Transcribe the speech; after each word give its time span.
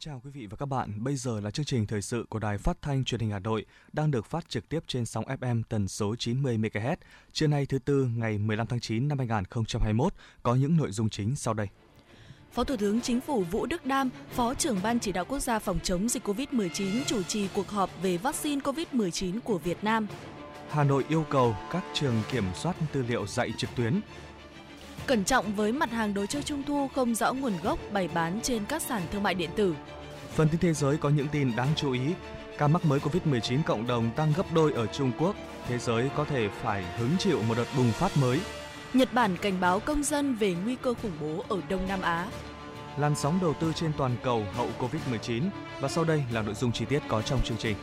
Chào 0.00 0.20
quý 0.24 0.30
vị 0.30 0.46
và 0.46 0.56
các 0.56 0.66
bạn. 0.66 1.04
Bây 1.04 1.16
giờ 1.16 1.40
là 1.40 1.50
chương 1.50 1.66
trình 1.66 1.86
thời 1.86 2.02
sự 2.02 2.26
của 2.28 2.38
Đài 2.38 2.58
Phát 2.58 2.82
thanh 2.82 3.04
Truyền 3.04 3.20
hình 3.20 3.30
Hà 3.30 3.38
Nội 3.38 3.66
đang 3.92 4.10
được 4.10 4.26
phát 4.26 4.48
trực 4.48 4.68
tiếp 4.68 4.80
trên 4.86 5.06
sóng 5.06 5.24
FM 5.24 5.62
tần 5.68 5.88
số 5.88 6.16
90 6.16 6.58
MHz. 6.58 6.96
Trưa 7.32 7.46
nay 7.46 7.66
thứ 7.66 7.78
tư 7.78 8.08
ngày 8.16 8.38
15 8.38 8.66
tháng 8.66 8.80
9 8.80 9.08
năm 9.08 9.18
2021 9.18 10.12
có 10.42 10.54
những 10.54 10.76
nội 10.76 10.90
dung 10.90 11.08
chính 11.08 11.36
sau 11.36 11.54
đây. 11.54 11.66
Phó 12.52 12.64
Thủ 12.64 12.76
tướng 12.76 13.00
Chính 13.00 13.20
phủ 13.20 13.44
Vũ 13.44 13.66
Đức 13.66 13.86
Đam, 13.86 14.10
Phó 14.30 14.54
trưởng 14.54 14.78
Ban 14.82 15.00
chỉ 15.00 15.12
đạo 15.12 15.24
quốc 15.24 15.38
gia 15.38 15.58
phòng 15.58 15.78
chống 15.82 16.08
dịch 16.08 16.28
COVID-19 16.28 17.04
chủ 17.06 17.22
trì 17.22 17.48
cuộc 17.54 17.68
họp 17.68 17.90
về 18.02 18.16
vaccine 18.16 18.60
COVID-19 18.60 19.40
của 19.40 19.58
Việt 19.58 19.84
Nam. 19.84 20.06
Hà 20.68 20.84
Nội 20.84 21.04
yêu 21.08 21.24
cầu 21.30 21.56
các 21.70 21.84
trường 21.94 22.22
kiểm 22.32 22.44
soát 22.54 22.76
tư 22.92 23.04
liệu 23.08 23.26
dạy 23.26 23.52
trực 23.58 23.70
tuyến, 23.76 24.00
Cẩn 25.06 25.24
trọng 25.24 25.52
với 25.54 25.72
mặt 25.72 25.90
hàng 25.90 26.14
đồ 26.14 26.26
chơi 26.26 26.42
trung 26.42 26.62
thu 26.62 26.88
không 26.94 27.14
rõ 27.14 27.32
nguồn 27.32 27.52
gốc 27.62 27.78
bày 27.92 28.08
bán 28.08 28.40
trên 28.42 28.64
các 28.64 28.82
sàn 28.82 29.02
thương 29.10 29.22
mại 29.22 29.34
điện 29.34 29.50
tử. 29.56 29.74
Phần 30.34 30.48
tin 30.48 30.60
thế 30.60 30.72
giới 30.72 30.96
có 30.96 31.08
những 31.08 31.28
tin 31.28 31.56
đáng 31.56 31.68
chú 31.76 31.92
ý. 31.92 32.00
Ca 32.58 32.68
mắc 32.68 32.84
mới 32.84 33.00
COVID-19 33.00 33.62
cộng 33.66 33.86
đồng 33.86 34.10
tăng 34.16 34.32
gấp 34.36 34.46
đôi 34.54 34.72
ở 34.72 34.86
Trung 34.86 35.12
Quốc. 35.18 35.36
Thế 35.66 35.78
giới 35.78 36.10
có 36.16 36.24
thể 36.24 36.48
phải 36.48 36.84
hứng 36.98 37.10
chịu 37.18 37.42
một 37.42 37.54
đợt 37.56 37.66
bùng 37.76 37.92
phát 37.92 38.16
mới. 38.16 38.40
Nhật 38.94 39.12
Bản 39.12 39.36
cảnh 39.36 39.60
báo 39.60 39.80
công 39.80 40.02
dân 40.02 40.34
về 40.34 40.54
nguy 40.64 40.76
cơ 40.76 40.94
khủng 40.94 41.12
bố 41.20 41.44
ở 41.48 41.60
Đông 41.68 41.88
Nam 41.88 42.00
Á. 42.00 42.28
Làn 42.98 43.14
sóng 43.14 43.38
đầu 43.42 43.54
tư 43.60 43.72
trên 43.72 43.92
toàn 43.98 44.16
cầu 44.22 44.44
hậu 44.52 44.68
COVID-19 44.78 45.42
và 45.80 45.88
sau 45.88 46.04
đây 46.04 46.24
là 46.32 46.42
nội 46.42 46.54
dung 46.54 46.72
chi 46.72 46.84
tiết 46.84 47.02
có 47.08 47.22
trong 47.22 47.42
chương 47.44 47.58
trình. 47.58 47.76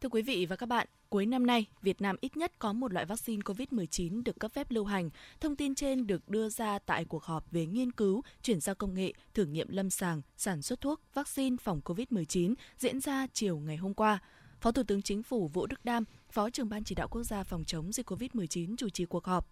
Thưa 0.00 0.08
quý 0.08 0.22
vị 0.22 0.46
và 0.46 0.56
các 0.56 0.68
bạn, 0.68 0.86
cuối 1.14 1.26
năm 1.26 1.46
nay, 1.46 1.66
Việt 1.82 2.00
Nam 2.00 2.16
ít 2.20 2.36
nhất 2.36 2.52
có 2.58 2.72
một 2.72 2.92
loại 2.92 3.06
vaccine 3.06 3.42
COVID-19 3.42 4.22
được 4.22 4.38
cấp 4.40 4.52
phép 4.52 4.70
lưu 4.70 4.84
hành. 4.84 5.10
Thông 5.40 5.56
tin 5.56 5.74
trên 5.74 6.06
được 6.06 6.28
đưa 6.28 6.48
ra 6.48 6.78
tại 6.78 7.04
cuộc 7.04 7.24
họp 7.24 7.50
về 7.50 7.66
nghiên 7.66 7.92
cứu, 7.92 8.22
chuyển 8.42 8.60
giao 8.60 8.74
công 8.74 8.94
nghệ, 8.94 9.12
thử 9.34 9.44
nghiệm 9.44 9.68
lâm 9.68 9.90
sàng, 9.90 10.22
sản 10.36 10.62
xuất 10.62 10.80
thuốc, 10.80 11.00
vaccine 11.14 11.56
phòng 11.62 11.80
COVID-19 11.84 12.54
diễn 12.78 13.00
ra 13.00 13.26
chiều 13.32 13.58
ngày 13.58 13.76
hôm 13.76 13.94
qua. 13.94 14.18
Phó 14.60 14.72
Thủ 14.72 14.82
tướng 14.82 15.02
Chính 15.02 15.22
phủ 15.22 15.48
Vũ 15.48 15.66
Đức 15.66 15.84
Đam, 15.84 16.04
Phó 16.30 16.50
trưởng 16.50 16.68
Ban 16.68 16.84
chỉ 16.84 16.94
đạo 16.94 17.08
quốc 17.08 17.22
gia 17.22 17.42
phòng 17.42 17.64
chống 17.64 17.92
dịch 17.92 18.10
COVID-19 18.10 18.76
chủ 18.76 18.88
trì 18.88 19.04
cuộc 19.04 19.24
họp. 19.24 19.50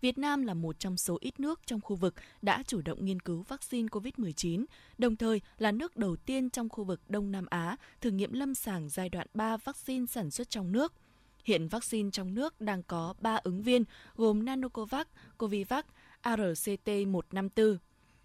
Việt 0.00 0.18
Nam 0.18 0.42
là 0.42 0.54
một 0.54 0.78
trong 0.78 0.96
số 0.96 1.18
ít 1.20 1.40
nước 1.40 1.60
trong 1.66 1.80
khu 1.80 1.96
vực 1.96 2.14
đã 2.42 2.62
chủ 2.66 2.80
động 2.82 3.04
nghiên 3.04 3.20
cứu 3.20 3.42
vaccine 3.42 3.88
COVID-19, 3.88 4.64
đồng 4.98 5.16
thời 5.16 5.40
là 5.58 5.72
nước 5.72 5.96
đầu 5.96 6.16
tiên 6.16 6.50
trong 6.50 6.68
khu 6.68 6.84
vực 6.84 7.00
Đông 7.08 7.32
Nam 7.32 7.46
Á 7.50 7.76
thử 8.00 8.10
nghiệm 8.10 8.32
lâm 8.32 8.54
sàng 8.54 8.88
giai 8.88 9.08
đoạn 9.08 9.26
3 9.34 9.56
vaccine 9.56 10.06
sản 10.06 10.30
xuất 10.30 10.50
trong 10.50 10.72
nước. 10.72 10.92
Hiện 11.44 11.68
vaccine 11.68 12.10
trong 12.10 12.34
nước 12.34 12.60
đang 12.60 12.82
có 12.82 13.14
3 13.20 13.36
ứng 13.44 13.62
viên 13.62 13.84
gồm 14.16 14.44
Nanocovax, 14.44 15.06
Covivac, 15.38 15.86
ARCT-154. 16.22 17.76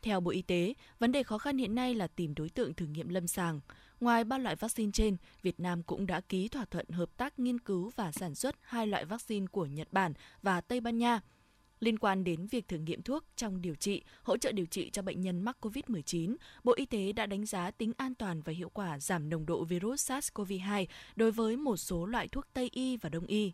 Theo 0.01 0.19
Bộ 0.19 0.31
Y 0.31 0.41
tế, 0.41 0.73
vấn 0.99 1.11
đề 1.11 1.23
khó 1.23 1.37
khăn 1.37 1.57
hiện 1.57 1.75
nay 1.75 1.95
là 1.95 2.07
tìm 2.07 2.35
đối 2.35 2.49
tượng 2.49 2.73
thử 2.73 2.85
nghiệm 2.85 3.09
lâm 3.09 3.27
sàng. 3.27 3.59
Ngoài 3.99 4.23
ba 4.23 4.37
loại 4.37 4.55
vaccine 4.55 4.91
trên, 4.93 5.17
Việt 5.41 5.59
Nam 5.59 5.83
cũng 5.83 6.07
đã 6.07 6.21
ký 6.21 6.47
thỏa 6.47 6.65
thuận 6.65 6.89
hợp 6.89 7.09
tác 7.17 7.39
nghiên 7.39 7.59
cứu 7.59 7.91
và 7.95 8.11
sản 8.11 8.35
xuất 8.35 8.55
hai 8.61 8.87
loại 8.87 9.05
vaccine 9.05 9.45
của 9.51 9.65
Nhật 9.65 9.87
Bản 9.91 10.13
và 10.41 10.61
Tây 10.61 10.81
Ban 10.81 10.97
Nha– 10.97 11.21
Liên 11.79 11.99
quan 11.99 12.23
đến 12.23 12.47
việc 12.47 12.67
thử 12.67 12.77
nghiệm 12.77 13.01
thuốc 13.01 13.23
trong 13.35 13.61
điều 13.61 13.75
trị, 13.75 14.03
hỗ 14.23 14.37
trợ 14.37 14.51
điều 14.51 14.65
trị 14.65 14.89
cho 14.89 15.01
bệnh 15.01 15.21
nhân 15.21 15.41
mắc 15.41 15.57
COVID-19, 15.61 16.35
Bộ 16.63 16.73
Y 16.75 16.85
tế 16.85 17.11
đã 17.11 17.25
đánh 17.25 17.45
giá 17.45 17.71
tính 17.71 17.91
an 17.97 18.15
toàn 18.15 18.41
và 18.41 18.53
hiệu 18.53 18.69
quả 18.69 18.99
giảm 18.99 19.29
nồng 19.29 19.45
độ 19.45 19.63
virus 19.63 20.11
SARS-CoV-2 20.11 20.85
đối 21.15 21.31
với 21.31 21.57
một 21.57 21.77
số 21.77 22.05
loại 22.05 22.27
thuốc 22.27 22.45
Tây 22.53 22.69
y 22.73 22.97
và 22.97 23.09
Đông 23.09 23.25
y. 23.25 23.51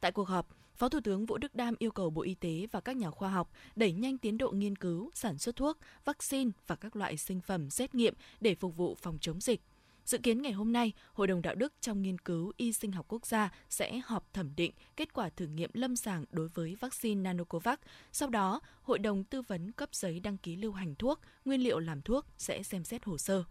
Tại 0.00 0.12
cuộc 0.12 0.28
họp, 0.28 0.48
Phó 0.76 0.88
Thủ 0.88 1.00
tướng 1.04 1.26
Vũ 1.26 1.38
Đức 1.38 1.54
Đam 1.54 1.74
yêu 1.78 1.90
cầu 1.90 2.10
Bộ 2.10 2.22
Y 2.22 2.34
tế 2.34 2.66
và 2.72 2.80
các 2.80 2.96
nhà 2.96 3.10
khoa 3.10 3.28
học 3.28 3.50
đẩy 3.76 3.92
nhanh 3.92 4.18
tiến 4.18 4.38
độ 4.38 4.50
nghiên 4.50 4.76
cứu, 4.76 5.10
sản 5.14 5.38
xuất 5.38 5.56
thuốc, 5.56 5.78
vaccine 6.04 6.50
và 6.66 6.76
các 6.76 6.96
loại 6.96 7.16
sinh 7.16 7.40
phẩm 7.40 7.70
xét 7.70 7.94
nghiệm 7.94 8.14
để 8.40 8.54
phục 8.54 8.76
vụ 8.76 8.94
phòng 8.94 9.18
chống 9.20 9.40
dịch. 9.40 9.60
Dự 10.06 10.18
kiến 10.18 10.42
ngày 10.42 10.52
hôm 10.52 10.72
nay, 10.72 10.92
Hội 11.12 11.26
đồng 11.26 11.42
Đạo 11.42 11.54
đức 11.54 11.72
trong 11.80 12.02
nghiên 12.02 12.18
cứu 12.18 12.52
y 12.56 12.72
sinh 12.72 12.92
học 12.92 13.06
quốc 13.08 13.26
gia 13.26 13.50
sẽ 13.68 14.00
họp 14.04 14.32
thẩm 14.32 14.56
định 14.56 14.72
kết 14.96 15.12
quả 15.12 15.28
thử 15.28 15.46
nghiệm 15.46 15.70
lâm 15.72 15.96
sàng 15.96 16.24
đối 16.30 16.48
với 16.48 16.76
vaccine 16.80 17.20
Nanocovax. 17.20 17.78
Sau 18.12 18.28
đó, 18.28 18.60
Hội 18.82 18.98
đồng 18.98 19.24
tư 19.24 19.42
vấn 19.42 19.72
cấp 19.72 19.88
giấy 19.92 20.20
đăng 20.20 20.38
ký 20.38 20.56
lưu 20.56 20.72
hành 20.72 20.94
thuốc, 20.94 21.20
nguyên 21.44 21.60
liệu 21.60 21.78
làm 21.78 22.02
thuốc 22.02 22.26
sẽ 22.38 22.62
xem 22.62 22.84
xét 22.84 23.04
hồ 23.04 23.18
sơ. 23.18 23.44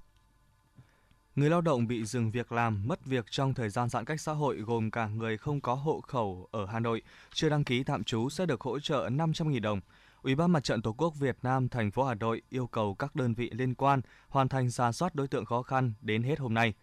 Người 1.35 1.49
lao 1.49 1.61
động 1.61 1.87
bị 1.87 2.05
dừng 2.05 2.31
việc 2.31 2.51
làm, 2.51 2.87
mất 2.87 3.05
việc 3.05 3.25
trong 3.29 3.53
thời 3.53 3.69
gian 3.69 3.89
giãn 3.89 4.05
cách 4.05 4.21
xã 4.21 4.31
hội 4.31 4.57
gồm 4.57 4.91
cả 4.91 5.07
người 5.07 5.37
không 5.37 5.61
có 5.61 5.73
hộ 5.73 6.01
khẩu 6.01 6.47
ở 6.51 6.65
Hà 6.65 6.79
Nội, 6.79 7.01
chưa 7.33 7.49
đăng 7.49 7.63
ký 7.63 7.83
tạm 7.83 8.03
trú 8.03 8.29
sẽ 8.29 8.45
được 8.45 8.61
hỗ 8.61 8.79
trợ 8.79 9.09
500.000 9.09 9.61
đồng. 9.61 9.81
Ủy 10.25 10.35
ban 10.35 10.51
Mặt 10.51 10.63
trận 10.63 10.81
Tổ 10.81 10.93
quốc 10.93 11.15
Việt 11.19 11.37
Nam 11.43 11.69
thành 11.69 11.91
phố 11.91 12.03
Hà 12.03 12.13
Nội 12.13 12.41
yêu 12.49 12.67
cầu 12.67 12.95
các 12.95 13.15
đơn 13.15 13.33
vị 13.33 13.49
liên 13.53 13.75
quan 13.75 14.01
hoàn 14.29 14.49
thành 14.49 14.69
ra 14.69 14.91
soát 14.91 15.15
đối 15.15 15.27
tượng 15.27 15.45
khó 15.45 15.61
khăn 15.61 15.93
đến 16.01 16.23
hết 16.23 16.39
hôm 16.39 16.53
nay. 16.53 16.73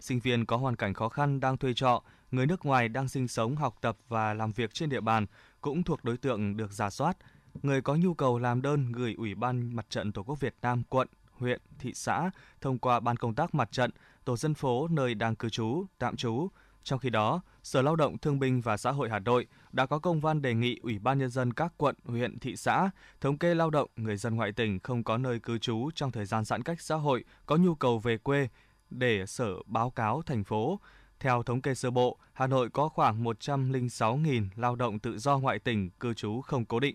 Sinh 0.00 0.20
viên 0.20 0.46
có 0.46 0.56
hoàn 0.56 0.76
cảnh 0.76 0.94
khó 0.94 1.08
khăn 1.08 1.40
đang 1.40 1.56
thuê 1.56 1.74
trọ, 1.74 2.02
người 2.30 2.46
nước 2.46 2.66
ngoài 2.66 2.88
đang 2.88 3.08
sinh 3.08 3.28
sống, 3.28 3.56
học 3.56 3.76
tập 3.80 3.96
và 4.08 4.34
làm 4.34 4.52
việc 4.52 4.74
trên 4.74 4.88
địa 4.88 5.00
bàn 5.00 5.26
cũng 5.60 5.82
thuộc 5.82 6.04
đối 6.04 6.16
tượng 6.16 6.56
được 6.56 6.72
giả 6.72 6.90
soát. 6.90 7.16
Người 7.62 7.82
có 7.82 7.94
nhu 7.94 8.14
cầu 8.14 8.38
làm 8.38 8.62
đơn 8.62 8.92
gửi 8.92 9.14
Ủy 9.18 9.34
ban 9.34 9.76
Mặt 9.76 9.90
trận 9.90 10.12
Tổ 10.12 10.22
quốc 10.22 10.40
Việt 10.40 10.54
Nam 10.62 10.82
quận, 10.88 11.08
huyện, 11.32 11.60
thị 11.78 11.92
xã 11.94 12.30
thông 12.60 12.78
qua 12.78 13.00
ban 13.00 13.16
công 13.16 13.34
tác 13.34 13.54
mặt 13.54 13.72
trận, 13.72 13.90
tổ 14.24 14.36
dân 14.36 14.54
phố 14.54 14.88
nơi 14.88 15.14
đang 15.14 15.36
cư 15.36 15.48
trú, 15.48 15.84
tạm 15.98 16.16
trú. 16.16 16.48
Trong 16.84 16.98
khi 16.98 17.10
đó, 17.10 17.40
Sở 17.62 17.82
Lao 17.82 17.96
động 17.96 18.18
Thương 18.18 18.38
binh 18.38 18.60
và 18.60 18.76
Xã 18.76 18.90
hội 18.90 19.10
Hà 19.10 19.18
Nội 19.18 19.46
đã 19.72 19.86
có 19.86 19.98
công 19.98 20.20
văn 20.20 20.42
đề 20.42 20.54
nghị 20.54 20.78
Ủy 20.82 20.98
ban 20.98 21.18
nhân 21.18 21.30
dân 21.30 21.52
các 21.52 21.72
quận, 21.76 21.94
huyện, 22.04 22.38
thị 22.38 22.56
xã 22.56 22.90
thống 23.20 23.38
kê 23.38 23.54
lao 23.54 23.70
động 23.70 23.90
người 23.96 24.16
dân 24.16 24.36
ngoại 24.36 24.52
tỉnh 24.52 24.78
không 24.80 25.04
có 25.04 25.18
nơi 25.18 25.38
cư 25.40 25.58
trú 25.58 25.90
trong 25.94 26.10
thời 26.10 26.24
gian 26.24 26.44
giãn 26.44 26.62
cách 26.62 26.80
xã 26.80 26.94
hội 26.94 27.24
có 27.46 27.56
nhu 27.56 27.74
cầu 27.74 27.98
về 27.98 28.18
quê 28.18 28.48
để 28.90 29.26
Sở 29.26 29.54
báo 29.66 29.90
cáo 29.90 30.22
thành 30.22 30.44
phố. 30.44 30.80
Theo 31.20 31.42
thống 31.42 31.62
kê 31.62 31.74
sơ 31.74 31.90
bộ, 31.90 32.18
Hà 32.32 32.46
Nội 32.46 32.70
có 32.70 32.88
khoảng 32.88 33.24
106.000 33.24 34.48
lao 34.56 34.76
động 34.76 34.98
tự 34.98 35.18
do 35.18 35.38
ngoại 35.38 35.58
tỉnh 35.58 35.90
cư 35.90 36.14
trú 36.14 36.40
không 36.40 36.64
cố 36.64 36.80
định. 36.80 36.94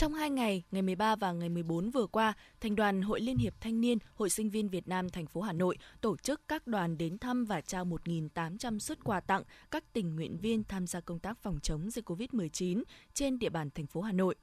Trong 0.00 0.14
hai 0.14 0.30
ngày, 0.30 0.62
ngày 0.70 0.82
13 0.82 1.16
và 1.16 1.32
ngày 1.32 1.48
14 1.48 1.90
vừa 1.90 2.06
qua, 2.06 2.32
Thành 2.60 2.76
đoàn 2.76 3.02
Hội 3.02 3.20
Liên 3.20 3.36
hiệp 3.36 3.60
Thanh 3.60 3.80
niên, 3.80 3.98
Hội 4.14 4.30
sinh 4.30 4.50
viên 4.50 4.68
Việt 4.68 4.88
Nam 4.88 5.08
thành 5.08 5.26
phố 5.26 5.40
Hà 5.40 5.52
Nội 5.52 5.78
tổ 6.00 6.16
chức 6.16 6.48
các 6.48 6.66
đoàn 6.66 6.98
đến 6.98 7.18
thăm 7.18 7.44
và 7.44 7.60
trao 7.60 7.84
1.800 7.84 8.78
xuất 8.78 9.04
quà 9.04 9.20
tặng 9.20 9.42
các 9.70 9.92
tình 9.92 10.16
nguyện 10.16 10.38
viên 10.38 10.64
tham 10.64 10.86
gia 10.86 11.00
công 11.00 11.18
tác 11.18 11.38
phòng 11.38 11.58
chống 11.62 11.90
dịch 11.90 12.10
COVID-19 12.10 12.82
trên 13.14 13.38
địa 13.38 13.48
bàn 13.48 13.70
thành 13.70 13.86
phố 13.86 14.00
Hà 14.00 14.12
Nội. 14.12 14.34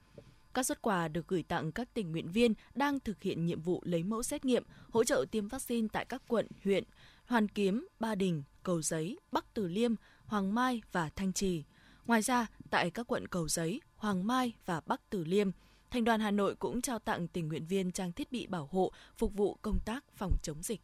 Các 0.54 0.66
xuất 0.66 0.82
quà 0.82 1.08
được 1.08 1.28
gửi 1.28 1.44
tặng 1.44 1.72
các 1.72 1.94
tình 1.94 2.12
nguyện 2.12 2.32
viên 2.32 2.54
đang 2.76 3.00
thực 3.00 3.24
hiện 3.24 3.46
nhiệm 3.46 3.62
vụ 3.62 3.82
lấy 3.86 4.04
mẫu 4.04 4.24
xét 4.24 4.46
nghiệm, 4.46 4.64
hỗ 4.90 5.04
trợ 5.04 5.26
tiêm 5.32 5.48
vaccine 5.48 5.88
tại 5.94 6.06
các 6.06 6.22
quận, 6.28 6.48
huyện 6.64 6.84
Hoàn 7.26 7.48
Kiếm, 7.48 7.88
Ba 8.00 8.16
Đình, 8.16 8.44
Cầu 8.64 8.82
Giấy, 8.82 9.20
Bắc 9.32 9.54
Từ 9.54 9.68
Liêm, 9.68 9.96
Hoàng 10.26 10.56
Mai 10.56 10.82
và 10.92 11.10
Thanh 11.16 11.34
Trì. 11.34 11.64
Ngoài 12.08 12.22
ra, 12.22 12.48
tại 12.68 12.92
các 12.92 13.08
quận 13.08 13.28
Cầu 13.28 13.48
Giấy, 13.48 13.82
Hoàng 13.96 14.28
Mai 14.28 14.54
và 14.66 14.82
Bắc 14.86 15.02
Từ 15.10 15.24
Liêm, 15.24 15.52
Thành 15.92 16.04
đoàn 16.04 16.20
Hà 16.20 16.32
Nội 16.32 16.56
cũng 16.56 16.82
trao 16.82 17.00
tặng 17.00 17.28
tình 17.28 17.48
nguyện 17.48 17.66
viên 17.66 17.92
trang 17.92 18.12
thiết 18.12 18.32
bị 18.32 18.48
bảo 18.48 18.70
hộ 18.72 18.92
phục 19.18 19.34
vụ 19.34 19.58
công 19.62 19.80
tác 19.86 20.04
phòng 20.16 20.32
chống 20.44 20.64
dịch. 20.64 20.82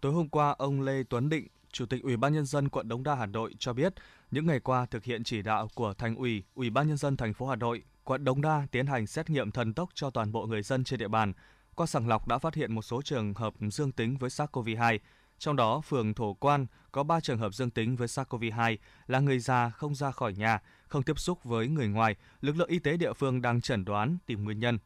Tối 0.00 0.12
hôm 0.12 0.28
qua, 0.28 0.54
ông 0.58 0.80
Lê 0.80 1.02
Tuấn 1.02 1.28
Định, 1.28 1.46
Chủ 1.72 1.86
tịch 1.86 2.02
Ủy 2.02 2.16
ban 2.16 2.32
nhân 2.32 2.46
dân 2.46 2.68
quận 2.68 2.88
Đống 2.88 3.02
Đa 3.02 3.14
Hà 3.14 3.26
Nội 3.26 3.54
cho 3.58 3.72
biết, 3.72 3.94
những 4.30 4.46
ngày 4.46 4.60
qua 4.60 4.86
thực 4.86 5.04
hiện 5.04 5.24
chỉ 5.24 5.42
đạo 5.42 5.68
của 5.74 5.94
Thành 5.94 6.16
ủy, 6.16 6.42
Ủy 6.54 6.70
ban 6.70 6.88
nhân 6.88 6.96
dân 6.96 7.16
thành 7.16 7.34
phố 7.34 7.46
Hà 7.46 7.56
Nội, 7.56 7.82
quận 8.04 8.24
Đống 8.24 8.40
Đa 8.40 8.66
tiến 8.70 8.86
hành 8.86 9.06
xét 9.06 9.30
nghiệm 9.30 9.50
thần 9.50 9.74
tốc 9.74 9.88
cho 9.94 10.10
toàn 10.10 10.32
bộ 10.32 10.46
người 10.46 10.62
dân 10.62 10.84
trên 10.84 10.98
địa 10.98 11.08
bàn. 11.08 11.32
Qua 11.74 11.86
sàng 11.86 12.08
lọc 12.08 12.28
đã 12.28 12.38
phát 12.38 12.54
hiện 12.54 12.74
một 12.74 12.82
số 12.82 13.02
trường 13.02 13.34
hợp 13.34 13.54
dương 13.70 13.92
tính 13.92 14.16
với 14.16 14.30
SARS-CoV-2, 14.30 14.98
trong 15.38 15.56
đó, 15.56 15.80
phường 15.80 16.14
Thổ 16.14 16.34
Quan 16.34 16.66
có 16.92 17.02
3 17.02 17.20
trường 17.20 17.38
hợp 17.38 17.54
dương 17.54 17.70
tính 17.70 17.96
với 17.96 18.08
SARS-CoV-2 18.08 18.76
là 19.06 19.20
người 19.20 19.38
già 19.38 19.70
không 19.70 19.94
ra 19.94 20.10
khỏi 20.10 20.32
nhà, 20.32 20.60
không 20.88 21.02
tiếp 21.02 21.18
xúc 21.18 21.44
với 21.44 21.68
người 21.68 21.88
ngoài. 21.88 22.16
Lực 22.40 22.56
lượng 22.56 22.68
y 22.68 22.78
tế 22.78 22.96
địa 22.96 23.12
phương 23.12 23.42
đang 23.42 23.60
chẩn 23.60 23.84
đoán 23.84 24.18
tìm 24.26 24.44
nguyên 24.44 24.58
nhân. 24.58 24.78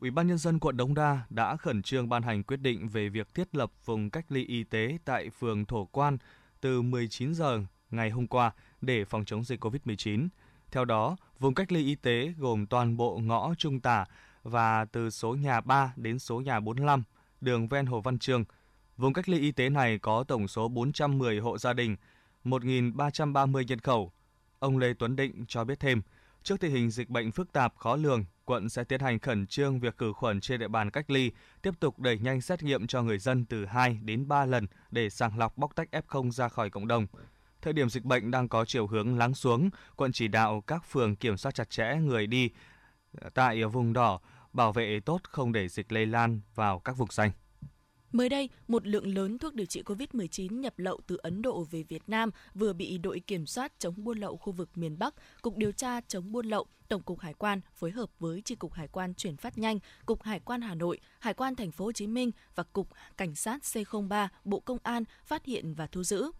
Ủy 0.00 0.10
ban 0.10 0.26
nhân 0.26 0.38
dân 0.38 0.58
quận 0.58 0.76
Đống 0.76 0.94
Đa 0.94 1.20
đã 1.30 1.56
khẩn 1.56 1.82
trương 1.82 2.08
ban 2.08 2.22
hành 2.22 2.42
quyết 2.42 2.56
định 2.56 2.88
về 2.88 3.08
việc 3.08 3.34
thiết 3.34 3.56
lập 3.56 3.72
vùng 3.84 4.10
cách 4.10 4.24
ly 4.28 4.44
y 4.44 4.64
tế 4.64 4.98
tại 5.04 5.30
phường 5.30 5.64
Thổ 5.64 5.84
Quan 5.84 6.18
từ 6.60 6.82
19 6.82 7.34
giờ 7.34 7.60
ngày 7.90 8.10
hôm 8.10 8.26
qua 8.26 8.50
để 8.80 9.04
phòng 9.04 9.24
chống 9.24 9.44
dịch 9.44 9.64
COVID-19. 9.64 10.28
Theo 10.70 10.84
đó, 10.84 11.16
vùng 11.38 11.54
cách 11.54 11.72
ly 11.72 11.84
y 11.84 11.94
tế 11.94 12.34
gồm 12.38 12.66
toàn 12.66 12.96
bộ 12.96 13.18
ngõ 13.18 13.54
Trung 13.58 13.80
Tả 13.80 14.04
và 14.42 14.84
từ 14.84 15.10
số 15.10 15.34
nhà 15.34 15.60
3 15.60 15.92
đến 15.96 16.18
số 16.18 16.40
nhà 16.40 16.60
45, 16.60 17.02
đường 17.40 17.68
ven 17.68 17.86
Hồ 17.86 18.00
Văn 18.00 18.18
trường– 18.18 18.44
Vùng 18.96 19.12
cách 19.12 19.28
ly 19.28 19.38
y 19.38 19.52
tế 19.52 19.68
này 19.68 19.98
có 19.98 20.24
tổng 20.28 20.48
số 20.48 20.68
410 20.68 21.38
hộ 21.38 21.58
gia 21.58 21.72
đình, 21.72 21.96
1.330 22.44 23.62
nhân 23.62 23.78
khẩu. 23.78 24.12
Ông 24.58 24.78
Lê 24.78 24.94
Tuấn 24.94 25.16
Định 25.16 25.44
cho 25.48 25.64
biết 25.64 25.80
thêm, 25.80 26.02
Trước 26.46 26.60
tình 26.60 26.72
hình 26.72 26.90
dịch 26.90 27.08
bệnh 27.08 27.32
phức 27.32 27.52
tạp 27.52 27.76
khó 27.76 27.96
lường, 27.96 28.24
quận 28.44 28.68
sẽ 28.68 28.84
tiến 28.84 29.00
hành 29.00 29.18
khẩn 29.18 29.46
trương 29.46 29.80
việc 29.80 29.98
khử 29.98 30.12
khuẩn 30.12 30.40
trên 30.40 30.60
địa 30.60 30.68
bàn 30.68 30.90
cách 30.90 31.10
ly, 31.10 31.30
tiếp 31.62 31.74
tục 31.80 31.98
đẩy 31.98 32.18
nhanh 32.18 32.40
xét 32.40 32.62
nghiệm 32.62 32.86
cho 32.86 33.02
người 33.02 33.18
dân 33.18 33.44
từ 33.44 33.64
2 33.64 33.98
đến 34.02 34.28
3 34.28 34.44
lần 34.44 34.66
để 34.90 35.10
sàng 35.10 35.38
lọc 35.38 35.56
bóc 35.58 35.74
tách 35.74 35.88
F0 35.92 36.30
ra 36.30 36.48
khỏi 36.48 36.70
cộng 36.70 36.88
đồng. 36.88 37.06
Thời 37.62 37.72
điểm 37.72 37.88
dịch 37.88 38.04
bệnh 38.04 38.30
đang 38.30 38.48
có 38.48 38.64
chiều 38.64 38.86
hướng 38.86 39.18
lắng 39.18 39.34
xuống, 39.34 39.70
quận 39.96 40.12
chỉ 40.12 40.28
đạo 40.28 40.60
các 40.66 40.84
phường 40.90 41.16
kiểm 41.16 41.36
soát 41.36 41.54
chặt 41.54 41.70
chẽ 41.70 41.96
người 41.96 42.26
đi 42.26 42.50
tại 43.34 43.64
vùng 43.64 43.92
đỏ, 43.92 44.20
bảo 44.52 44.72
vệ 44.72 45.00
tốt 45.00 45.20
không 45.22 45.52
để 45.52 45.68
dịch 45.68 45.92
lây 45.92 46.06
lan 46.06 46.40
vào 46.54 46.78
các 46.78 46.96
vùng 46.96 47.10
xanh. 47.10 47.30
Mới 48.16 48.28
đây, 48.28 48.48
một 48.68 48.86
lượng 48.86 49.14
lớn 49.14 49.38
thuốc 49.38 49.54
điều 49.54 49.66
trị 49.66 49.82
COVID-19 49.82 50.60
nhập 50.60 50.78
lậu 50.78 51.00
từ 51.06 51.16
Ấn 51.16 51.42
Độ 51.42 51.66
về 51.70 51.82
Việt 51.82 52.02
Nam 52.06 52.30
vừa 52.54 52.72
bị 52.72 52.98
đội 52.98 53.20
kiểm 53.20 53.46
soát 53.46 53.72
chống 53.78 53.94
buôn 53.96 54.18
lậu 54.18 54.36
khu 54.36 54.52
vực 54.52 54.68
miền 54.74 54.98
Bắc, 54.98 55.14
Cục 55.42 55.56
điều 55.56 55.72
tra 55.72 56.00
chống 56.00 56.32
buôn 56.32 56.46
lậu, 56.46 56.66
Tổng 56.88 57.02
cục 57.02 57.20
Hải 57.20 57.34
quan 57.34 57.60
phối 57.74 57.90
hợp 57.90 58.10
với 58.18 58.42
Chi 58.44 58.54
cục 58.54 58.72
Hải 58.72 58.88
quan 58.88 59.14
chuyển 59.14 59.36
phát 59.36 59.58
nhanh, 59.58 59.78
Cục 60.06 60.22
Hải 60.22 60.40
quan 60.40 60.60
Hà 60.60 60.74
Nội, 60.74 60.98
Hải 61.18 61.34
quan 61.34 61.56
Thành 61.56 61.72
phố 61.72 61.84
Hồ 61.84 61.92
Chí 61.92 62.06
Minh 62.06 62.30
và 62.54 62.62
Cục 62.62 62.88
Cảnh 63.16 63.34
sát 63.34 63.62
C03 63.62 64.28
Bộ 64.44 64.60
Công 64.60 64.78
an 64.82 65.04
phát 65.24 65.44
hiện 65.44 65.74
và 65.74 65.86
thu 65.86 66.02
giữ. 66.02 66.30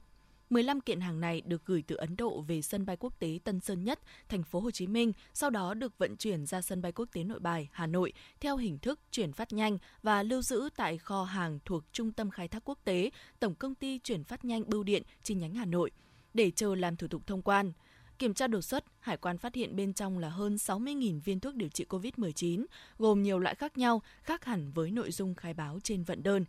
15 0.51 0.81
kiện 0.81 1.01
hàng 1.01 1.21
này 1.21 1.41
được 1.41 1.65
gửi 1.67 1.85
từ 1.87 1.97
Ấn 1.97 2.17
Độ 2.17 2.41
về 2.41 2.63
sân 2.63 2.87
bay 2.87 2.97
quốc 2.97 3.19
tế 3.19 3.39
Tân 3.45 3.61
Sơn 3.61 3.85
Nhất, 3.85 4.01
thành 4.29 4.43
phố 4.43 4.61
Hồ 4.61 4.71
Chí 4.71 4.87
Minh, 4.87 5.13
sau 5.35 5.51
đó 5.51 5.75
được 5.75 5.99
vận 5.99 6.17
chuyển 6.17 6.47
ra 6.47 6.61
sân 6.61 6.83
bay 6.83 6.93
quốc 6.93 7.09
tế 7.13 7.25
Nội 7.25 7.39
Bài, 7.41 7.69
Hà 7.73 7.87
Nội 7.87 8.13
theo 8.41 8.57
hình 8.57 8.79
thức 8.79 9.01
chuyển 9.11 9.33
phát 9.33 9.53
nhanh 9.53 9.79
và 10.03 10.23
lưu 10.23 10.43
giữ 10.43 10.69
tại 10.77 10.99
kho 10.99 11.25
hàng 11.25 11.59
thuộc 11.65 11.85
Trung 11.93 12.13
tâm 12.13 12.31
Khai 12.31 12.49
thác 12.49 12.63
Quốc 12.65 12.79
tế, 12.85 13.11
Tổng 13.41 13.55
công 13.55 13.75
ty 13.75 13.99
chuyển 13.99 14.25
phát 14.25 14.45
nhanh 14.45 14.63
Bưu 14.67 14.83
điện 14.83 15.03
chi 15.23 15.35
nhánh 15.35 15.55
Hà 15.55 15.65
Nội 15.65 15.91
để 16.35 16.51
chờ 16.51 16.75
làm 16.75 16.97
thủ 16.97 17.09
tục 17.09 17.27
thông 17.27 17.43
quan. 17.43 17.73
Kiểm 18.19 18.35
tra 18.35 18.47
đột 18.47 18.61
xuất, 18.61 18.85
hải 19.01 19.17
quan 19.17 19.39
phát 19.39 19.55
hiện 19.55 19.77
bên 19.77 19.93
trong 19.93 20.19
là 20.19 20.29
hơn 20.29 20.55
60.000 20.55 21.21
viên 21.21 21.41
thuốc 21.41 21.55
điều 21.55 21.69
trị 21.69 21.85
COVID-19, 21.89 22.67
gồm 22.99 23.23
nhiều 23.23 23.39
loại 23.39 23.55
khác 23.55 23.79
nhau, 23.79 24.03
khác 24.23 24.45
hẳn 24.45 24.73
với 24.73 24.91
nội 24.91 25.11
dung 25.11 25.35
khai 25.35 25.55
báo 25.55 25.79
trên 25.83 26.03
vận 26.03 26.23
đơn. 26.23 26.45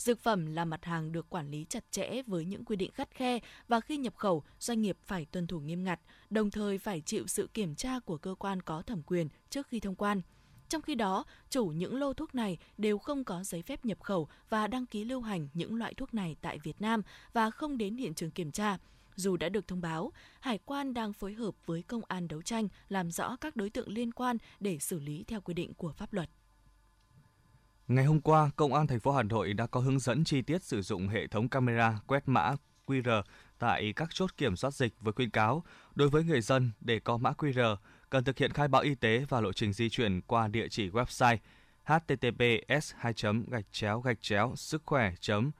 Dược 0.00 0.20
phẩm 0.20 0.46
là 0.46 0.64
mặt 0.64 0.84
hàng 0.84 1.12
được 1.12 1.30
quản 1.30 1.50
lý 1.50 1.66
chặt 1.68 1.84
chẽ 1.90 2.22
với 2.22 2.44
những 2.44 2.64
quy 2.64 2.76
định 2.76 2.90
khắt 2.92 3.10
khe 3.10 3.38
và 3.68 3.80
khi 3.80 3.96
nhập 3.96 4.16
khẩu, 4.16 4.42
doanh 4.58 4.82
nghiệp 4.82 4.96
phải 5.04 5.24
tuân 5.24 5.46
thủ 5.46 5.60
nghiêm 5.60 5.84
ngặt, 5.84 6.00
đồng 6.30 6.50
thời 6.50 6.78
phải 6.78 7.00
chịu 7.00 7.26
sự 7.26 7.48
kiểm 7.54 7.74
tra 7.74 7.98
của 7.98 8.18
cơ 8.18 8.34
quan 8.38 8.62
có 8.62 8.82
thẩm 8.82 9.02
quyền 9.02 9.28
trước 9.50 9.68
khi 9.68 9.80
thông 9.80 9.94
quan. 9.94 10.20
Trong 10.68 10.82
khi 10.82 10.94
đó, 10.94 11.24
chủ 11.50 11.66
những 11.66 11.98
lô 11.98 12.12
thuốc 12.12 12.34
này 12.34 12.58
đều 12.78 12.98
không 12.98 13.24
có 13.24 13.44
giấy 13.44 13.62
phép 13.62 13.84
nhập 13.84 14.00
khẩu 14.00 14.28
và 14.48 14.66
đăng 14.66 14.86
ký 14.86 15.04
lưu 15.04 15.20
hành 15.20 15.48
những 15.54 15.74
loại 15.74 15.94
thuốc 15.94 16.14
này 16.14 16.36
tại 16.40 16.58
Việt 16.62 16.80
Nam 16.80 17.02
và 17.32 17.50
không 17.50 17.78
đến 17.78 17.96
hiện 17.96 18.14
trường 18.14 18.30
kiểm 18.30 18.52
tra. 18.52 18.78
Dù 19.16 19.36
đã 19.36 19.48
được 19.48 19.68
thông 19.68 19.80
báo, 19.80 20.12
Hải 20.40 20.58
quan 20.58 20.94
đang 20.94 21.12
phối 21.12 21.32
hợp 21.32 21.54
với 21.66 21.82
công 21.82 22.02
an 22.08 22.28
đấu 22.28 22.42
tranh 22.42 22.68
làm 22.88 23.10
rõ 23.10 23.36
các 23.36 23.56
đối 23.56 23.70
tượng 23.70 23.88
liên 23.88 24.12
quan 24.12 24.36
để 24.60 24.78
xử 24.78 24.98
lý 24.98 25.24
theo 25.24 25.40
quy 25.40 25.54
định 25.54 25.74
của 25.74 25.92
pháp 25.92 26.12
luật. 26.12 26.30
Ngày 27.90 28.04
hôm 28.04 28.20
qua, 28.20 28.50
Công 28.56 28.74
an 28.74 28.86
thành 28.86 29.00
phố 29.00 29.12
Hà 29.12 29.22
Nội 29.22 29.52
đã 29.52 29.66
có 29.66 29.80
hướng 29.80 29.98
dẫn 29.98 30.24
chi 30.24 30.42
tiết 30.42 30.62
sử 30.62 30.82
dụng 30.82 31.08
hệ 31.08 31.26
thống 31.26 31.48
camera 31.48 31.98
quét 32.06 32.22
mã 32.26 32.54
QR 32.86 33.22
tại 33.58 33.92
các 33.96 34.08
chốt 34.12 34.36
kiểm 34.36 34.56
soát 34.56 34.74
dịch 34.74 34.94
với 35.00 35.12
khuyên 35.12 35.30
cáo 35.30 35.64
đối 35.94 36.08
với 36.08 36.24
người 36.24 36.40
dân 36.40 36.70
để 36.80 37.00
có 37.00 37.16
mã 37.16 37.32
QR 37.38 37.76
cần 38.10 38.24
thực 38.24 38.38
hiện 38.38 38.52
khai 38.52 38.68
báo 38.68 38.82
y 38.82 38.94
tế 38.94 39.24
và 39.28 39.40
lộ 39.40 39.52
trình 39.52 39.72
di 39.72 39.88
chuyển 39.88 40.20
qua 40.20 40.48
địa 40.48 40.68
chỉ 40.68 40.90
website 40.90 41.36
https 41.84 42.92
2 42.96 43.12
gạch 43.50 43.66
chéo 43.72 44.00
gạch 44.00 44.18
chéo 44.20 44.52
sức 44.56 44.82
khỏe 44.86 45.12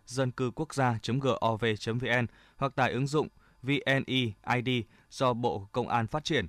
dân 0.06 0.30
cư 0.30 0.50
quốc 0.54 0.74
gia 0.74 0.98
gov 1.06 1.64
vn 1.86 2.26
hoặc 2.56 2.74
tải 2.76 2.92
ứng 2.92 3.06
dụng 3.06 3.28
vneid 3.62 4.68
do 5.10 5.32
Bộ 5.32 5.68
Công 5.72 5.88
an 5.88 6.06
phát 6.06 6.24
triển. 6.24 6.46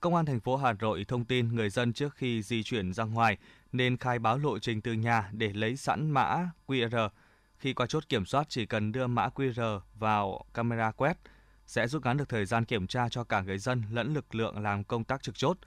Công 0.00 0.14
an 0.14 0.26
thành 0.26 0.40
phố 0.40 0.56
Hà 0.56 0.72
Nội 0.72 1.04
thông 1.08 1.24
tin 1.24 1.48
người 1.54 1.70
dân 1.70 1.92
trước 1.92 2.14
khi 2.14 2.42
di 2.42 2.62
chuyển 2.62 2.92
ra 2.92 3.04
ngoài 3.04 3.38
nên 3.72 3.96
khai 3.96 4.18
báo 4.18 4.38
lộ 4.38 4.58
trình 4.58 4.80
từ 4.80 4.92
nhà 4.92 5.30
để 5.32 5.52
lấy 5.52 5.76
sẵn 5.76 6.10
mã 6.10 6.50
QR. 6.66 7.08
Khi 7.58 7.72
qua 7.72 7.86
chốt 7.86 8.08
kiểm 8.08 8.26
soát 8.26 8.46
chỉ 8.48 8.66
cần 8.66 8.92
đưa 8.92 9.06
mã 9.06 9.28
QR 9.28 9.80
vào 9.94 10.44
camera 10.54 10.90
quét 10.90 11.16
sẽ 11.66 11.88
rút 11.88 12.04
ngắn 12.04 12.16
được 12.16 12.28
thời 12.28 12.46
gian 12.46 12.64
kiểm 12.64 12.86
tra 12.86 13.08
cho 13.08 13.24
cả 13.24 13.40
người 13.40 13.58
dân 13.58 13.82
lẫn 13.90 14.14
lực 14.14 14.34
lượng 14.34 14.62
làm 14.62 14.84
công 14.84 15.04
tác 15.04 15.22
trực 15.22 15.38
chốt. 15.38 15.58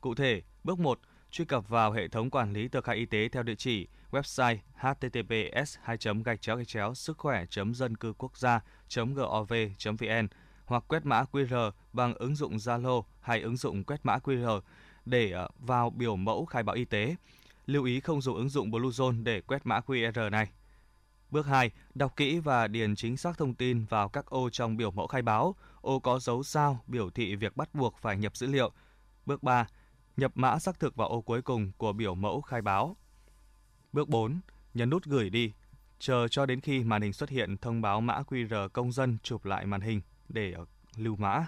Cụ 0.00 0.14
thể, 0.14 0.42
bước 0.64 0.78
1, 0.78 1.00
truy 1.30 1.44
cập 1.44 1.68
vào 1.68 1.92
hệ 1.92 2.08
thống 2.08 2.30
quản 2.30 2.52
lý 2.52 2.68
tờ 2.68 2.80
khai 2.80 2.96
y 2.96 3.06
tế 3.06 3.28
theo 3.28 3.42
địa 3.42 3.54
chỉ 3.54 3.88
website 4.10 4.56
https 4.74 5.76
2 5.82 5.96
gạch 6.24 6.40
chéo 6.40 6.56
gạch 6.56 6.68
chéo 6.68 6.94
sức 6.94 7.18
khỏe 7.18 7.44
dân 7.74 7.96
cư 7.96 8.12
quốc 8.18 8.36
gia 8.36 8.60
gov 8.94 9.52
vn 9.84 10.28
hoặc 10.64 10.84
quét 10.88 11.06
mã 11.06 11.24
QR 11.32 11.70
bằng 11.92 12.14
ứng 12.14 12.34
dụng 12.34 12.56
Zalo 12.56 13.02
hay 13.20 13.40
ứng 13.40 13.56
dụng 13.56 13.84
quét 13.84 14.00
mã 14.02 14.18
QR 14.18 14.60
để 15.04 15.30
ờ, 15.30 15.48
vào 15.58 15.90
biểu 15.90 16.16
mẫu 16.16 16.44
khai 16.44 16.62
báo 16.62 16.76
y 16.76 16.84
tế 16.84 17.16
lưu 17.66 17.84
ý 17.84 18.00
không 18.00 18.20
dùng 18.20 18.36
ứng 18.36 18.48
dụng 18.48 18.70
Bluezone 18.70 19.22
để 19.22 19.40
quét 19.40 19.66
mã 19.66 19.80
QR 19.80 20.30
này. 20.30 20.50
Bước 21.30 21.46
2. 21.46 21.70
Đọc 21.94 22.16
kỹ 22.16 22.38
và 22.38 22.68
điền 22.68 22.96
chính 22.96 23.16
xác 23.16 23.38
thông 23.38 23.54
tin 23.54 23.84
vào 23.84 24.08
các 24.08 24.26
ô 24.26 24.50
trong 24.50 24.76
biểu 24.76 24.90
mẫu 24.90 25.06
khai 25.06 25.22
báo. 25.22 25.54
Ô 25.80 26.00
có 26.00 26.18
dấu 26.18 26.42
sao, 26.42 26.84
biểu 26.86 27.10
thị 27.10 27.36
việc 27.36 27.56
bắt 27.56 27.74
buộc 27.74 27.98
phải 27.98 28.16
nhập 28.16 28.36
dữ 28.36 28.46
liệu. 28.46 28.72
Bước 29.26 29.42
3. 29.42 29.66
Nhập 30.16 30.32
mã 30.34 30.58
xác 30.58 30.80
thực 30.80 30.96
vào 30.96 31.08
ô 31.08 31.20
cuối 31.20 31.42
cùng 31.42 31.72
của 31.76 31.92
biểu 31.92 32.14
mẫu 32.14 32.40
khai 32.40 32.62
báo. 32.62 32.96
Bước 33.92 34.08
4. 34.08 34.40
Nhấn 34.74 34.90
nút 34.90 35.04
gửi 35.04 35.30
đi. 35.30 35.52
Chờ 35.98 36.28
cho 36.28 36.46
đến 36.46 36.60
khi 36.60 36.84
màn 36.84 37.02
hình 37.02 37.12
xuất 37.12 37.30
hiện, 37.30 37.56
thông 37.56 37.82
báo 37.82 38.00
mã 38.00 38.22
QR 38.22 38.68
công 38.68 38.92
dân 38.92 39.18
chụp 39.22 39.44
lại 39.44 39.66
màn 39.66 39.80
hình 39.80 40.00
để 40.28 40.54
lưu 40.96 41.16
mã. 41.16 41.46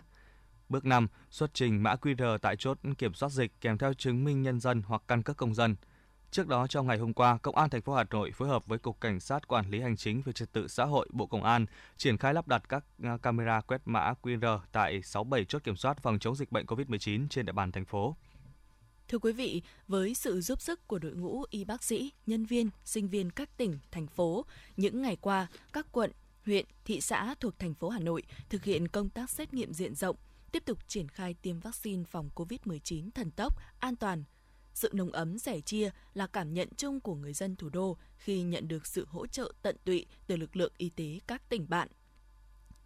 Bước 0.69 0.85
5. 0.85 1.09
Xuất 1.31 1.55
trình 1.55 1.83
mã 1.83 1.95
QR 1.95 2.39
tại 2.39 2.57
chốt 2.57 2.79
kiểm 2.99 3.15
soát 3.15 3.29
dịch 3.29 3.53
kèm 3.61 3.79
theo 3.79 3.95
chứng 3.95 4.25
minh 4.25 4.43
nhân 4.43 4.61
dân 4.61 4.83
hoặc 4.87 5.03
căn 5.09 5.23
cước 5.23 5.37
công 5.37 5.55
dân– 5.55 5.77
Trước 6.31 6.49
đó 6.49 6.67
trong 6.67 6.87
ngày 6.87 6.99
hôm 6.99 7.13
qua, 7.13 7.39
Công 7.43 7.57
an 7.57 7.71
thành 7.71 7.83
phố 7.83 7.95
Hà 7.95 8.05
Nội 8.11 8.31
phối 8.33 8.49
hợp 8.49 8.67
với 8.67 8.79
Cục 8.79 9.01
Cảnh 9.01 9.21
sát 9.21 9.49
Quản 9.49 9.71
lý 9.71 9.81
hành 9.81 9.97
chính 9.97 10.23
về 10.23 10.33
trật 10.33 10.53
tự 10.53 10.69
xã 10.69 10.85
hội 10.85 11.09
Bộ 11.13 11.27
Công 11.27 11.45
an 11.45 11.67
triển 11.97 12.19
khai 12.19 12.35
lắp 12.35 12.49
đặt 12.49 12.69
các 12.69 12.85
à, 13.03 13.17
camera 13.23 13.61
quét 13.61 13.83
mã 13.85 14.13
QR 14.23 14.59
tại 14.73 15.03
67 15.03 15.45
chốt 15.45 15.65
kiểm 15.65 15.77
soát 15.77 16.03
phòng 16.03 16.19
chống 16.19 16.37
dịch 16.37 16.53
bệnh 16.53 16.67
COVID-19 16.67 17.27
trên 17.29 17.47
địa 17.47 17.53
bàn 17.53 17.73
thành 17.73 17.85
phố. 17.85 18.17
Thưa 19.09 19.19
quý 19.19 19.33
vị, 19.33 19.63
với 19.89 20.15
sự 20.15 20.41
giúp 20.41 20.61
sức 20.61 20.89
của 20.89 20.99
đội 20.99 21.13
ngũ 21.13 21.45
y 21.51 21.65
bác 21.65 21.83
sĩ, 21.83 22.13
nhân 22.27 22.45
viên, 22.45 22.71
sinh 22.85 23.09
viên 23.09 23.31
các 23.31 23.57
tỉnh, 23.57 23.79
thành 23.91 24.07
phố, 24.07 24.45
những 24.77 25.03
ngày 25.03 25.17
qua, 25.21 25.47
các 25.73 25.87
quận, 25.93 26.13
huyện, 26.45 26.67
thị 26.85 27.01
xã 27.01 27.35
thuộc 27.41 27.59
thành 27.59 27.75
phố 27.75 27.89
Hà 27.89 27.99
Nội 27.99 28.23
thực 28.49 28.65
hiện 28.65 28.89
công 28.89 29.09
tác 29.09 29.31
xét 29.31 29.55
nghiệm 29.55 29.73
diện 29.73 29.95
rộng, 29.95 30.17
tiếp 30.53 30.63
tục 30.67 30.79
triển 30.89 31.09
khai 31.09 31.35
tiêm 31.43 31.61
vaccine 31.61 32.05
phòng 32.05 32.31
COVID-19 32.35 33.11
thần 33.15 33.31
tốc, 33.31 33.55
an 33.79 33.97
toàn, 33.97 34.25
sự 34.79 34.91
nồng 34.93 35.13
ấm 35.13 35.39
sẻ 35.39 35.61
chia 35.61 35.91
là 36.15 36.27
cảm 36.27 36.55
nhận 36.55 36.69
chung 36.77 37.01
của 37.01 37.15
người 37.15 37.33
dân 37.33 37.57
thủ 37.57 37.69
đô 37.69 37.97
khi 38.17 38.43
nhận 38.43 38.69
được 38.69 38.87
sự 38.87 39.07
hỗ 39.09 39.27
trợ 39.27 39.53
tận 39.63 39.77
tụy 39.85 40.07
từ 40.27 40.37
lực 40.37 40.57
lượng 40.57 40.73
y 40.77 40.89
tế 40.89 41.21
các 41.27 41.49
tỉnh 41.49 41.67
bạn. 41.69 41.89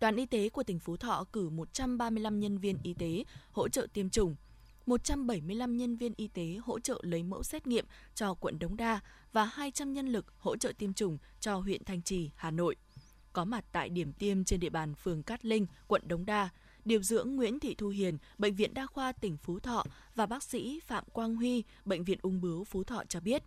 Đoàn 0.00 0.16
y 0.16 0.26
tế 0.26 0.48
của 0.48 0.62
tỉnh 0.62 0.78
Phú 0.78 0.96
Thọ 0.96 1.24
cử 1.32 1.48
135 1.48 2.40
nhân 2.40 2.58
viên 2.58 2.78
y 2.82 2.94
tế 2.94 3.24
hỗ 3.52 3.68
trợ 3.68 3.86
tiêm 3.92 4.10
chủng, 4.10 4.36
175 4.86 5.76
nhân 5.76 5.96
viên 5.96 6.12
y 6.16 6.28
tế 6.28 6.58
hỗ 6.62 6.80
trợ 6.80 7.00
lấy 7.02 7.22
mẫu 7.22 7.42
xét 7.42 7.66
nghiệm 7.66 7.84
cho 8.14 8.34
quận 8.34 8.58
Đống 8.58 8.76
Đa 8.76 9.00
và 9.32 9.44
200 9.44 9.92
nhân 9.92 10.08
lực 10.08 10.26
hỗ 10.38 10.56
trợ 10.56 10.72
tiêm 10.78 10.92
chủng 10.92 11.18
cho 11.40 11.56
huyện 11.56 11.84
Thanh 11.84 12.02
Trì, 12.02 12.30
Hà 12.36 12.50
Nội. 12.50 12.76
Có 13.32 13.44
mặt 13.44 13.64
tại 13.72 13.88
điểm 13.88 14.12
tiêm 14.12 14.44
trên 14.44 14.60
địa 14.60 14.70
bàn 14.70 14.94
phường 14.94 15.22
Cát 15.22 15.44
Linh, 15.44 15.66
quận 15.86 16.02
Đống 16.08 16.26
Đa, 16.26 16.48
điều 16.84 17.02
dưỡng 17.02 17.36
Nguyễn 17.36 17.60
Thị 17.60 17.74
Thu 17.74 17.88
Hiền, 17.88 18.18
Bệnh 18.38 18.54
viện 18.54 18.74
Đa 18.74 18.86
khoa 18.86 19.12
tỉnh 19.12 19.36
Phú 19.36 19.58
Thọ 19.58 19.84
và 20.14 20.26
bác 20.26 20.42
sĩ 20.42 20.80
Phạm 20.86 21.04
Quang 21.12 21.36
Huy, 21.36 21.64
Bệnh 21.84 22.04
viện 22.04 22.18
Ung 22.22 22.40
bướu 22.40 22.64
Phú 22.64 22.84
Thọ 22.84 23.02
cho 23.08 23.20
biết, 23.20 23.42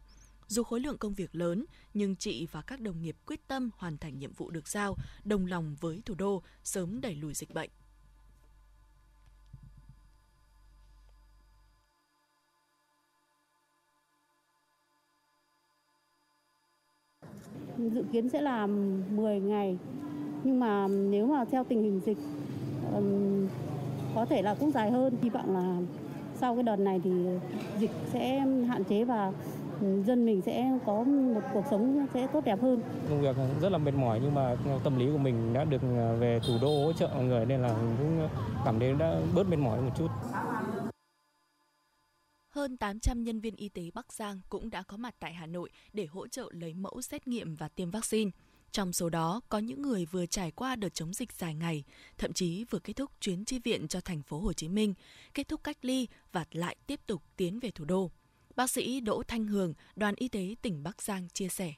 dù 0.47 0.63
khối 0.63 0.79
lượng 0.79 0.97
công 0.97 1.13
việc 1.13 1.35
lớn, 1.35 1.65
nhưng 1.93 2.15
chị 2.15 2.47
và 2.51 2.61
các 2.61 2.81
đồng 2.81 3.01
nghiệp 3.01 3.15
quyết 3.25 3.47
tâm 3.47 3.69
hoàn 3.77 3.97
thành 3.97 4.19
nhiệm 4.19 4.33
vụ 4.33 4.51
được 4.51 4.67
giao, 4.67 4.95
đồng 5.23 5.45
lòng 5.45 5.75
với 5.79 6.01
thủ 6.05 6.15
đô 6.15 6.43
sớm 6.63 7.01
đẩy 7.01 7.15
lùi 7.15 7.33
dịch 7.33 7.53
bệnh. 7.53 7.69
Dự 17.77 18.03
kiến 18.11 18.29
sẽ 18.29 18.41
là 18.41 18.67
10 18.67 19.39
ngày, 19.39 19.77
nhưng 20.43 20.59
mà 20.59 20.87
nếu 20.87 21.27
mà 21.27 21.45
theo 21.51 21.63
tình 21.63 21.83
hình 21.83 22.01
dịch 22.05 22.17
có 24.15 24.25
thể 24.25 24.41
là 24.41 24.55
cũng 24.55 24.71
dài 24.71 24.91
hơn 24.91 25.17
hy 25.21 25.29
vọng 25.29 25.53
là 25.53 25.77
sau 26.35 26.55
cái 26.55 26.63
đợt 26.63 26.75
này 26.75 27.01
thì 27.03 27.11
dịch 27.79 27.91
sẽ 28.13 28.39
hạn 28.67 28.83
chế 28.83 29.03
và 29.03 29.31
dân 29.81 30.25
mình 30.25 30.41
sẽ 30.41 30.79
có 30.85 31.03
một 31.03 31.41
cuộc 31.53 31.63
sống 31.69 32.05
sẽ 32.13 32.27
tốt 32.27 32.45
đẹp 32.45 32.61
hơn. 32.61 32.81
Công 33.09 33.21
việc 33.21 33.35
rất 33.61 33.69
là 33.69 33.77
mệt 33.77 33.93
mỏi 33.93 34.19
nhưng 34.23 34.33
mà 34.33 34.55
tâm 34.83 34.99
lý 34.99 35.11
của 35.11 35.17
mình 35.17 35.53
đã 35.53 35.63
được 35.63 35.81
về 36.19 36.39
thủ 36.47 36.53
đô 36.61 36.85
hỗ 36.85 36.93
trợ 36.93 37.09
mọi 37.15 37.23
người 37.23 37.45
nên 37.45 37.61
là 37.61 37.77
mình 37.77 37.95
cũng 37.97 38.29
cảm 38.65 38.79
thấy 38.79 38.93
đã 38.93 39.21
bớt 39.35 39.49
mệt 39.49 39.57
mỏi 39.57 39.81
một 39.81 39.91
chút. 39.97 40.07
Hơn 42.49 42.77
800 42.77 43.23
nhân 43.23 43.39
viên 43.39 43.55
y 43.55 43.69
tế 43.69 43.83
Bắc 43.93 44.13
Giang 44.13 44.39
cũng 44.49 44.69
đã 44.69 44.83
có 44.83 44.97
mặt 44.97 45.15
tại 45.19 45.33
Hà 45.33 45.45
Nội 45.45 45.69
để 45.93 46.05
hỗ 46.05 46.27
trợ 46.27 46.49
lấy 46.51 46.73
mẫu 46.73 47.01
xét 47.01 47.27
nghiệm 47.27 47.55
và 47.55 47.67
tiêm 47.67 47.91
vaccine. 47.91 48.31
Trong 48.75 48.93
số 48.93 49.09
đó 49.09 49.41
có 49.49 49.57
những 49.57 49.81
người 49.81 50.05
vừa 50.05 50.25
trải 50.25 50.51
qua 50.51 50.75
đợt 50.75 50.93
chống 50.93 51.13
dịch 51.13 51.31
dài 51.33 51.53
ngày, 51.53 51.83
thậm 52.17 52.33
chí 52.33 52.65
vừa 52.69 52.79
kết 52.79 52.93
thúc 52.93 53.11
chuyến 53.19 53.45
chi 53.45 53.59
viện 53.59 53.87
cho 53.87 53.99
thành 54.01 54.21
phố 54.21 54.39
Hồ 54.39 54.53
Chí 54.53 54.69
Minh, 54.69 54.93
kết 55.33 55.47
thúc 55.47 55.63
cách 55.63 55.77
ly 55.81 56.07
và 56.31 56.45
lại 56.51 56.75
tiếp 56.87 56.99
tục 57.07 57.21
tiến 57.37 57.59
về 57.59 57.71
thủ 57.71 57.85
đô. 57.85 58.11
Bác 58.55 58.69
sĩ 58.69 59.01
Đỗ 59.01 59.23
Thanh 59.27 59.47
Hường, 59.47 59.73
đoàn 59.95 60.13
y 60.17 60.27
tế 60.27 60.55
tỉnh 60.61 60.83
Bắc 60.83 61.01
Giang 61.01 61.27
chia 61.33 61.47
sẻ. 61.47 61.73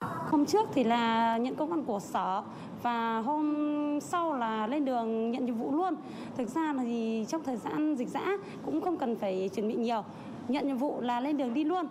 Hôm 0.00 0.46
trước 0.46 0.68
thì 0.74 0.84
là 0.84 1.36
nhận 1.36 1.56
công 1.56 1.70
văn 1.70 1.84
của 1.84 2.00
sở 2.00 2.42
và 2.82 3.20
hôm 3.20 3.54
sau 4.02 4.36
là 4.36 4.66
lên 4.66 4.84
đường 4.84 5.30
nhận 5.30 5.46
nhiệm 5.46 5.54
vụ 5.54 5.72
luôn. 5.72 5.94
Thực 6.36 6.48
ra 6.48 6.72
là 6.72 6.82
thì 6.82 7.24
trong 7.28 7.44
thời 7.44 7.56
gian 7.56 7.96
dịch 7.96 8.08
dã 8.08 8.26
cũng 8.64 8.80
không 8.80 8.98
cần 8.98 9.16
phải 9.16 9.50
chuẩn 9.54 9.68
bị 9.68 9.74
nhiều. 9.74 10.04
Nhận 10.48 10.66
nhiệm 10.66 10.76
vụ 10.76 11.00
là 11.00 11.20
lên 11.20 11.36
đường 11.36 11.54
đi 11.54 11.64
luôn. 11.64 11.86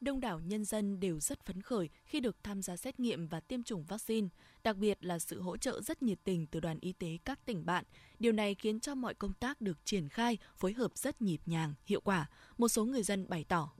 Đông 0.00 0.20
đảo 0.20 0.40
nhân 0.40 0.64
dân 0.64 1.00
đều 1.00 1.20
rất 1.20 1.44
phấn 1.46 1.62
khởi 1.62 1.88
khi 2.04 2.20
được 2.20 2.36
tham 2.42 2.62
gia 2.62 2.76
xét 2.76 3.00
nghiệm 3.00 3.28
và 3.28 3.40
tiêm 3.40 3.62
chủng 3.62 3.84
vaccine, 3.84 4.28
đặc 4.64 4.76
biệt 4.76 5.04
là 5.04 5.18
sự 5.18 5.40
hỗ 5.40 5.56
trợ 5.56 5.80
rất 5.80 6.02
nhiệt 6.02 6.18
tình 6.24 6.46
từ 6.46 6.60
đoàn 6.60 6.78
y 6.80 6.92
tế 6.92 7.18
các 7.24 7.44
tỉnh 7.44 7.66
bạn. 7.66 7.84
Điều 8.18 8.32
này 8.32 8.54
khiến 8.54 8.80
cho 8.80 8.94
mọi 8.94 9.14
công 9.14 9.32
tác 9.32 9.60
được 9.60 9.78
triển 9.84 10.08
khai, 10.08 10.38
phối 10.56 10.72
hợp 10.72 10.90
rất 10.94 11.22
nhịp 11.22 11.40
nhàng, 11.46 11.74
hiệu 11.86 12.00
quả. 12.00 12.30
Một 12.58 12.68
số 12.68 12.84
người 12.84 13.02
dân 13.02 13.28
bày 13.28 13.44
tỏ. 13.48 13.72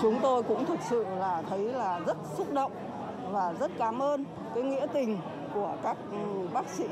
Chúng 0.00 0.18
tôi 0.22 0.42
cũng 0.42 0.66
thực 0.66 0.78
sự 0.90 1.02
là 1.04 1.42
thấy 1.48 1.64
là 1.64 2.00
rất 2.00 2.16
xúc 2.36 2.52
động 2.52 2.72
và 3.32 3.54
rất 3.60 3.70
cảm 3.78 4.02
ơn 4.02 4.24
cái 4.54 4.62
nghĩa 4.62 4.86
tình 4.94 5.20
của 5.54 5.78
các 5.82 5.96
bác 6.52 6.68
sĩ, 6.68 6.84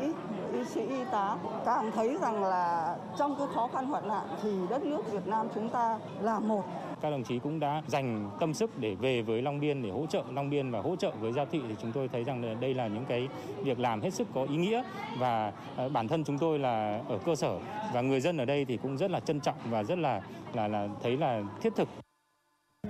y 0.53 0.65
sĩ, 0.65 0.81
y 0.81 1.05
tá 1.11 1.37
cảm 1.65 1.93
thấy 1.93 2.17
rằng 2.23 2.45
là 2.45 2.97
trong 3.19 3.35
cái 3.39 3.47
khó 3.55 3.69
khăn 3.73 3.87
hoạn 3.87 4.09
nạn 4.09 4.27
thì 4.43 4.51
đất 4.71 4.83
nước 4.85 5.13
Việt 5.13 5.27
Nam 5.27 5.49
chúng 5.55 5.69
ta 5.69 5.99
là 6.21 6.39
một. 6.39 6.65
Các 7.01 7.11
đồng 7.11 7.25
chí 7.25 7.39
cũng 7.39 7.61
đã 7.61 7.83
dành 7.87 8.31
tâm 8.41 8.55
sức 8.55 8.79
để 8.79 8.95
về 8.95 9.23
với 9.23 9.43
Long 9.43 9.61
Biên 9.61 9.83
để 9.83 9.91
hỗ 9.91 10.07
trợ 10.07 10.23
Long 10.31 10.51
Biên 10.51 10.71
và 10.71 10.81
hỗ 10.81 10.97
trợ 10.97 11.11
với 11.21 11.33
Giao 11.33 11.47
Thị. 11.47 11.61
Thì 11.69 11.75
chúng 11.83 11.93
tôi 11.93 12.09
thấy 12.09 12.25
rằng 12.25 12.61
đây 12.61 12.75
là 12.75 12.87
những 12.87 13.05
cái 13.05 13.29
việc 13.59 13.79
làm 13.79 14.01
hết 14.01 14.15
sức 14.15 14.29
có 14.35 14.47
ý 14.51 14.57
nghĩa 14.57 14.83
và 15.19 15.53
ờ, 15.77 15.89
bản 15.89 16.09
thân 16.09 16.25
chúng 16.25 16.39
tôi 16.39 16.59
là 16.59 17.01
ở 17.09 17.19
cơ 17.25 17.35
sở 17.35 17.59
và 17.95 18.01
người 18.01 18.21
dân 18.21 18.39
ở 18.39 18.45
đây 18.45 18.65
thì 18.65 18.77
cũng 18.77 18.97
rất 18.99 19.11
là 19.11 19.21
trân 19.21 19.41
trọng 19.41 19.57
và 19.71 19.85
rất 19.85 19.99
là 19.99 20.21
là 20.53 20.69
là 20.69 20.89
thấy 21.03 21.17
là 21.17 21.43
thiết 21.61 21.77
thực. 21.77 21.89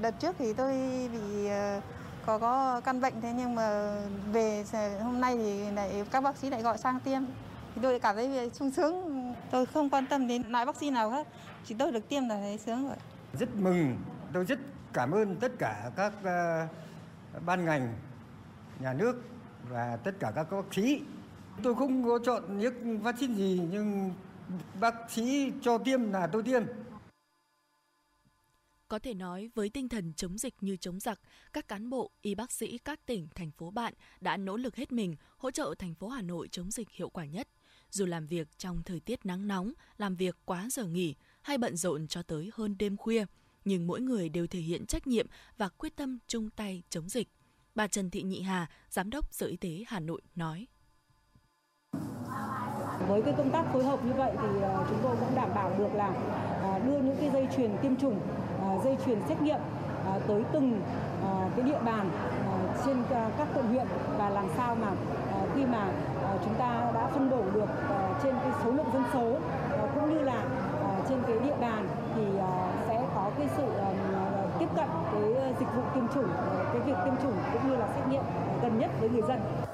Đợt 0.02 0.20
trước 0.20 0.36
thì 0.38 0.52
tôi 0.52 0.72
bị 1.12 1.46
ờ, 1.46 1.80
có 2.26 2.38
có 2.38 2.80
căn 2.84 3.00
bệnh 3.00 3.14
thế 3.20 3.32
nhưng 3.36 3.54
mà 3.54 3.96
về 4.32 4.64
hôm 5.02 5.20
nay 5.20 5.36
thì 5.36 5.70
lại 5.70 6.04
các 6.10 6.20
bác 6.20 6.36
sĩ 6.36 6.50
lại 6.50 6.62
gọi 6.62 6.78
sang 6.78 7.00
tiêm 7.00 7.22
thì 7.74 7.82
tôi 7.82 8.00
cảm 8.00 8.16
thấy 8.16 8.50
sung 8.52 8.70
sướng. 8.70 9.34
Tôi 9.50 9.66
không 9.66 9.90
quan 9.90 10.06
tâm 10.06 10.26
đến 10.26 10.42
loại 10.48 10.66
vaccine 10.66 10.94
nào 10.94 11.10
khác 11.10 11.26
chỉ 11.64 11.74
tôi 11.78 11.92
được 11.92 12.08
tiêm 12.08 12.28
là 12.28 12.36
thấy 12.40 12.58
sướng 12.58 12.88
rồi. 12.88 12.96
Rất 13.38 13.48
mừng 13.56 13.96
tôi 14.32 14.44
rất 14.44 14.58
cảm 14.92 15.10
ơn 15.10 15.36
tất 15.36 15.52
cả 15.58 15.90
các 15.96 16.12
uh, 16.18 17.44
ban 17.44 17.64
ngành 17.64 17.94
nhà 18.80 18.92
nước 18.92 19.22
và 19.68 19.96
tất 19.96 20.12
cả 20.20 20.32
các 20.34 20.50
bác 20.50 20.74
sĩ. 20.74 21.02
Tôi 21.62 21.74
không 21.74 22.04
có 22.04 22.18
chọn 22.24 22.58
những 22.58 22.98
vaccine 22.98 23.34
gì 23.34 23.60
nhưng 23.70 24.14
bác 24.80 24.94
sĩ 25.08 25.52
cho 25.62 25.78
tiêm 25.78 26.12
là 26.12 26.26
tôi 26.26 26.42
tiêm. 26.42 26.62
Có 28.88 28.98
thể 28.98 29.14
nói 29.14 29.50
với 29.54 29.70
tinh 29.70 29.88
thần 29.88 30.12
chống 30.12 30.38
dịch 30.38 30.54
như 30.60 30.76
chống 30.76 31.00
giặc, 31.00 31.20
các 31.52 31.68
cán 31.68 31.90
bộ, 31.90 32.10
y 32.22 32.34
bác 32.34 32.52
sĩ 32.52 32.78
các 32.78 33.06
tỉnh, 33.06 33.28
thành 33.34 33.50
phố 33.50 33.70
bạn 33.70 33.94
đã 34.20 34.36
nỗ 34.36 34.56
lực 34.56 34.76
hết 34.76 34.92
mình 34.92 35.16
hỗ 35.36 35.50
trợ 35.50 35.74
thành 35.78 35.94
phố 35.94 36.08
Hà 36.08 36.22
Nội 36.22 36.48
chống 36.48 36.70
dịch 36.70 36.90
hiệu 36.90 37.08
quả 37.08 37.24
nhất. 37.24 37.48
Dù 37.90 38.06
làm 38.06 38.26
việc 38.26 38.58
trong 38.58 38.82
thời 38.82 39.00
tiết 39.00 39.26
nắng 39.26 39.48
nóng, 39.48 39.72
làm 39.98 40.16
việc 40.16 40.36
quá 40.44 40.68
giờ 40.70 40.84
nghỉ 40.84 41.14
hay 41.42 41.58
bận 41.58 41.76
rộn 41.76 42.06
cho 42.08 42.22
tới 42.22 42.50
hơn 42.54 42.76
đêm 42.78 42.96
khuya, 42.96 43.24
nhưng 43.64 43.86
mỗi 43.86 44.00
người 44.00 44.28
đều 44.28 44.46
thể 44.46 44.60
hiện 44.60 44.86
trách 44.86 45.06
nhiệm 45.06 45.26
và 45.56 45.68
quyết 45.68 45.96
tâm 45.96 46.18
chung 46.26 46.50
tay 46.50 46.82
chống 46.88 47.08
dịch. 47.08 47.28
Bà 47.74 47.86
Trần 47.86 48.10
Thị 48.10 48.22
Nhị 48.22 48.42
Hà, 48.42 48.66
Giám 48.90 49.10
đốc 49.10 49.34
Sở 49.34 49.46
Y 49.46 49.56
tế 49.56 49.84
Hà 49.86 50.00
Nội 50.00 50.20
nói. 50.34 50.66
Với 53.08 53.22
cái 53.22 53.34
công 53.36 53.50
tác 53.50 53.64
phối 53.72 53.84
hợp 53.84 54.04
như 54.04 54.12
vậy 54.12 54.32
thì 54.42 54.60
ờ, 54.62 54.86
chúng 54.88 54.98
tôi 55.02 55.16
cũng 55.20 55.34
đảm 55.34 55.50
bảo 55.54 55.74
được 55.78 55.94
là 55.94 56.08
ờ, 56.62 56.78
đưa 56.78 56.98
những 56.98 57.16
cái 57.20 57.30
dây 57.32 57.48
chuyền 57.56 57.70
tiêm 57.82 57.96
chủng 57.96 58.20
ờ, 58.60 58.78
dây 58.84 58.96
chuyền 59.06 59.18
xét 59.28 59.42
nghiệm 59.42 59.60
tới 60.28 60.44
từng 60.52 60.82
cái 61.56 61.66
địa 61.66 61.80
bàn 61.84 62.10
trên 62.84 62.96
các 63.10 63.48
quận 63.54 63.66
huyện 63.66 63.86
và 64.18 64.30
làm 64.30 64.48
sao 64.56 64.74
mà 64.74 64.94
khi 65.58 65.64
mà 65.64 65.86
ờ, 66.22 66.38
chúng 66.44 66.54
ta 66.54 66.90
đã 66.94 67.06
phân 67.06 67.30
bổ 67.30 67.42
được 67.54 67.68
ờ, 67.88 68.14
trên 68.22 68.34
cái 68.42 68.52
số 68.64 68.70
lượng 68.70 68.86
dân 68.92 69.02
số 69.12 69.36
ờ, 69.70 69.88
cũng 69.94 70.14
như 70.14 70.20
là 70.20 70.42
trên 71.08 71.18
cái 71.26 71.38
địa 71.38 71.56
bàn 71.60 71.88
thì 72.14 72.22
sẽ 72.88 73.06
có 73.14 73.30
cái 73.38 73.48
sự 73.56 73.64
tiếp 74.58 74.68
cận 74.76 74.88
cái 75.12 75.54
dịch 75.60 75.68
vụ 75.76 75.82
tiêm 75.94 76.08
chủng, 76.14 76.28
cái 76.72 76.80
việc 76.80 76.96
tiêm 77.04 77.14
chủng 77.22 77.34
cũng 77.52 77.70
như 77.70 77.76
là 77.76 77.86
xét 77.94 78.08
nghiệm 78.08 78.22
gần 78.62 78.78
nhất 78.78 78.90
với 79.00 79.10
người 79.10 79.22
dân 79.28 79.67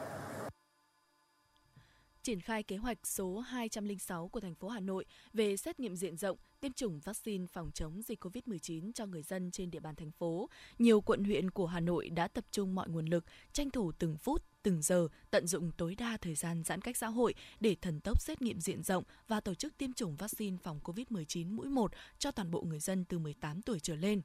triển 2.25 2.41
khai 2.41 2.63
kế 2.63 2.77
hoạch 2.77 3.07
số 3.07 3.39
206 3.39 4.29
của 4.29 4.41
thành 4.41 4.55
phố 4.55 4.69
Hà 4.69 4.81
Nội 4.81 5.05
về 5.33 5.57
xét 5.57 5.81
nghiệm 5.81 5.97
diện 5.97 6.17
rộng, 6.17 6.39
tiêm 6.61 6.73
chủng 6.73 7.01
vaccine 7.01 7.47
phòng 7.47 7.71
chống 7.75 8.03
dịch 8.03 8.25
COVID-19 8.25 8.93
cho 8.93 9.07
người 9.07 9.23
dân 9.23 9.51
trên 9.51 9.71
địa 9.71 9.81
bàn 9.81 9.95
thành 9.95 10.11
phố, 10.11 10.49
nhiều 10.79 11.01
quận 11.01 11.25
huyện 11.25 11.51
của 11.51 11.67
Hà 11.67 11.81
Nội 11.81 12.09
đã 12.09 12.29
tập 12.29 12.45
trung 12.51 12.75
mọi 12.75 12.89
nguồn 12.89 13.07
lực, 13.07 13.25
tranh 13.53 13.71
thủ 13.71 13.93
từng 13.93 14.17
phút, 14.17 14.45
từng 14.63 14.83
giờ, 14.83 15.09
tận 15.31 15.47
dụng 15.47 15.71
tối 15.77 15.95
đa 15.95 16.17
thời 16.21 16.35
gian 16.35 16.63
giãn 16.65 16.81
cách 16.81 16.97
xã 16.97 17.07
hội 17.07 17.35
để 17.61 17.77
thần 17.81 18.01
tốc 18.01 18.21
xét 18.21 18.43
nghiệm 18.43 18.61
diện 18.61 18.83
rộng 18.83 19.05
và 19.29 19.41
tổ 19.41 19.55
chức 19.55 19.79
tiêm 19.79 19.93
chủng 19.93 20.17
vaccine 20.17 20.57
phòng 20.63 20.81
COVID-19 20.85 21.55
mũi 21.55 21.69
1 21.69 21.93
cho 22.19 22.31
toàn 22.31 22.51
bộ 22.51 22.63
người 22.63 22.81
dân 22.81 23.05
từ 23.05 23.19
18 23.19 23.63
tuổi 23.63 23.81
trở 23.81 23.95
lên. 23.97 24.23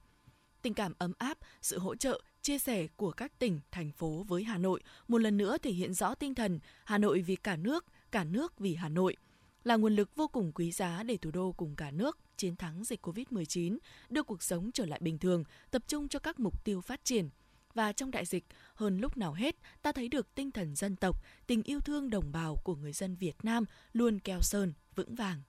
Tình 0.61 0.73
cảm 0.73 0.93
ấm 0.97 1.13
áp, 1.17 1.37
sự 1.61 1.79
hỗ 1.79 1.95
trợ, 1.95 2.21
chia 2.41 2.59
sẻ 2.59 2.87
của 2.95 3.11
các 3.11 3.39
tỉnh, 3.39 3.59
thành 3.71 3.91
phố 3.91 4.25
với 4.27 4.43
Hà 4.43 4.57
Nội 4.57 4.81
một 5.07 5.17
lần 5.17 5.37
nữa 5.37 5.57
thể 5.57 5.71
hiện 5.71 5.93
rõ 5.93 6.15
tinh 6.15 6.35
thần 6.35 6.59
Hà 6.83 6.97
Nội 6.97 7.21
vì 7.21 7.35
cả 7.35 7.55
nước, 7.55 7.85
cả 8.11 8.23
nước 8.23 8.59
vì 8.59 8.75
Hà 8.75 8.89
Nội 8.89 9.15
là 9.63 9.75
nguồn 9.75 9.95
lực 9.95 10.15
vô 10.15 10.27
cùng 10.27 10.51
quý 10.51 10.71
giá 10.71 11.03
để 11.03 11.17
thủ 11.17 11.31
đô 11.31 11.51
cùng 11.51 11.75
cả 11.75 11.91
nước 11.91 12.17
chiến 12.37 12.55
thắng 12.55 12.83
dịch 12.83 13.05
COVID-19, 13.05 13.77
đưa 14.09 14.23
cuộc 14.23 14.43
sống 14.43 14.71
trở 14.71 14.85
lại 14.85 14.99
bình 15.03 15.17
thường, 15.17 15.43
tập 15.71 15.83
trung 15.87 16.07
cho 16.07 16.19
các 16.19 16.39
mục 16.39 16.63
tiêu 16.63 16.81
phát 16.81 17.05
triển. 17.05 17.29
Và 17.73 17.91
trong 17.91 18.11
đại 18.11 18.25
dịch, 18.25 18.45
hơn 18.75 18.97
lúc 18.97 19.17
nào 19.17 19.33
hết, 19.33 19.55
ta 19.81 19.91
thấy 19.91 20.07
được 20.07 20.35
tinh 20.35 20.51
thần 20.51 20.75
dân 20.75 20.95
tộc, 20.95 21.23
tình 21.47 21.63
yêu 21.63 21.79
thương 21.79 22.09
đồng 22.09 22.31
bào 22.31 22.55
của 22.55 22.75
người 22.75 22.93
dân 22.93 23.15
Việt 23.15 23.35
Nam 23.43 23.65
luôn 23.93 24.19
keo 24.19 24.41
sơn, 24.41 24.73
vững 24.95 25.15
vàng. 25.15 25.41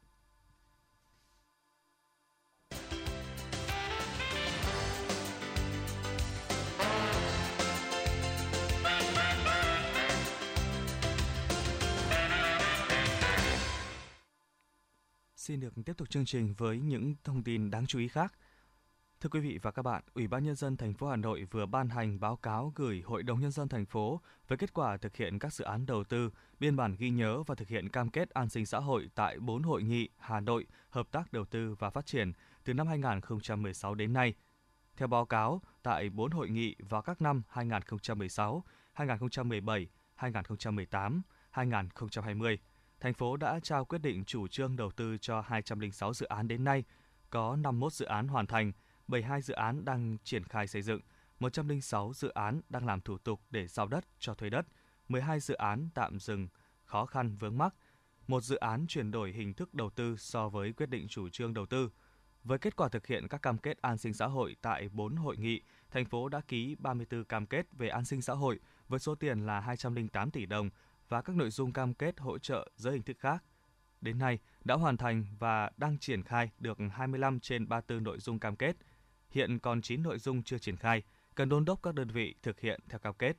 Xin 15.51 15.61
được 15.61 15.75
tiếp 15.85 15.93
tục 15.97 16.11
chương 16.11 16.25
trình 16.25 16.55
với 16.59 16.79
những 16.79 17.15
thông 17.25 17.43
tin 17.43 17.71
đáng 17.71 17.87
chú 17.87 17.99
ý 17.99 18.09
khác. 18.09 18.35
Thưa 19.21 19.29
quý 19.29 19.41
vị 19.41 19.59
và 19.63 19.71
các 19.71 19.83
bạn, 19.83 20.03
Ủy 20.15 20.29
ban 20.29 20.45
nhân 20.45 20.55
dân 20.55 20.77
thành 20.77 20.95
phố 20.95 21.09
Hà 21.09 21.17
Nội 21.17 21.47
vừa 21.51 21.67
ban 21.67 21.89
hành 21.89 22.21
báo 22.21 22.37
cáo 22.37 22.73
gửi 22.75 23.03
Hội 23.05 23.23
đồng 23.23 23.41
nhân 23.41 23.51
dân 23.51 23.69
thành 23.69 23.87
phố 23.87 24.21
về 24.49 24.57
kết 24.57 24.75
quả 24.75 24.97
thực 24.97 25.17
hiện 25.17 25.39
các 25.39 25.53
dự 25.53 25.65
án 25.65 25.87
đầu 25.87 26.05
tư, 26.05 26.31
biên 26.61 26.77
bản 26.77 26.97
ghi 26.99 27.11
nhớ 27.11 27.43
và 27.43 27.55
thực 27.55 27.69
hiện 27.69 27.89
cam 27.89 28.11
kết 28.11 28.31
an 28.31 28.49
sinh 28.49 28.67
xã 28.67 28.79
hội 28.79 29.11
tại 29.15 29.39
4 29.39 29.63
hội 29.63 29.83
nghị 29.83 30.09
Hà 30.19 30.41
Nội 30.41 30.67
hợp 30.91 31.11
tác 31.11 31.33
đầu 31.33 31.45
tư 31.45 31.75
và 31.79 31.91
phát 31.91 32.07
triển 32.07 32.33
từ 32.65 32.75
năm 32.75 32.87
2016 32.87 33.95
đến 33.95 34.13
nay. 34.13 34.35
Theo 34.97 35.09
báo 35.09 35.27
cáo, 35.27 35.63
tại 35.83 36.11
4 36.11 36.31
hội 36.31 36.51
nghị 36.51 36.77
vào 36.79 37.03
các 37.03 37.23
năm 37.23 37.43
2016, 37.49 38.65
2017, 38.93 39.87
2018, 40.15 41.23
2020, 41.51 42.59
thành 43.01 43.15
phố 43.15 43.37
đã 43.37 43.61
trao 43.61 43.85
quyết 43.85 43.99
định 43.99 44.25
chủ 44.25 44.49
trương 44.49 44.77
đầu 44.77 44.91
tư 44.91 45.19
cho 45.19 45.41
206 45.41 46.15
dự 46.15 46.27
án 46.27 46.49
đến 46.49 46.65
nay, 46.65 46.85
có 47.31 47.57
51 47.57 47.93
dự 47.93 48.07
án 48.07 48.29
hoàn 48.29 48.47
thành, 48.47 48.73
72 49.09 49.43
dự 49.43 49.55
án 49.55 49.85
đang 49.85 50.17
triển 50.25 50.45
khai 50.45 50.67
xây 50.67 50.83
dựng, 50.83 51.01
106 51.41 52.13
dự 52.15 52.29
án 52.29 52.61
đang 52.69 52.87
làm 52.87 53.01
thủ 53.01 53.19
tục 53.19 53.41
để 53.51 53.67
giao 53.67 53.89
đất 53.89 54.05
cho 54.19 54.35
thuê 54.35 54.51
đất, 54.51 54.67
12 55.09 55.41
dự 55.41 55.55
án 55.55 55.89
tạm 55.95 56.21
dừng 56.21 56.49
khó 56.85 57.07
khăn 57.07 57.37
vướng 57.37 57.59
mắc, 57.59 57.75
một 58.27 58.43
dự 58.43 58.57
án 58.57 58.87
chuyển 58.89 59.11
đổi 59.11 59.33
hình 59.33 59.55
thức 59.55 59.75
đầu 59.75 59.91
tư 59.91 60.17
so 60.17 60.49
với 60.49 60.73
quyết 60.73 60.89
định 60.89 61.09
chủ 61.09 61.29
trương 61.29 61.55
đầu 61.55 61.67
tư. 61.67 61.91
Với 62.45 62.59
kết 62.59 62.77
quả 62.77 62.89
thực 62.89 63.07
hiện 63.07 63.29
các 63.29 63.43
cam 63.43 63.59
kết 63.59 63.79
an 63.83 63.99
sinh 63.99 64.15
xã 64.15 64.27
hội 64.27 64.57
tại 64.63 64.89
4 64.89 65.17
hội 65.17 65.37
nghị, 65.37 65.61
thành 65.91 66.05
phố 66.05 66.29
đã 66.29 66.41
ký 66.49 66.77
34 66.79 67.25
cam 67.25 67.47
kết 67.47 67.67
về 67.73 67.89
an 67.89 68.05
sinh 68.05 68.23
xã 68.23 68.35
hội 68.35 68.61
với 68.89 69.01
số 69.01 69.15
tiền 69.15 69.47
là 69.47 69.61
208 69.61 70.31
tỷ 70.31 70.47
đồng 70.47 70.71
và 71.11 71.23
các 71.23 71.37
nội 71.37 71.51
dung 71.51 71.73
cam 71.73 71.95
kết 71.95 72.21
hỗ 72.21 72.39
trợ 72.39 72.71
dưới 72.77 72.93
hình 72.93 73.03
thức 73.03 73.17
khác. 73.21 73.45
Đến 74.01 74.19
nay, 74.19 74.39
đã 74.65 74.75
hoàn 74.75 74.97
thành 74.97 75.25
và 75.39 75.71
đang 75.77 75.99
triển 75.99 76.23
khai 76.23 76.51
được 76.59 76.79
25 76.93 77.41
trên 77.41 77.69
34 77.69 78.05
nội 78.05 78.19
dung 78.19 78.39
cam 78.39 78.57
kết. 78.57 78.77
Hiện 79.31 79.59
còn 79.59 79.83
9 79.83 80.03
nội 80.03 80.19
dung 80.19 80.43
chưa 80.43 80.59
triển 80.59 80.77
khai, 80.77 81.03
cần 81.35 81.49
đôn 81.49 81.65
đốc 81.65 81.83
các 81.83 81.95
đơn 81.95 82.09
vị 82.09 82.35
thực 82.43 82.61
hiện 82.61 82.81
theo 82.89 82.99
cam 82.99 83.15
kết. 83.15 83.37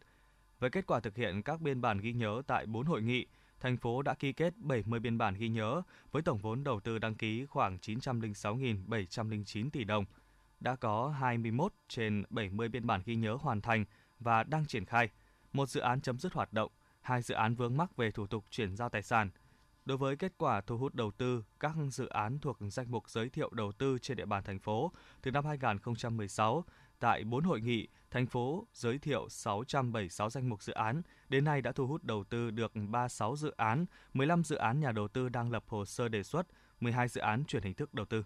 Với 0.60 0.70
kết 0.70 0.86
quả 0.86 1.00
thực 1.00 1.16
hiện 1.16 1.42
các 1.42 1.62
biên 1.62 1.82
bản 1.82 1.98
ghi 1.98 2.14
nhớ 2.14 2.42
tại 2.48 2.66
4 2.66 2.86
hội 2.86 3.02
nghị, 3.02 3.26
thành 3.60 3.78
phố 3.78 4.02
đã 4.02 4.14
ký 4.14 4.34
kết 4.34 4.58
70 4.58 5.00
biên 5.00 5.18
bản 5.18 5.34
ghi 5.34 5.50
nhớ 5.50 5.82
với 6.12 6.22
tổng 6.22 6.38
vốn 6.38 6.64
đầu 6.64 6.80
tư 6.80 7.00
đăng 7.00 7.16
ký 7.16 7.46
khoảng 7.46 7.78
906.709 7.78 9.70
tỷ 9.70 9.84
đồng. 9.84 10.06
đã 10.60 10.76
có 10.76 11.10
21 11.10 11.74
trên 11.88 12.24
70 12.30 12.70
biên 12.70 12.88
bản 12.88 13.02
ghi 13.06 13.16
nhớ 13.16 13.38
hoàn 13.42 13.62
thành 13.62 13.86
và 14.20 14.44
đang 14.44 14.66
triển 14.66 14.86
khai. 14.86 15.10
Một 15.54 15.70
dự 15.70 15.80
án 15.80 16.02
chấm 16.02 16.20
dứt 16.20 16.34
hoạt 16.34 16.54
động, 16.54 16.72
hai 17.02 17.22
dự 17.22 17.36
án 17.36 17.56
vướng 17.56 17.78
mắc 17.78 17.96
về 17.98 18.12
thủ 18.12 18.28
tục 18.28 18.46
chuyển 18.50 18.76
giao 18.76 18.90
tài 18.90 19.02
sản. 19.02 19.30
Đối 19.86 19.98
với 19.98 20.16
kết 20.16 20.34
quả 20.38 20.62
thu 20.62 20.78
hút 20.78 20.96
đầu 20.96 21.12
tư, 21.12 21.44
các 21.60 21.76
dự 21.92 22.08
án 22.08 22.40
thuộc 22.40 22.58
danh 22.70 22.92
mục 22.92 23.10
giới 23.10 23.30
thiệu 23.30 23.50
đầu 23.54 23.72
tư 23.72 23.98
trên 24.02 24.18
địa 24.18 24.26
bàn 24.26 24.44
thành 24.44 24.60
phố 24.60 24.92
từ 25.22 25.32
năm 25.32 25.46
2016 25.46 26.66
tại 27.00 27.24
4 27.24 27.44
hội 27.44 27.62
nghị, 27.62 27.88
thành 28.12 28.26
phố 28.26 28.68
giới 28.74 29.00
thiệu 29.00 29.30
676 29.30 30.30
danh 30.30 30.50
mục 30.50 30.64
dự 30.64 30.74
án, 30.74 31.02
đến 31.30 31.46
nay 31.46 31.62
đã 31.62 31.72
thu 31.72 31.88
hút 31.88 32.04
đầu 32.04 32.24
tư 32.24 32.52
được 32.52 32.72
36 32.90 33.36
dự 33.36 33.54
án, 33.58 33.86
15 34.14 34.44
dự 34.44 34.56
án 34.56 34.80
nhà 34.80 34.92
đầu 34.92 35.08
tư 35.08 35.30
đang 35.30 35.52
lập 35.52 35.64
hồ 35.68 35.86
sơ 35.86 36.08
đề 36.08 36.24
xuất, 36.24 36.48
12 36.80 37.08
dự 37.08 37.22
án 37.22 37.44
chuyển 37.46 37.64
hình 37.64 37.74
thức 37.74 37.94
đầu 37.94 38.06
tư. 38.06 38.24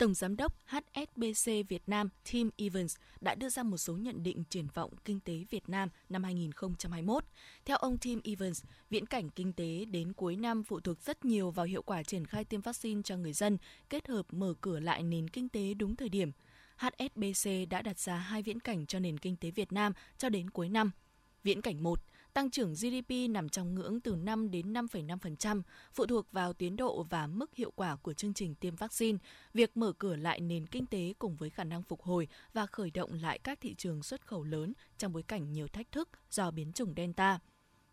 Tổng 0.00 0.14
Giám 0.14 0.36
đốc 0.36 0.54
HSBC 0.66 1.52
Việt 1.68 1.82
Nam 1.86 2.08
Tim 2.32 2.50
Evans 2.56 2.96
đã 3.20 3.34
đưa 3.34 3.48
ra 3.48 3.62
một 3.62 3.76
số 3.76 3.96
nhận 3.96 4.22
định 4.22 4.44
triển 4.50 4.66
vọng 4.74 4.90
kinh 5.04 5.20
tế 5.20 5.44
Việt 5.50 5.68
Nam 5.68 5.88
năm 6.08 6.24
2021. 6.24 7.24
Theo 7.64 7.76
ông 7.76 7.98
Tim 7.98 8.20
Evans, 8.24 8.64
viễn 8.90 9.06
cảnh 9.06 9.30
kinh 9.30 9.52
tế 9.52 9.84
đến 9.84 10.12
cuối 10.12 10.36
năm 10.36 10.62
phụ 10.62 10.80
thuộc 10.80 11.00
rất 11.00 11.24
nhiều 11.24 11.50
vào 11.50 11.66
hiệu 11.66 11.82
quả 11.82 12.02
triển 12.02 12.26
khai 12.26 12.44
tiêm 12.44 12.60
vaccine 12.60 13.02
cho 13.04 13.16
người 13.16 13.32
dân, 13.32 13.58
kết 13.90 14.08
hợp 14.08 14.26
mở 14.32 14.54
cửa 14.60 14.80
lại 14.80 15.02
nền 15.02 15.28
kinh 15.28 15.48
tế 15.48 15.74
đúng 15.74 15.96
thời 15.96 16.08
điểm. 16.08 16.32
HSBC 16.76 17.50
đã 17.70 17.82
đặt 17.82 17.98
ra 17.98 18.16
hai 18.16 18.42
viễn 18.42 18.60
cảnh 18.60 18.86
cho 18.86 18.98
nền 18.98 19.18
kinh 19.18 19.36
tế 19.36 19.50
Việt 19.50 19.72
Nam 19.72 19.92
cho 20.18 20.28
đến 20.28 20.50
cuối 20.50 20.68
năm. 20.68 20.90
Viễn 21.44 21.60
cảnh 21.60 21.82
1, 21.82 22.00
tăng 22.34 22.50
trưởng 22.50 22.74
GDP 22.74 23.30
nằm 23.30 23.48
trong 23.48 23.74
ngưỡng 23.74 24.00
từ 24.00 24.16
5 24.16 24.50
đến 24.50 24.72
5,5%, 24.72 25.62
phụ 25.92 26.06
thuộc 26.06 26.32
vào 26.32 26.52
tiến 26.52 26.76
độ 26.76 27.02
và 27.10 27.26
mức 27.26 27.54
hiệu 27.54 27.70
quả 27.70 27.96
của 27.96 28.12
chương 28.12 28.34
trình 28.34 28.54
tiêm 28.54 28.76
vaccine, 28.76 29.18
việc 29.54 29.76
mở 29.76 29.92
cửa 29.98 30.16
lại 30.16 30.40
nền 30.40 30.66
kinh 30.66 30.86
tế 30.86 31.14
cùng 31.18 31.36
với 31.36 31.50
khả 31.50 31.64
năng 31.64 31.82
phục 31.82 32.02
hồi 32.02 32.28
và 32.52 32.66
khởi 32.66 32.90
động 32.90 33.12
lại 33.12 33.38
các 33.38 33.60
thị 33.60 33.74
trường 33.74 34.02
xuất 34.02 34.26
khẩu 34.26 34.44
lớn 34.44 34.72
trong 34.98 35.12
bối 35.12 35.22
cảnh 35.22 35.52
nhiều 35.52 35.68
thách 35.68 35.92
thức 35.92 36.08
do 36.30 36.50
biến 36.50 36.72
chủng 36.72 36.94
Delta. 36.96 37.38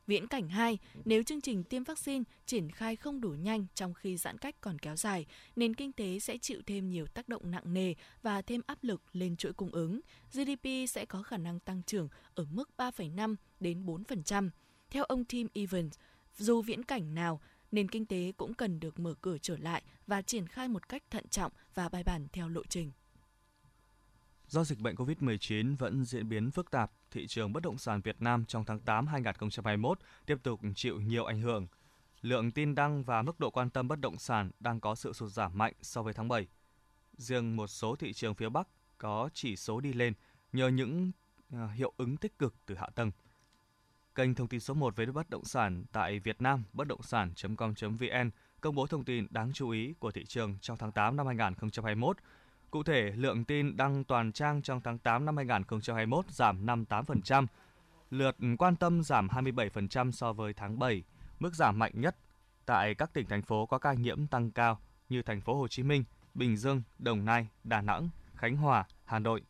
Viễn 0.07 0.27
cảnh 0.27 0.49
2, 0.49 0.77
nếu 1.05 1.23
chương 1.23 1.41
trình 1.41 1.63
tiêm 1.63 1.83
vaccine 1.83 2.23
triển 2.45 2.71
khai 2.71 2.95
không 2.95 3.21
đủ 3.21 3.29
nhanh 3.29 3.65
trong 3.75 3.93
khi 3.93 4.17
giãn 4.17 4.37
cách 4.37 4.55
còn 4.61 4.79
kéo 4.79 4.95
dài, 4.95 5.25
nền 5.55 5.73
kinh 5.73 5.91
tế 5.91 6.19
sẽ 6.19 6.37
chịu 6.37 6.61
thêm 6.65 6.89
nhiều 6.89 7.05
tác 7.07 7.29
động 7.29 7.51
nặng 7.51 7.73
nề 7.73 7.93
và 8.21 8.41
thêm 8.41 8.61
áp 8.67 8.83
lực 8.83 9.01
lên 9.13 9.35
chuỗi 9.35 9.53
cung 9.53 9.71
ứng. 9.71 9.99
GDP 10.33 10.67
sẽ 10.89 11.05
có 11.05 11.23
khả 11.23 11.37
năng 11.37 11.59
tăng 11.59 11.83
trưởng 11.83 12.09
ở 12.35 12.45
mức 12.51 12.69
3,5 12.77 13.35
đến 13.59 13.85
4%. 13.85 14.49
Theo 14.89 15.03
ông 15.03 15.25
Tim 15.25 15.47
Evans, 15.53 15.93
dù 16.37 16.61
viễn 16.61 16.83
cảnh 16.83 17.15
nào, 17.15 17.41
nền 17.71 17.89
kinh 17.89 18.05
tế 18.05 18.31
cũng 18.37 18.53
cần 18.53 18.79
được 18.79 18.99
mở 18.99 19.13
cửa 19.21 19.37
trở 19.37 19.57
lại 19.57 19.83
và 20.07 20.21
triển 20.21 20.47
khai 20.47 20.67
một 20.67 20.89
cách 20.89 21.03
thận 21.09 21.27
trọng 21.27 21.51
và 21.73 21.89
bài 21.89 22.03
bản 22.03 22.27
theo 22.33 22.49
lộ 22.49 22.63
trình. 22.69 22.91
Do 24.47 24.63
dịch 24.63 24.79
bệnh 24.79 24.95
COVID-19 24.95 25.75
vẫn 25.75 26.05
diễn 26.05 26.29
biến 26.29 26.51
phức 26.51 26.71
tạp, 26.71 26.91
thị 27.11 27.27
trường 27.27 27.53
bất 27.53 27.63
động 27.63 27.77
sản 27.77 28.01
Việt 28.01 28.21
Nam 28.21 28.45
trong 28.45 28.65
tháng 28.65 28.79
8 28.79 29.07
2021 29.07 29.99
tiếp 30.25 30.37
tục 30.43 30.59
chịu 30.75 31.01
nhiều 31.01 31.25
ảnh 31.25 31.41
hưởng. 31.41 31.67
Lượng 32.21 32.51
tin 32.51 32.75
đăng 32.75 33.03
và 33.03 33.21
mức 33.21 33.39
độ 33.39 33.49
quan 33.49 33.69
tâm 33.69 33.87
bất 33.87 33.99
động 33.99 34.17
sản 34.17 34.51
đang 34.59 34.79
có 34.79 34.95
sự 34.95 35.13
sụt 35.13 35.31
giảm 35.31 35.57
mạnh 35.57 35.73
so 35.81 36.03
với 36.03 36.13
tháng 36.13 36.27
7. 36.27 36.47
Riêng 37.17 37.55
một 37.55 37.67
số 37.67 37.95
thị 37.95 38.13
trường 38.13 38.35
phía 38.35 38.49
Bắc 38.49 38.67
có 38.97 39.29
chỉ 39.33 39.55
số 39.55 39.79
đi 39.79 39.93
lên 39.93 40.13
nhờ 40.53 40.67
những 40.67 41.11
à, 41.53 41.67
hiệu 41.67 41.93
ứng 41.97 42.17
tích 42.17 42.39
cực 42.39 42.55
từ 42.65 42.75
hạ 42.75 42.87
tầng. 42.95 43.11
Kênh 44.15 44.35
thông 44.35 44.47
tin 44.47 44.59
số 44.59 44.73
1 44.73 44.95
về 44.95 45.05
bất 45.05 45.29
động 45.29 45.45
sản 45.45 45.85
tại 45.91 46.19
Việt 46.19 46.41
Nam, 46.41 46.63
bất 46.73 46.87
động 46.87 47.01
sản.com.vn 47.03 48.29
công 48.61 48.75
bố 48.75 48.87
thông 48.87 49.05
tin 49.05 49.27
đáng 49.29 49.53
chú 49.53 49.69
ý 49.69 49.93
của 49.99 50.11
thị 50.11 50.25
trường 50.25 50.57
trong 50.61 50.77
tháng 50.77 50.91
8 50.91 51.15
năm 51.15 51.27
2021 51.27 52.17
Cụ 52.71 52.83
thể, 52.83 53.11
lượng 53.15 53.45
tin 53.45 53.77
đăng 53.77 54.03
toàn 54.03 54.31
trang 54.31 54.61
trong 54.61 54.81
tháng 54.81 54.97
8 54.97 55.25
năm 55.25 55.37
2021 55.37 56.25
giảm 56.29 56.65
58%, 56.65 57.47
lượt 58.09 58.37
quan 58.57 58.75
tâm 58.75 59.03
giảm 59.03 59.27
27% 59.27 60.11
so 60.11 60.33
với 60.33 60.53
tháng 60.53 60.79
7, 60.79 61.03
mức 61.39 61.55
giảm 61.55 61.79
mạnh 61.79 61.91
nhất 61.95 62.15
tại 62.65 62.95
các 62.95 63.13
tỉnh 63.13 63.27
thành 63.27 63.41
phố 63.41 63.65
có 63.65 63.77
ca 63.77 63.93
nhiễm 63.93 64.27
tăng 64.27 64.51
cao 64.51 64.79
như 65.09 65.21
thành 65.21 65.41
phố 65.41 65.55
Hồ 65.55 65.67
Chí 65.67 65.83
Minh, 65.83 66.03
Bình 66.33 66.57
Dương, 66.57 66.81
Đồng 66.99 67.25
Nai, 67.25 67.47
Đà 67.63 67.81
Nẵng, 67.81 68.09
Khánh 68.35 68.57
Hòa, 68.57 68.85
Hà 69.05 69.19
Nội. 69.19 69.41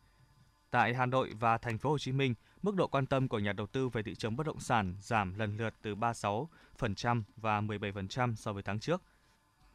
Tại 0.70 0.94
Hà 0.94 1.06
Nội 1.06 1.32
và 1.40 1.58
thành 1.58 1.78
phố 1.78 1.90
Hồ 1.90 1.98
Chí 1.98 2.12
Minh, 2.12 2.34
mức 2.62 2.74
độ 2.74 2.86
quan 2.86 3.06
tâm 3.06 3.28
của 3.28 3.38
nhà 3.38 3.52
đầu 3.52 3.66
tư 3.66 3.88
về 3.88 4.02
thị 4.02 4.14
trường 4.14 4.36
bất 4.36 4.46
động 4.46 4.60
sản 4.60 4.94
giảm 5.00 5.38
lần 5.38 5.56
lượt 5.56 5.74
từ 5.82 5.94
36% 5.94 7.22
và 7.36 7.60
17% 7.60 8.34
so 8.34 8.52
với 8.52 8.62
tháng 8.62 8.80
trước. 8.80 9.02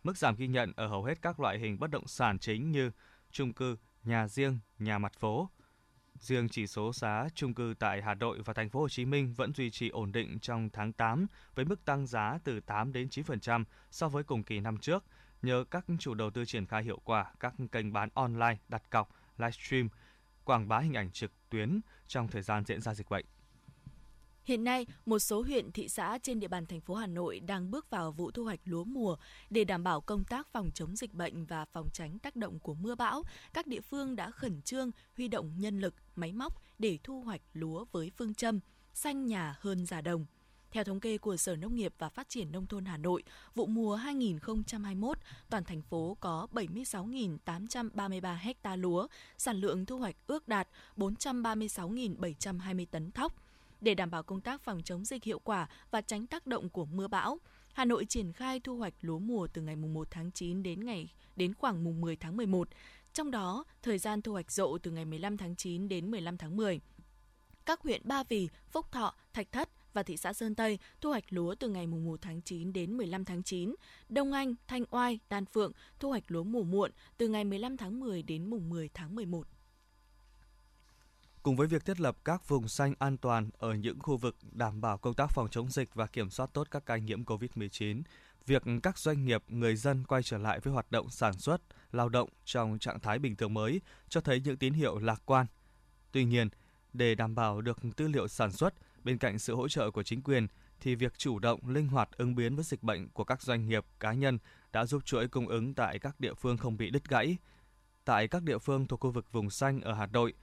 Mức 0.04 0.18
giảm 0.18 0.36
ghi 0.36 0.48
nhận 0.48 0.74
ở 0.76 0.88
hầu 0.88 1.04
hết 1.04 1.22
các 1.22 1.40
loại 1.40 1.60
hình 1.60 1.80
bất 1.80 1.92
động 1.92 2.08
sản 2.08 2.40
chính 2.40 2.72
như 2.72 2.92
chung 3.34 3.54
cư, 3.54 3.78
nhà 4.04 4.28
riêng, 4.28 4.60
nhà 4.80 4.98
mặt 4.98 5.14
phố. 5.20 5.50
Riêng 6.20 6.50
chỉ 6.50 6.68
số 6.68 6.94
giá 6.94 7.28
chung 7.36 7.54
cư 7.54 7.74
tại 7.80 8.02
Hà 8.02 8.14
Nội 8.14 8.42
và 8.46 8.54
thành 8.54 8.70
phố 8.70 8.80
Hồ 8.80 8.90
Chí 8.90 9.06
Minh 9.06 9.34
vẫn 9.34 9.54
duy 9.54 9.72
trì 9.72 9.90
ổn 9.90 10.12
định 10.12 10.40
trong 10.40 10.70
tháng 10.70 10.94
8 10.94 11.28
với 11.56 11.66
mức 11.66 11.86
tăng 11.86 12.08
giá 12.08 12.40
từ 12.44 12.60
8 12.60 12.94
đến 12.94 13.08
9% 13.08 13.64
so 13.92 14.10
với 14.10 14.24
cùng 14.24 14.44
kỳ 14.44 14.60
năm 14.60 14.78
trước 14.78 15.04
nhờ 15.42 15.64
các 15.72 15.86
chủ 16.00 16.14
đầu 16.14 16.30
tư 16.30 16.46
triển 16.46 16.66
khai 16.66 16.84
hiệu 16.84 17.00
quả 17.04 17.32
các 17.40 17.54
kênh 17.72 17.94
bán 17.94 18.10
online, 18.14 18.58
đặt 18.70 18.90
cọc, 18.90 19.10
livestream, 19.38 19.90
quảng 20.44 20.68
bá 20.68 20.80
hình 20.80 20.94
ảnh 20.94 21.12
trực 21.12 21.32
tuyến 21.50 21.80
trong 22.08 22.28
thời 22.28 22.42
gian 22.42 22.66
diễn 22.66 22.82
ra 22.82 22.94
dịch 22.94 23.10
bệnh. 23.10 23.26
Hiện 24.46 24.64
nay, 24.64 24.86
một 25.06 25.20
số 25.20 25.42
huyện, 25.42 25.72
thị 25.72 25.90
xã 25.90 26.18
trên 26.24 26.40
địa 26.40 26.48
bàn 26.48 26.66
thành 26.66 26.82
phố 26.82 26.96
Hà 26.96 27.08
Nội 27.08 27.40
đang 27.40 27.72
bước 27.72 27.90
vào 27.90 28.12
vụ 28.12 28.32
thu 28.32 28.44
hoạch 28.44 28.60
lúa 28.66 28.84
mùa. 28.84 29.16
Để 29.50 29.64
đảm 29.64 29.84
bảo 29.84 30.02
công 30.02 30.24
tác 30.24 30.48
phòng 30.52 30.72
chống 30.74 30.96
dịch 30.96 31.14
bệnh 31.14 31.46
và 31.46 31.66
phòng 31.66 31.90
tránh 31.94 32.20
tác 32.20 32.36
động 32.36 32.60
của 32.60 32.74
mưa 32.74 32.96
bão, 32.96 33.24
các 33.54 33.68
địa 33.68 33.82
phương 33.82 34.16
đã 34.16 34.32
khẩn 34.32 34.62
trương 34.62 34.92
huy 35.18 35.28
động 35.28 35.52
nhân 35.58 35.80
lực, 35.80 35.94
máy 36.16 36.34
móc 36.34 36.62
để 36.80 37.00
thu 37.04 37.22
hoạch 37.22 37.42
lúa 37.54 37.86
với 37.92 38.12
phương 38.18 38.34
châm 38.34 38.60
xanh 38.94 39.26
nhà 39.26 39.56
hơn 39.60 39.86
già 39.86 40.02
đồng. 40.02 40.26
Theo 40.72 40.84
thống 40.84 41.00
kê 41.00 41.18
của 41.18 41.38
Sở 41.38 41.56
Nông 41.56 41.76
nghiệp 41.76 41.94
và 41.98 42.10
Phát 42.10 42.30
triển 42.30 42.52
Nông 42.52 42.68
thôn 42.68 42.86
Hà 42.86 42.98
Nội, 42.98 43.24
vụ 43.56 43.66
mùa 43.66 43.96
2021, 43.96 45.18
toàn 45.50 45.64
thành 45.64 45.82
phố 45.82 46.18
có 46.20 46.48
76.833 46.54 48.54
ha 48.64 48.76
lúa, 48.76 49.08
sản 49.38 49.58
lượng 49.58 49.86
thu 49.86 49.98
hoạch 49.98 50.16
ước 50.28 50.48
đạt 50.48 50.68
436.720 50.98 52.86
tấn 52.92 53.12
thóc, 53.12 53.43
để 53.84 53.96
đảm 53.96 54.12
bảo 54.12 54.24
công 54.24 54.42
tác 54.42 54.62
phòng 54.62 54.82
chống 54.84 55.06
dịch 55.06 55.24
hiệu 55.24 55.40
quả 55.40 55.68
và 55.92 56.02
tránh 56.02 56.28
tác 56.28 56.48
động 56.48 56.70
của 56.70 56.86
mưa 56.86 57.08
bão, 57.08 57.40
Hà 57.74 57.86
Nội 57.86 58.06
triển 58.06 58.34
khai 58.34 58.60
thu 58.60 58.78
hoạch 58.78 58.94
lúa 59.02 59.20
mùa 59.20 59.48
từ 59.48 59.62
ngày 59.62 59.76
1 59.76 60.08
tháng 60.12 60.32
9 60.32 60.64
đến 60.64 60.86
ngày 60.86 61.14
đến 61.36 61.54
khoảng 61.54 61.84
mùng 61.84 62.02
10 62.02 62.16
tháng 62.16 62.38
11. 62.38 62.70
Trong 63.14 63.32
đó, 63.32 63.64
thời 63.82 63.98
gian 63.98 64.22
thu 64.22 64.32
hoạch 64.32 64.52
rộ 64.52 64.78
từ 64.78 64.92
ngày 64.92 65.06
15 65.06 65.38
tháng 65.38 65.56
9 65.56 65.90
đến 65.90 66.12
15 66.12 66.38
tháng 66.38 66.58
10. 66.58 66.80
Các 67.66 67.82
huyện 67.82 68.02
Ba 68.04 68.24
Vì, 68.24 68.50
Phúc 68.72 68.92
Thọ, 68.92 69.16
Thạch 69.34 69.52
Thất 69.52 69.70
và 69.94 70.04
thị 70.04 70.18
xã 70.18 70.34
Sơn 70.34 70.56
Tây 70.56 70.80
thu 71.02 71.10
hoạch 71.10 71.24
lúa 71.30 71.56
từ 71.56 71.70
ngày 71.70 71.88
1 71.88 72.22
tháng 72.22 72.42
9 72.42 72.74
đến 72.74 72.98
15 72.98 73.26
tháng 73.26 73.44
9. 73.44 73.76
Đông 74.10 74.32
Anh, 74.32 74.56
Thanh 74.68 74.84
Oai, 74.92 75.20
Đan 75.30 75.46
Phượng 75.46 75.72
thu 76.00 76.10
hoạch 76.10 76.24
lúa 76.28 76.44
mùa 76.44 76.64
muộn 76.64 76.92
từ 77.18 77.28
ngày 77.28 77.44
15 77.44 77.78
tháng 77.78 78.00
10 78.00 78.24
đến 78.24 78.46
mùng 78.50 78.70
10 78.70 78.90
tháng 78.94 79.16
11. 79.16 79.48
Cùng 81.44 81.56
với 81.56 81.68
việc 81.68 81.86
thiết 81.86 82.00
lập 82.00 82.18
các 82.26 82.48
vùng 82.48 82.68
xanh 82.68 82.94
an 83.00 83.18
toàn 83.18 83.50
ở 83.58 83.74
những 83.74 84.00
khu 84.00 84.18
vực 84.18 84.36
đảm 84.52 84.82
bảo 84.82 84.98
công 84.98 85.14
tác 85.14 85.32
phòng 85.32 85.48
chống 85.52 85.70
dịch 85.70 85.96
và 85.96 86.08
kiểm 86.08 86.30
soát 86.30 86.50
tốt 86.54 86.68
các 86.72 86.86
ca 86.86 86.98
nhiễm 86.98 87.24
COVID-19, 87.24 88.02
việc 88.46 88.64
các 88.84 88.98
doanh 88.98 89.26
nghiệp, 89.26 89.44
người 89.48 89.76
dân 89.76 90.04
quay 90.04 90.24
trở 90.24 90.38
lại 90.38 90.60
với 90.60 90.74
hoạt 90.74 90.92
động 90.92 91.10
sản 91.10 91.34
xuất, 91.34 91.62
lao 91.92 92.10
động 92.10 92.30
trong 92.46 92.80
trạng 92.80 93.00
thái 93.00 93.20
bình 93.20 93.36
thường 93.36 93.54
mới 93.54 93.82
cho 94.10 94.22
thấy 94.22 94.42
những 94.46 94.58
tín 94.58 94.74
hiệu 94.74 95.00
lạc 95.00 95.22
quan. 95.26 95.46
Tuy 96.12 96.26
nhiên, 96.26 96.50
để 96.94 97.16
đảm 97.16 97.36
bảo 97.36 97.62
được 97.62 97.78
tư 97.96 98.08
liệu 98.08 98.28
sản 98.28 98.52
xuất, 98.52 98.74
bên 99.04 99.18
cạnh 99.18 99.40
sự 99.40 99.56
hỗ 99.56 99.68
trợ 99.68 99.92
của 99.92 100.04
chính 100.04 100.22
quyền, 100.22 100.48
thì 100.80 100.96
việc 100.96 101.18
chủ 101.18 101.40
động, 101.40 101.68
linh 101.68 101.88
hoạt 101.88 102.10
ứng 102.18 102.36
biến 102.36 102.56
với 102.56 102.64
dịch 102.64 102.84
bệnh 102.84 103.10
của 103.10 103.24
các 103.24 103.42
doanh 103.42 103.68
nghiệp, 103.68 103.86
cá 104.00 104.14
nhân 104.14 104.40
đã 104.72 104.86
giúp 104.86 105.06
chuỗi 105.06 105.28
cung 105.28 105.48
ứng 105.48 105.74
tại 105.74 106.00
các 106.00 106.20
địa 106.20 106.34
phương 106.34 106.58
không 106.58 106.78
bị 106.78 106.90
đứt 106.90 107.10
gãy. 107.10 107.38
Tại 108.06 108.28
các 108.28 108.44
địa 108.44 108.58
phương 108.58 108.88
thuộc 108.88 109.00
khu 109.00 109.12
vực 109.12 109.32
vùng 109.32 109.50
xanh 109.50 109.82
ở 109.82 109.94
Hà 109.94 110.06
Nội, 110.06 110.34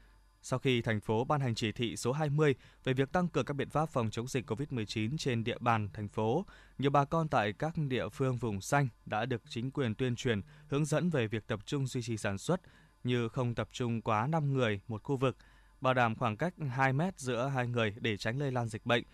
sau 0.42 0.58
khi 0.58 0.82
thành 0.82 1.00
phố 1.00 1.24
ban 1.24 1.40
hành 1.40 1.54
chỉ 1.54 1.72
thị 1.72 1.96
số 1.96 2.12
20 2.12 2.54
về 2.84 2.92
việc 2.92 3.12
tăng 3.12 3.28
cường 3.28 3.44
các 3.44 3.54
biện 3.54 3.70
pháp 3.70 3.88
phòng 3.88 4.10
chống 4.10 4.28
dịch 4.28 4.50
COVID-19 4.50 5.16
trên 5.18 5.44
địa 5.44 5.58
bàn 5.60 5.88
thành 5.92 6.08
phố, 6.08 6.46
nhiều 6.78 6.90
bà 6.90 7.04
con 7.04 7.28
tại 7.28 7.52
các 7.52 7.74
địa 7.88 8.08
phương 8.08 8.36
vùng 8.36 8.60
xanh 8.60 8.88
đã 9.06 9.26
được 9.26 9.42
chính 9.48 9.70
quyền 9.70 9.94
tuyên 9.94 10.16
truyền 10.16 10.40
hướng 10.68 10.84
dẫn 10.84 11.10
về 11.10 11.26
việc 11.26 11.46
tập 11.46 11.60
trung 11.66 11.86
duy 11.86 12.02
trì 12.02 12.16
sản 12.16 12.38
xuất 12.38 12.60
như 13.04 13.28
không 13.28 13.54
tập 13.54 13.68
trung 13.72 14.02
quá 14.02 14.26
5 14.26 14.52
người 14.52 14.80
một 14.88 15.02
khu 15.02 15.16
vực, 15.16 15.36
bảo 15.80 15.94
đảm 15.94 16.16
khoảng 16.16 16.36
cách 16.36 16.54
2 16.70 16.92
mét 16.92 17.18
giữa 17.18 17.46
hai 17.46 17.66
người 17.66 17.94
để 18.00 18.16
tránh 18.16 18.38
lây 18.38 18.52
lan 18.52 18.68
dịch 18.68 18.86
bệnh, 18.86 19.04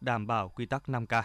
đảm 0.00 0.26
bảo 0.26 0.48
quy 0.48 0.66
tắc 0.66 0.82
5K. 0.88 1.22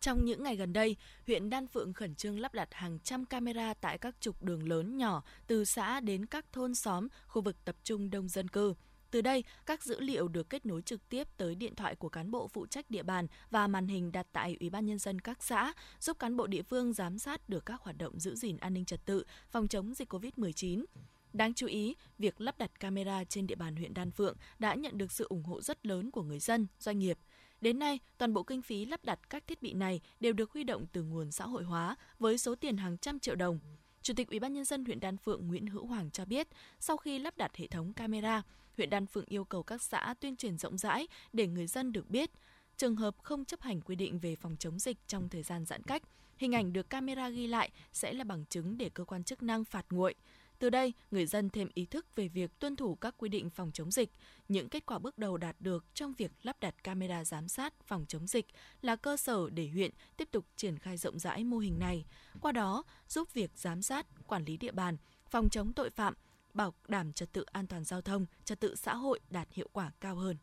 Trong 0.00 0.24
những 0.24 0.42
ngày 0.42 0.56
gần 0.56 0.72
đây, 0.72 0.96
huyện 1.26 1.50
Đan 1.50 1.66
Phượng 1.66 1.92
khẩn 1.92 2.14
trương 2.14 2.40
lắp 2.40 2.54
đặt 2.54 2.68
hàng 2.72 2.98
trăm 2.98 3.24
camera 3.24 3.74
tại 3.74 3.98
các 3.98 4.14
trục 4.20 4.42
đường 4.42 4.68
lớn 4.68 4.96
nhỏ 4.96 5.22
từ 5.46 5.64
xã 5.64 6.00
đến 6.00 6.26
các 6.26 6.52
thôn 6.52 6.74
xóm, 6.74 7.08
khu 7.26 7.42
vực 7.42 7.64
tập 7.64 7.76
trung 7.84 8.10
đông 8.10 8.28
dân 8.28 8.48
cư. 8.48 8.74
Từ 9.10 9.20
đây, 9.20 9.44
các 9.66 9.84
dữ 9.84 10.00
liệu 10.00 10.28
được 10.28 10.50
kết 10.50 10.66
nối 10.66 10.82
trực 10.82 11.08
tiếp 11.08 11.28
tới 11.36 11.54
điện 11.54 11.74
thoại 11.74 11.94
của 11.94 12.08
cán 12.08 12.30
bộ 12.30 12.48
phụ 12.48 12.66
trách 12.66 12.90
địa 12.90 13.02
bàn 13.02 13.26
và 13.50 13.66
màn 13.66 13.88
hình 13.88 14.12
đặt 14.12 14.26
tại 14.32 14.56
Ủy 14.60 14.70
ban 14.70 14.86
nhân 14.86 14.98
dân 14.98 15.20
các 15.20 15.42
xã, 15.42 15.72
giúp 16.00 16.18
cán 16.18 16.36
bộ 16.36 16.46
địa 16.46 16.62
phương 16.62 16.92
giám 16.92 17.18
sát 17.18 17.48
được 17.48 17.66
các 17.66 17.80
hoạt 17.80 17.98
động 17.98 18.20
giữ 18.20 18.34
gìn 18.34 18.56
an 18.56 18.74
ninh 18.74 18.84
trật 18.84 19.04
tự, 19.04 19.24
phòng 19.50 19.68
chống 19.68 19.94
dịch 19.94 20.12
COVID-19. 20.12 20.84
Đáng 21.32 21.54
chú 21.54 21.66
ý, 21.66 21.94
việc 22.18 22.40
lắp 22.40 22.58
đặt 22.58 22.80
camera 22.80 23.24
trên 23.24 23.46
địa 23.46 23.54
bàn 23.54 23.76
huyện 23.76 23.94
Đan 23.94 24.10
Phượng 24.10 24.36
đã 24.58 24.74
nhận 24.74 24.98
được 24.98 25.12
sự 25.12 25.26
ủng 25.28 25.42
hộ 25.42 25.60
rất 25.60 25.86
lớn 25.86 26.10
của 26.10 26.22
người 26.22 26.38
dân, 26.38 26.66
doanh 26.78 26.98
nghiệp. 26.98 27.18
Đến 27.64 27.78
nay, 27.78 27.98
toàn 28.18 28.34
bộ 28.34 28.42
kinh 28.42 28.62
phí 28.62 28.84
lắp 28.84 29.04
đặt 29.04 29.30
các 29.30 29.46
thiết 29.46 29.62
bị 29.62 29.72
này 29.72 30.00
đều 30.20 30.32
được 30.32 30.52
huy 30.52 30.64
động 30.64 30.86
từ 30.92 31.02
nguồn 31.02 31.32
xã 31.32 31.46
hội 31.46 31.64
hóa 31.64 31.96
với 32.18 32.38
số 32.38 32.54
tiền 32.54 32.76
hàng 32.76 32.98
trăm 32.98 33.18
triệu 33.18 33.34
đồng. 33.34 33.58
Chủ 34.02 34.14
tịch 34.16 34.28
Ủy 34.28 34.40
ban 34.40 34.52
nhân 34.52 34.64
dân 34.64 34.84
huyện 34.84 35.00
Đan 35.00 35.16
Phượng 35.16 35.48
Nguyễn 35.48 35.66
Hữu 35.66 35.86
Hoàng 35.86 36.10
cho 36.10 36.24
biết, 36.24 36.48
sau 36.80 36.96
khi 36.96 37.18
lắp 37.18 37.36
đặt 37.36 37.56
hệ 37.56 37.66
thống 37.66 37.92
camera, 37.92 38.42
huyện 38.76 38.90
Đan 38.90 39.06
Phượng 39.06 39.24
yêu 39.28 39.44
cầu 39.44 39.62
các 39.62 39.82
xã 39.82 40.14
tuyên 40.20 40.36
truyền 40.36 40.58
rộng 40.58 40.78
rãi 40.78 41.08
để 41.32 41.46
người 41.46 41.66
dân 41.66 41.92
được 41.92 42.10
biết 42.10 42.30
trường 42.76 42.96
hợp 42.96 43.14
không 43.22 43.44
chấp 43.44 43.60
hành 43.60 43.80
quy 43.80 43.96
định 43.96 44.18
về 44.18 44.36
phòng 44.36 44.56
chống 44.58 44.78
dịch 44.78 44.96
trong 45.06 45.28
thời 45.28 45.42
gian 45.42 45.64
giãn 45.64 45.82
cách, 45.82 46.02
hình 46.36 46.54
ảnh 46.54 46.72
được 46.72 46.90
camera 46.90 47.28
ghi 47.28 47.46
lại 47.46 47.70
sẽ 47.92 48.12
là 48.12 48.24
bằng 48.24 48.44
chứng 48.50 48.78
để 48.78 48.90
cơ 48.94 49.04
quan 49.04 49.24
chức 49.24 49.42
năng 49.42 49.64
phạt 49.64 49.86
nguội. 49.90 50.14
Từ 50.58 50.70
đây, 50.70 50.92
người 51.10 51.26
dân 51.26 51.50
thêm 51.50 51.68
ý 51.74 51.86
thức 51.86 52.06
về 52.16 52.28
việc 52.28 52.58
tuân 52.58 52.76
thủ 52.76 52.94
các 52.94 53.14
quy 53.18 53.28
định 53.28 53.50
phòng 53.50 53.70
chống 53.74 53.90
dịch. 53.90 54.10
Những 54.48 54.68
kết 54.68 54.86
quả 54.86 54.98
bước 54.98 55.18
đầu 55.18 55.36
đạt 55.36 55.56
được 55.60 55.84
trong 55.94 56.12
việc 56.12 56.32
lắp 56.42 56.56
đặt 56.60 56.84
camera 56.84 57.24
giám 57.24 57.48
sát 57.48 57.74
phòng 57.86 58.04
chống 58.08 58.26
dịch 58.26 58.46
là 58.82 58.96
cơ 58.96 59.16
sở 59.16 59.50
để 59.50 59.68
huyện 59.68 59.90
tiếp 60.16 60.28
tục 60.30 60.46
triển 60.56 60.78
khai 60.78 60.96
rộng 60.96 61.18
rãi 61.18 61.44
mô 61.44 61.58
hình 61.58 61.78
này. 61.78 62.04
Qua 62.40 62.52
đó, 62.52 62.82
giúp 63.08 63.28
việc 63.32 63.50
giám 63.54 63.82
sát, 63.82 64.06
quản 64.26 64.44
lý 64.44 64.56
địa 64.56 64.72
bàn, 64.72 64.96
phòng 65.30 65.48
chống 65.50 65.72
tội 65.72 65.90
phạm, 65.90 66.14
bảo 66.54 66.74
đảm 66.88 67.12
trật 67.12 67.32
tự 67.32 67.44
an 67.52 67.66
toàn 67.66 67.84
giao 67.84 68.00
thông, 68.00 68.26
trật 68.44 68.60
tự 68.60 68.74
xã 68.74 68.94
hội 68.94 69.20
đạt 69.30 69.48
hiệu 69.52 69.68
quả 69.72 69.92
cao 70.00 70.16
hơn. 70.16 70.36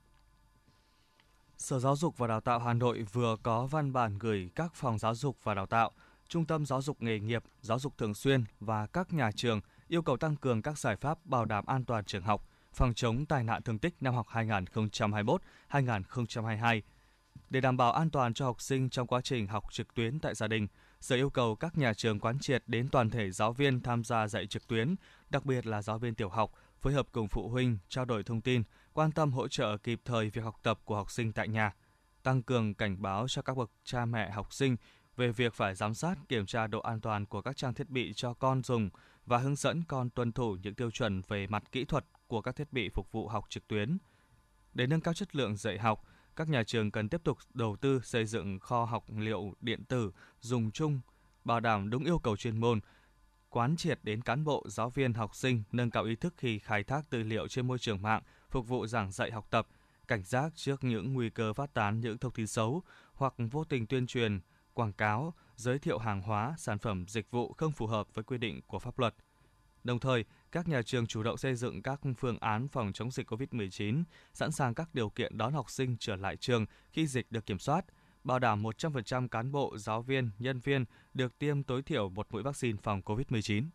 Sở 1.58 1.80
Giáo 1.80 1.96
dục 1.96 2.18
và 2.18 2.28
Đào 2.28 2.42
tạo 2.42 2.60
Hà 2.60 2.74
Nội 2.74 3.04
vừa 3.12 3.38
có 3.44 3.66
văn 3.66 3.94
bản 3.94 4.18
gửi 4.20 4.50
các 4.56 4.74
phòng 4.74 5.00
giáo 5.00 5.16
dục 5.16 5.38
và 5.44 5.54
đào 5.54 5.66
tạo, 5.66 5.92
trung 6.28 6.46
tâm 6.46 6.66
giáo 6.66 6.82
dục 6.82 7.02
nghề 7.02 7.20
nghiệp, 7.20 7.44
giáo 7.62 7.80
dục 7.80 7.98
thường 7.98 8.14
xuyên 8.14 8.44
và 8.60 8.88
các 8.88 9.14
nhà 9.14 9.32
trường 9.36 9.62
yêu 9.92 10.02
cầu 10.02 10.18
tăng 10.18 10.36
cường 10.36 10.62
các 10.62 10.78
giải 10.78 10.96
pháp 10.96 11.26
bảo 11.26 11.46
đảm 11.46 11.66
an 11.66 11.86
toàn 11.86 12.06
trường 12.06 12.24
học, 12.24 12.48
phòng 12.74 12.94
chống 12.94 13.26
tai 13.26 13.44
nạn 13.44 13.62
thương 13.62 13.80
tích 13.80 13.96
năm 14.02 14.14
học 14.14 14.28
2021-2022. 15.70 16.82
Để 17.50 17.62
đảm 17.62 17.78
bảo 17.78 17.92
an 17.92 18.10
toàn 18.10 18.34
cho 18.34 18.46
học 18.46 18.62
sinh 18.62 18.90
trong 18.90 19.08
quá 19.08 19.22
trình 19.22 19.48
học 19.48 19.64
trực 19.72 19.94
tuyến 19.94 20.20
tại 20.20 20.36
gia 20.36 20.48
đình, 20.48 20.68
Sở 21.00 21.16
yêu 21.16 21.30
cầu 21.30 21.56
các 21.56 21.78
nhà 21.78 21.94
trường 21.94 22.20
quán 22.20 22.40
triệt 22.40 22.64
đến 22.68 22.90
toàn 22.90 23.10
thể 23.10 23.32
giáo 23.32 23.54
viên 23.54 23.82
tham 23.82 24.04
gia 24.04 24.28
dạy 24.28 24.48
trực 24.48 24.68
tuyến, 24.68 24.96
đặc 25.30 25.46
biệt 25.46 25.68
là 25.68 25.82
giáo 25.82 26.00
viên 26.00 26.16
tiểu 26.16 26.30
học, 26.30 26.52
phối 26.82 26.94
hợp 26.94 27.08
cùng 27.12 27.28
phụ 27.28 27.50
huynh 27.50 27.78
trao 27.90 28.06
đổi 28.06 28.24
thông 28.24 28.42
tin, 28.42 28.64
quan 28.94 29.12
tâm 29.12 29.32
hỗ 29.32 29.48
trợ 29.48 29.78
kịp 29.78 30.02
thời 30.06 30.30
việc 30.30 30.44
học 30.44 30.56
tập 30.64 30.80
của 30.86 30.96
học 30.96 31.12
sinh 31.12 31.34
tại 31.34 31.48
nhà, 31.48 31.74
tăng 32.24 32.44
cường 32.44 32.74
cảnh 32.74 33.02
báo 33.02 33.28
cho 33.28 33.42
các 33.42 33.58
bậc 33.58 33.72
cha 33.84 34.06
mẹ 34.06 34.32
học 34.32 34.54
sinh 34.54 34.76
về 35.18 35.32
việc 35.32 35.54
phải 35.54 35.76
giám 35.76 35.94
sát 35.94 36.16
kiểm 36.30 36.46
tra 36.46 36.68
độ 36.68 36.80
an 36.80 37.02
toàn 37.02 37.26
của 37.26 37.42
các 37.42 37.58
trang 37.58 37.74
thiết 37.74 37.90
bị 37.90 38.14
cho 38.16 38.34
con 38.34 38.64
dùng 38.64 38.90
và 39.26 39.38
hướng 39.38 39.56
dẫn 39.56 39.84
con 39.88 40.10
tuân 40.10 40.32
thủ 40.32 40.58
những 40.64 40.76
tiêu 40.76 40.92
chuẩn 40.92 41.22
về 41.28 41.48
mặt 41.48 41.64
kỹ 41.72 41.86
thuật 41.86 42.06
của 42.28 42.42
các 42.42 42.56
thiết 42.56 42.74
bị 42.74 42.90
phục 42.90 43.12
vụ 43.12 43.28
học 43.28 43.46
trực 43.50 43.68
tuyến. 43.68 43.98
Để 44.74 44.88
nâng 44.88 45.02
cao 45.02 45.14
chất 45.14 45.36
lượng 45.36 45.58
dạy 45.58 45.78
học, 45.78 46.04
các 46.36 46.50
nhà 46.50 46.64
trường 46.64 46.92
cần 46.92 47.10
tiếp 47.10 47.22
tục 47.24 47.38
đầu 47.54 47.76
tư 47.76 48.02
xây 48.04 48.26
dựng 48.26 48.60
kho 48.60 48.86
học 48.86 49.06
liệu 49.18 49.54
điện 49.62 49.84
tử 49.86 50.12
dùng 50.40 50.72
chung, 50.72 51.00
bảo 51.44 51.60
đảm 51.60 51.90
đúng 51.90 52.04
yêu 52.04 52.20
cầu 52.20 52.38
chuyên 52.38 52.58
môn, 52.58 52.80
quán 53.50 53.76
triệt 53.76 54.00
đến 54.04 54.22
cán 54.22 54.44
bộ, 54.44 54.66
giáo 54.70 54.90
viên, 54.90 55.14
học 55.14 55.36
sinh 55.36 55.64
nâng 55.72 55.92
cao 55.92 56.04
ý 56.04 56.16
thức 56.16 56.34
khi 56.38 56.60
khai 56.60 56.84
thác 56.84 57.10
tư 57.10 57.24
liệu 57.24 57.48
trên 57.48 57.68
môi 57.68 57.80
trường 57.80 58.02
mạng 58.02 58.22
phục 58.50 58.68
vụ 58.68 58.88
giảng 58.88 59.12
dạy 59.12 59.32
học 59.32 59.48
tập, 59.50 59.68
cảnh 60.08 60.24
giác 60.24 60.52
trước 60.56 60.84
những 60.84 61.14
nguy 61.14 61.30
cơ 61.30 61.54
phát 61.54 61.74
tán 61.74 62.00
những 62.00 62.18
thông 62.18 62.32
tin 62.32 62.48
xấu 62.48 62.84
hoặc 63.14 63.34
vô 63.52 63.64
tình 63.64 63.88
tuyên 63.88 64.08
truyền, 64.08 64.40
quảng 64.74 64.94
cáo, 64.94 65.34
giới 65.56 65.80
thiệu 65.80 65.98
hàng 65.98 66.22
hóa, 66.22 66.56
sản 66.58 66.80
phẩm, 66.80 67.06
dịch 67.08 67.32
vụ 67.32 67.54
không 67.58 67.72
phù 67.72 67.88
hợp 67.88 68.08
với 68.14 68.24
quy 68.24 68.38
định 68.38 68.62
của 68.68 68.80
pháp 68.80 69.00
luật. 69.00 69.16
Đồng 69.84 70.00
thời, 70.00 70.26
các 70.52 70.68
nhà 70.68 70.82
trường 70.82 71.08
chủ 71.08 71.24
động 71.24 71.38
xây 71.38 71.56
dựng 71.56 71.82
các 71.82 72.00
phương 72.18 72.38
án 72.40 72.68
phòng 72.68 72.92
chống 72.94 73.12
dịch 73.12 73.32
COVID-19, 73.32 74.04
sẵn 74.34 74.52
sàng 74.52 74.74
các 74.74 74.90
điều 74.94 75.10
kiện 75.10 75.38
đón 75.38 75.54
học 75.54 75.70
sinh 75.70 75.96
trở 76.00 76.16
lại 76.16 76.38
trường 76.38 76.66
khi 76.92 77.08
dịch 77.08 77.32
được 77.32 77.46
kiểm 77.46 77.60
soát, 77.60 77.86
bảo 78.24 78.40
đảm 78.40 78.64
100% 78.64 79.28
cán 79.28 79.52
bộ, 79.52 79.78
giáo 79.78 80.02
viên, 80.02 80.30
nhân 80.40 80.60
viên 80.60 80.86
được 81.14 81.40
tiêm 81.40 81.64
tối 81.64 81.82
thiểu 81.84 82.10
một 82.10 82.28
mũi 82.30 82.44
vaccine 82.44 82.78
phòng 82.84 83.02
COVID-19. 83.06 83.66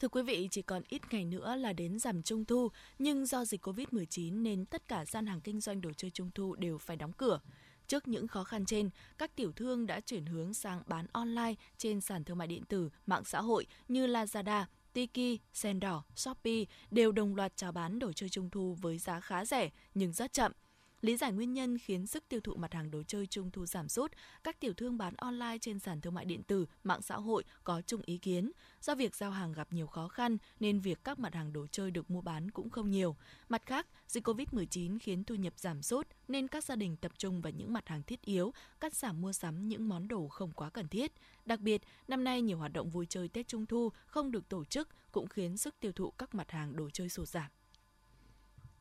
Thưa 0.00 0.08
quý 0.08 0.22
vị, 0.22 0.48
chỉ 0.50 0.62
còn 0.62 0.82
ít 0.88 1.02
ngày 1.10 1.24
nữa 1.24 1.56
là 1.56 1.72
đến 1.72 1.98
rằm 1.98 2.22
Trung 2.22 2.44
thu, 2.44 2.68
nhưng 2.98 3.26
do 3.26 3.44
dịch 3.44 3.66
Covid-19 3.66 4.42
nên 4.42 4.64
tất 4.64 4.88
cả 4.88 5.04
gian 5.04 5.26
hàng 5.26 5.40
kinh 5.40 5.60
doanh 5.60 5.80
đồ 5.80 5.92
chơi 5.96 6.10
Trung 6.10 6.30
thu 6.34 6.54
đều 6.54 6.78
phải 6.78 6.96
đóng 6.96 7.12
cửa. 7.12 7.40
Trước 7.86 8.08
những 8.08 8.28
khó 8.28 8.44
khăn 8.44 8.64
trên, 8.64 8.90
các 9.18 9.36
tiểu 9.36 9.52
thương 9.52 9.86
đã 9.86 10.00
chuyển 10.00 10.26
hướng 10.26 10.54
sang 10.54 10.82
bán 10.86 11.06
online 11.12 11.54
trên 11.78 12.00
sàn 12.00 12.24
thương 12.24 12.38
mại 12.38 12.48
điện 12.48 12.64
tử, 12.64 12.90
mạng 13.06 13.24
xã 13.24 13.40
hội 13.40 13.66
như 13.88 14.06
Lazada, 14.06 14.64
Tiki, 14.92 15.40
Sendor, 15.52 15.94
Shopee 16.14 16.64
đều 16.90 17.12
đồng 17.12 17.34
loạt 17.34 17.52
chào 17.56 17.72
bán 17.72 17.98
đồ 17.98 18.12
chơi 18.12 18.28
trung 18.28 18.50
thu 18.50 18.76
với 18.80 18.98
giá 18.98 19.20
khá 19.20 19.44
rẻ 19.44 19.70
nhưng 19.94 20.12
rất 20.12 20.32
chậm. 20.32 20.52
Lý 21.00 21.16
giải 21.16 21.32
nguyên 21.32 21.52
nhân 21.52 21.78
khiến 21.78 22.06
sức 22.06 22.28
tiêu 22.28 22.40
thụ 22.40 22.54
mặt 22.54 22.74
hàng 22.74 22.90
đồ 22.90 23.02
chơi 23.02 23.26
trung 23.26 23.50
thu 23.50 23.66
giảm 23.66 23.88
sút, 23.88 24.12
các 24.44 24.60
tiểu 24.60 24.72
thương 24.74 24.98
bán 24.98 25.14
online 25.16 25.58
trên 25.60 25.78
sàn 25.78 26.00
thương 26.00 26.14
mại 26.14 26.24
điện 26.24 26.42
tử, 26.42 26.66
mạng 26.84 27.02
xã 27.02 27.16
hội 27.16 27.44
có 27.64 27.82
chung 27.86 28.00
ý 28.04 28.18
kiến. 28.18 28.52
Do 28.80 28.94
việc 28.94 29.16
giao 29.16 29.30
hàng 29.30 29.52
gặp 29.52 29.72
nhiều 29.72 29.86
khó 29.86 30.08
khăn 30.08 30.36
nên 30.60 30.80
việc 30.80 30.98
các 31.04 31.18
mặt 31.18 31.34
hàng 31.34 31.52
đồ 31.52 31.66
chơi 31.66 31.90
được 31.90 32.10
mua 32.10 32.20
bán 32.20 32.50
cũng 32.50 32.70
không 32.70 32.90
nhiều. 32.90 33.16
Mặt 33.48 33.62
khác, 33.66 33.86
dịch 34.06 34.28
Covid-19 34.28 34.98
khiến 35.02 35.24
thu 35.24 35.34
nhập 35.34 35.52
giảm 35.56 35.82
sút 35.82 36.08
nên 36.28 36.48
các 36.48 36.64
gia 36.64 36.76
đình 36.76 36.96
tập 36.96 37.12
trung 37.18 37.40
vào 37.40 37.52
những 37.52 37.72
mặt 37.72 37.88
hàng 37.88 38.02
thiết 38.02 38.22
yếu, 38.22 38.52
cắt 38.80 38.94
giảm 38.94 39.20
mua 39.20 39.32
sắm 39.32 39.68
những 39.68 39.88
món 39.88 40.08
đồ 40.08 40.28
không 40.28 40.52
quá 40.52 40.70
cần 40.70 40.88
thiết. 40.88 41.12
Đặc 41.44 41.60
biệt, 41.60 41.82
năm 42.08 42.24
nay 42.24 42.42
nhiều 42.42 42.58
hoạt 42.58 42.72
động 42.72 42.90
vui 42.90 43.06
chơi 43.08 43.28
Tết 43.28 43.48
Trung 43.48 43.66
thu 43.66 43.92
không 44.06 44.30
được 44.30 44.48
tổ 44.48 44.64
chức 44.64 44.88
cũng 45.12 45.26
khiến 45.26 45.56
sức 45.56 45.74
tiêu 45.80 45.92
thụ 45.92 46.10
các 46.10 46.34
mặt 46.34 46.50
hàng 46.50 46.76
đồ 46.76 46.90
chơi 46.90 47.08
sụt 47.08 47.28
giảm. 47.28 47.50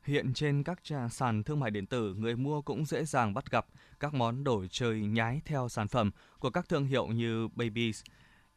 Hiện 0.06 0.34
trên 0.34 0.64
các 0.64 0.80
trang 0.84 1.10
sàn 1.10 1.44
thương 1.44 1.60
mại 1.60 1.72
điện 1.72 1.86
tử, 1.86 2.14
người 2.14 2.36
mua 2.36 2.62
cũng 2.62 2.86
dễ 2.86 3.06
dàng 3.06 3.34
bắt 3.34 3.52
gặp 3.52 3.66
các 4.00 4.14
món 4.14 4.44
đồ 4.44 4.66
chơi 4.70 5.00
nhái 5.00 5.42
theo 5.46 5.70
sản 5.70 5.88
phẩm 5.88 6.12
của 6.40 6.50
các 6.50 6.70
thương 6.70 6.86
hiệu 6.86 7.08
như 7.08 7.48
Babies, 7.48 8.04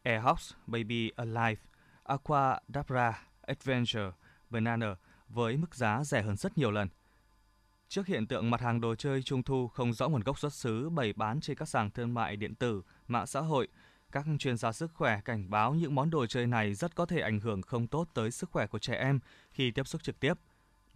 Airhouse, 0.02 0.56
Baby 0.66 1.10
Alive, 1.16 1.62
Aqua 2.04 2.58
Dabra, 2.74 3.22
Adventure, 3.42 4.10
Banana 4.50 4.94
với 5.28 5.56
mức 5.56 5.74
giá 5.74 6.04
rẻ 6.04 6.22
hơn 6.22 6.36
rất 6.36 6.58
nhiều 6.58 6.70
lần. 6.70 6.88
Trước 7.88 8.06
hiện 8.06 8.26
tượng 8.26 8.50
mặt 8.50 8.60
hàng 8.60 8.80
đồ 8.80 8.94
chơi 8.94 9.22
trung 9.22 9.42
thu 9.42 9.68
không 9.68 9.92
rõ 9.92 10.08
nguồn 10.08 10.22
gốc 10.22 10.38
xuất 10.38 10.52
xứ 10.52 10.90
bày 10.90 11.12
bán 11.12 11.40
trên 11.40 11.56
các 11.56 11.68
sàn 11.68 11.90
thương 11.90 12.14
mại 12.14 12.36
điện 12.36 12.54
tử, 12.54 12.82
mạng 13.08 13.26
xã 13.26 13.40
hội, 13.40 13.68
các 14.12 14.24
chuyên 14.38 14.56
gia 14.56 14.72
sức 14.72 14.90
khỏe 14.94 15.20
cảnh 15.24 15.50
báo 15.50 15.74
những 15.74 15.94
món 15.94 16.10
đồ 16.10 16.26
chơi 16.26 16.46
này 16.46 16.74
rất 16.74 16.94
có 16.94 17.06
thể 17.06 17.20
ảnh 17.20 17.40
hưởng 17.40 17.62
không 17.62 17.86
tốt 17.86 18.08
tới 18.14 18.30
sức 18.30 18.50
khỏe 18.50 18.66
của 18.66 18.78
trẻ 18.78 18.94
em 18.94 19.20
khi 19.50 19.70
tiếp 19.70 19.86
xúc 19.86 20.02
trực 20.02 20.20
tiếp. 20.20 20.34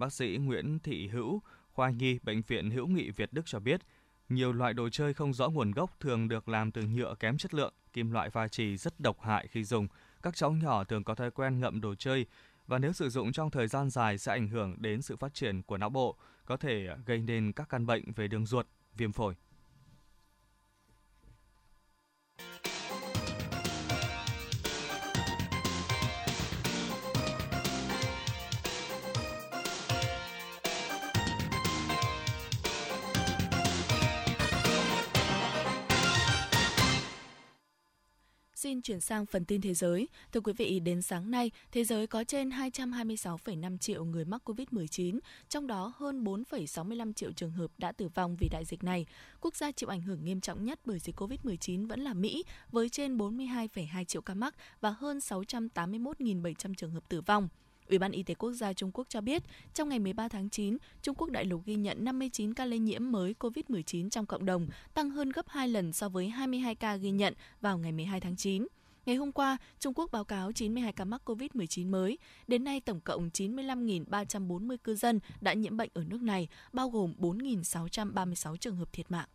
Bác 0.02 0.12
sĩ 0.12 0.38
Nguyễn 0.40 0.78
Thị 0.78 1.08
Hữu, 1.08 1.42
khoa 1.72 1.90
nhi 1.90 2.18
Bệnh 2.22 2.42
viện 2.42 2.70
Hữu 2.70 2.86
nghị 2.86 3.10
Việt 3.10 3.32
Đức 3.32 3.42
cho 3.46 3.60
biết, 3.60 3.80
nhiều 4.28 4.52
loại 4.52 4.74
đồ 4.74 4.88
chơi 4.88 5.14
không 5.14 5.32
rõ 5.32 5.48
nguồn 5.48 5.70
gốc 5.70 6.00
thường 6.00 6.28
được 6.28 6.48
làm 6.48 6.70
từ 6.72 6.82
nhựa 6.82 7.14
kém 7.20 7.38
chất 7.38 7.54
lượng, 7.54 7.74
kim 7.92 8.10
loại 8.10 8.30
pha 8.30 8.48
trì 8.48 8.76
rất 8.76 9.00
độc 9.00 9.20
hại 9.20 9.46
khi 9.46 9.64
dùng. 9.64 9.88
Các 10.22 10.36
cháu 10.36 10.52
nhỏ 10.52 10.84
thường 10.84 11.04
có 11.04 11.14
thói 11.14 11.30
quen 11.30 11.60
ngậm 11.60 11.80
đồ 11.80 11.94
chơi 11.94 12.26
và 12.66 12.78
nếu 12.78 12.92
sử 12.92 13.08
dụng 13.08 13.32
trong 13.32 13.50
thời 13.50 13.68
gian 13.68 13.90
dài 13.90 14.18
sẽ 14.18 14.32
ảnh 14.32 14.48
hưởng 14.48 14.74
đến 14.78 15.02
sự 15.02 15.16
phát 15.16 15.34
triển 15.34 15.62
của 15.62 15.78
não 15.78 15.90
bộ, 15.90 16.16
có 16.44 16.56
thể 16.56 16.88
gây 17.06 17.18
nên 17.18 17.52
các 17.52 17.68
căn 17.68 17.86
bệnh 17.86 18.12
về 18.12 18.28
đường 18.28 18.46
ruột, 18.46 18.66
viêm 18.96 19.12
phổi. 19.12 19.34
Xin 38.62 38.83
chuyển 38.83 39.01
sang 39.01 39.27
phần 39.27 39.44
tin 39.44 39.61
thế 39.61 39.75
giới. 39.75 40.09
Thưa 40.33 40.40
quý 40.40 40.53
vị, 40.53 40.81
đến 40.81 41.03
sáng 41.03 41.31
nay, 41.31 41.51
thế 41.72 41.85
giới 41.85 42.07
có 42.07 42.25
trên 42.25 42.48
226,5 42.48 43.79
triệu 43.79 44.05
người 44.05 44.25
mắc 44.25 44.42
COVID-19, 44.44 45.18
trong 45.48 45.66
đó 45.66 45.92
hơn 45.96 46.25
4,65 46.25 47.12
triệu 47.12 47.33
trường 47.33 47.51
hợp 47.51 47.70
đã 47.79 47.92
tử 47.92 48.09
vong 48.14 48.37
vì 48.40 48.48
đại 48.48 48.64
dịch 48.64 48.85
này. 48.85 49.07
Quốc 49.40 49.57
gia 49.57 49.72
chịu 49.72 49.88
ảnh 49.88 50.03
hưởng 50.03 50.25
nghiêm 50.25 50.40
trọng 50.40 50.64
nhất 50.64 50.81
bởi 50.85 50.98
dịch 50.98 51.20
COVID-19 51.20 51.88
vẫn 51.88 52.01
là 52.01 52.14
Mỹ, 52.14 52.44
với 52.72 52.88
trên 52.88 53.16
42,2 53.16 54.05
triệu 54.05 54.22
ca 54.22 54.35
mắc 54.35 54.55
và 54.81 54.90
hơn 54.90 55.18
681.700 55.18 56.75
trường 56.75 56.90
hợp 56.90 57.09
tử 57.09 57.20
vong. 57.20 57.48
Ủy 57.88 57.98
ban 57.98 58.12
Y 58.12 58.22
tế 58.22 58.34
Quốc 58.34 58.52
gia 58.52 58.72
Trung 58.72 58.90
Quốc 58.94 59.06
cho 59.08 59.20
biết, 59.20 59.42
trong 59.74 59.88
ngày 59.88 59.98
13 59.98 60.28
tháng 60.28 60.50
9, 60.50 60.76
Trung 61.02 61.14
Quốc 61.14 61.30
đại 61.30 61.44
lục 61.44 61.62
ghi 61.64 61.74
nhận 61.74 62.04
59 62.04 62.54
ca 62.54 62.64
lây 62.64 62.78
nhiễm 62.78 63.12
mới 63.12 63.34
COVID-19 63.40 64.10
trong 64.10 64.26
cộng 64.26 64.46
đồng, 64.46 64.68
tăng 64.94 65.10
hơn 65.10 65.30
gấp 65.30 65.48
2 65.48 65.68
lần 65.68 65.92
so 65.92 66.08
với 66.08 66.28
22 66.28 66.74
ca 66.74 66.96
ghi 66.96 67.10
nhận 67.10 67.34
vào 67.60 67.78
ngày 67.78 67.92
12 67.92 68.20
tháng 68.20 68.36
9. 68.36 68.66
Ngày 69.06 69.16
hôm 69.16 69.32
qua, 69.32 69.56
Trung 69.78 69.94
Quốc 69.94 70.12
báo 70.12 70.24
cáo 70.24 70.52
92 70.52 70.92
ca 70.92 71.04
mắc 71.04 71.22
COVID-19 71.24 71.90
mới. 71.90 72.18
Đến 72.46 72.64
nay, 72.64 72.80
tổng 72.80 73.00
cộng 73.00 73.28
95.340 73.28 74.76
cư 74.84 74.94
dân 74.94 75.20
đã 75.40 75.52
nhiễm 75.52 75.76
bệnh 75.76 75.90
ở 75.94 76.04
nước 76.04 76.22
này, 76.22 76.48
bao 76.72 76.90
gồm 76.90 77.14
4.636 77.18 78.56
trường 78.56 78.76
hợp 78.76 78.92
thiệt 78.92 79.10
mạng. 79.10 79.28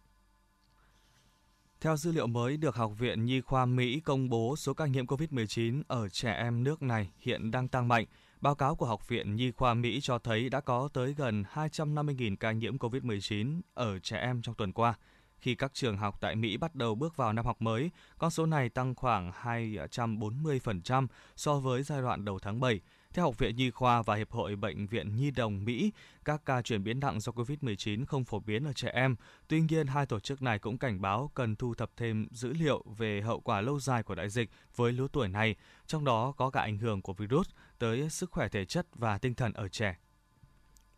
Theo 1.82 1.98
dữ 1.98 2.12
liệu 2.12 2.28
mới 2.28 2.58
được 2.58 2.76
Học 2.76 2.92
viện 2.98 3.26
Nhi 3.26 3.42
khoa 3.42 3.66
Mỹ 3.66 4.00
công 4.00 4.30
bố, 4.30 4.56
số 4.56 4.74
ca 4.74 4.86
nhiễm 4.86 5.06
COVID-19 5.06 5.84
ở 5.88 6.10
trẻ 6.10 6.34
em 6.34 6.64
nước 6.64 6.82
này 6.82 7.10
hiện 7.20 7.52
đang 7.52 7.68
tăng 7.68 7.88
mạnh. 7.88 8.06
Báo 8.42 8.56
cáo 8.56 8.76
của 8.76 8.86
Học 8.86 9.08
viện 9.08 9.36
Nhi 9.36 9.52
khoa 9.52 9.74
Mỹ 9.74 10.00
cho 10.02 10.20
thấy 10.20 10.50
đã 10.50 10.60
có 10.60 10.90
tới 10.94 11.14
gần 11.14 11.44
250.000 11.54 12.36
ca 12.40 12.52
nhiễm 12.52 12.78
COVID-19 12.78 13.62
ở 13.74 14.00
trẻ 14.00 14.18
em 14.18 14.42
trong 14.42 14.56
tuần 14.56 14.74
qua. 14.74 14.94
Khi 15.38 15.56
các 15.56 15.74
trường 15.74 15.98
học 15.98 16.18
tại 16.22 16.36
Mỹ 16.36 16.58
bắt 16.58 16.76
đầu 16.76 16.96
bước 16.96 17.18
vào 17.18 17.34
năm 17.34 17.46
học 17.46 17.62
mới, 17.62 17.92
con 18.18 18.32
số 18.32 18.46
này 18.46 18.70
tăng 18.70 18.96
khoảng 18.96 19.32
240% 19.32 21.08
so 21.36 21.60
với 21.60 21.84
giai 21.84 22.02
đoạn 22.02 22.26
đầu 22.26 22.40
tháng 22.40 22.60
7. 22.60 22.82
Theo 23.14 23.26
Học 23.26 23.38
viện 23.38 23.56
Nhi 23.56 23.72
khoa 23.72 24.02
và 24.02 24.16
Hiệp 24.16 24.32
hội 24.32 24.56
Bệnh 24.56 24.88
viện 24.88 25.16
Nhi 25.16 25.32
đồng 25.32 25.66
Mỹ, 25.66 25.92
các 26.26 26.42
ca 26.46 26.62
chuyển 26.62 26.84
biến 26.84 27.00
nặng 27.00 27.20
do 27.20 27.32
COVID-19 27.32 28.06
không 28.06 28.24
phổ 28.24 28.40
biến 28.40 28.66
ở 28.66 28.74
trẻ 28.74 28.90
em. 28.94 29.16
Tuy 29.48 29.62
nhiên, 29.62 29.88
hai 29.88 30.06
tổ 30.06 30.20
chức 30.20 30.42
này 30.42 30.60
cũng 30.60 30.78
cảnh 30.78 31.02
báo 31.02 31.32
cần 31.34 31.56
thu 31.56 31.74
thập 31.74 31.90
thêm 31.98 32.28
dữ 32.32 32.54
liệu 32.54 32.84
về 32.98 33.22
hậu 33.22 33.40
quả 33.40 33.62
lâu 33.62 33.80
dài 33.80 34.04
của 34.04 34.16
đại 34.16 34.30
dịch 34.30 34.50
với 34.76 34.92
lứa 34.92 35.08
tuổi 35.12 35.28
này, 35.28 35.56
trong 35.88 36.06
đó 36.06 36.34
có 36.38 36.50
cả 36.50 36.62
ảnh 36.62 36.78
hưởng 36.78 37.02
của 37.02 37.14
virus 37.14 37.50
tới 37.80 38.10
sức 38.10 38.32
khỏe 38.32 38.48
thể 38.50 38.66
chất 38.66 38.88
và 38.96 39.18
tinh 39.18 39.34
thần 39.34 39.54
ở 39.54 39.68
trẻ. 39.68 39.98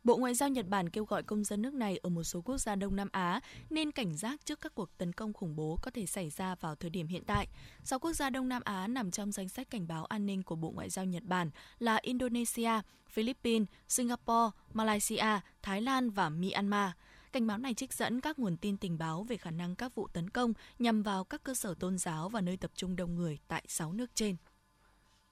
Bộ 0.03 0.17
Ngoại 0.17 0.33
giao 0.33 0.49
Nhật 0.49 0.67
Bản 0.67 0.89
kêu 0.89 1.05
gọi 1.05 1.23
công 1.23 1.43
dân 1.43 1.61
nước 1.61 1.73
này 1.73 1.97
ở 1.97 2.09
một 2.09 2.23
số 2.23 2.41
quốc 2.41 2.57
gia 2.57 2.75
Đông 2.75 2.95
Nam 2.95 3.09
Á 3.11 3.39
nên 3.69 3.91
cảnh 3.91 4.17
giác 4.17 4.45
trước 4.45 4.61
các 4.61 4.75
cuộc 4.75 4.97
tấn 4.97 5.13
công 5.13 5.33
khủng 5.33 5.55
bố 5.55 5.77
có 5.81 5.91
thể 5.91 6.05
xảy 6.05 6.29
ra 6.29 6.55
vào 6.55 6.75
thời 6.75 6.89
điểm 6.89 7.07
hiện 7.07 7.23
tại. 7.27 7.47
Sáu 7.83 7.99
quốc 7.99 8.13
gia 8.13 8.29
Đông 8.29 8.49
Nam 8.49 8.61
Á 8.65 8.87
nằm 8.87 9.11
trong 9.11 9.31
danh 9.31 9.49
sách 9.49 9.69
cảnh 9.69 9.87
báo 9.87 10.05
an 10.05 10.25
ninh 10.25 10.43
của 10.43 10.55
Bộ 10.55 10.71
Ngoại 10.71 10.89
giao 10.89 11.05
Nhật 11.05 11.23
Bản 11.23 11.49
là 11.79 11.99
Indonesia, 12.01 12.71
Philippines, 13.09 13.67
Singapore, 13.87 14.57
Malaysia, 14.73 15.39
Thái 15.61 15.81
Lan 15.81 16.09
và 16.09 16.29
Myanmar. 16.29 16.91
Cảnh 17.31 17.47
báo 17.47 17.57
này 17.57 17.73
trích 17.73 17.93
dẫn 17.93 18.21
các 18.21 18.39
nguồn 18.39 18.57
tin 18.57 18.77
tình 18.77 18.97
báo 18.97 19.23
về 19.23 19.37
khả 19.37 19.51
năng 19.51 19.75
các 19.75 19.95
vụ 19.95 20.07
tấn 20.07 20.29
công 20.29 20.53
nhằm 20.79 21.03
vào 21.03 21.23
các 21.23 21.43
cơ 21.43 21.53
sở 21.53 21.73
tôn 21.79 21.97
giáo 21.97 22.29
và 22.29 22.41
nơi 22.41 22.57
tập 22.57 22.71
trung 22.75 22.95
đông 22.95 23.15
người 23.15 23.39
tại 23.47 23.63
6 23.67 23.93
nước 23.93 24.15
trên. 24.15 24.35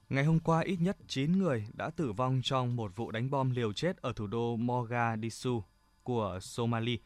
Ngày 0.09 0.23
hôm 0.23 0.39
qua, 0.39 0.61
ít 0.61 0.77
nhất 0.81 0.97
9 1.07 1.39
người 1.39 1.67
đã 1.73 1.89
tử 1.89 2.11
vong 2.11 2.41
trong 2.43 2.75
một 2.75 2.95
vụ 2.95 3.11
đánh 3.11 3.29
bom 3.29 3.51
liều 3.51 3.73
chết 3.73 3.97
ở 3.97 4.13
thủ 4.15 4.27
đô 4.27 4.55
Mogadishu 4.55 5.63
của 6.03 6.39
Somalia. 6.41 6.97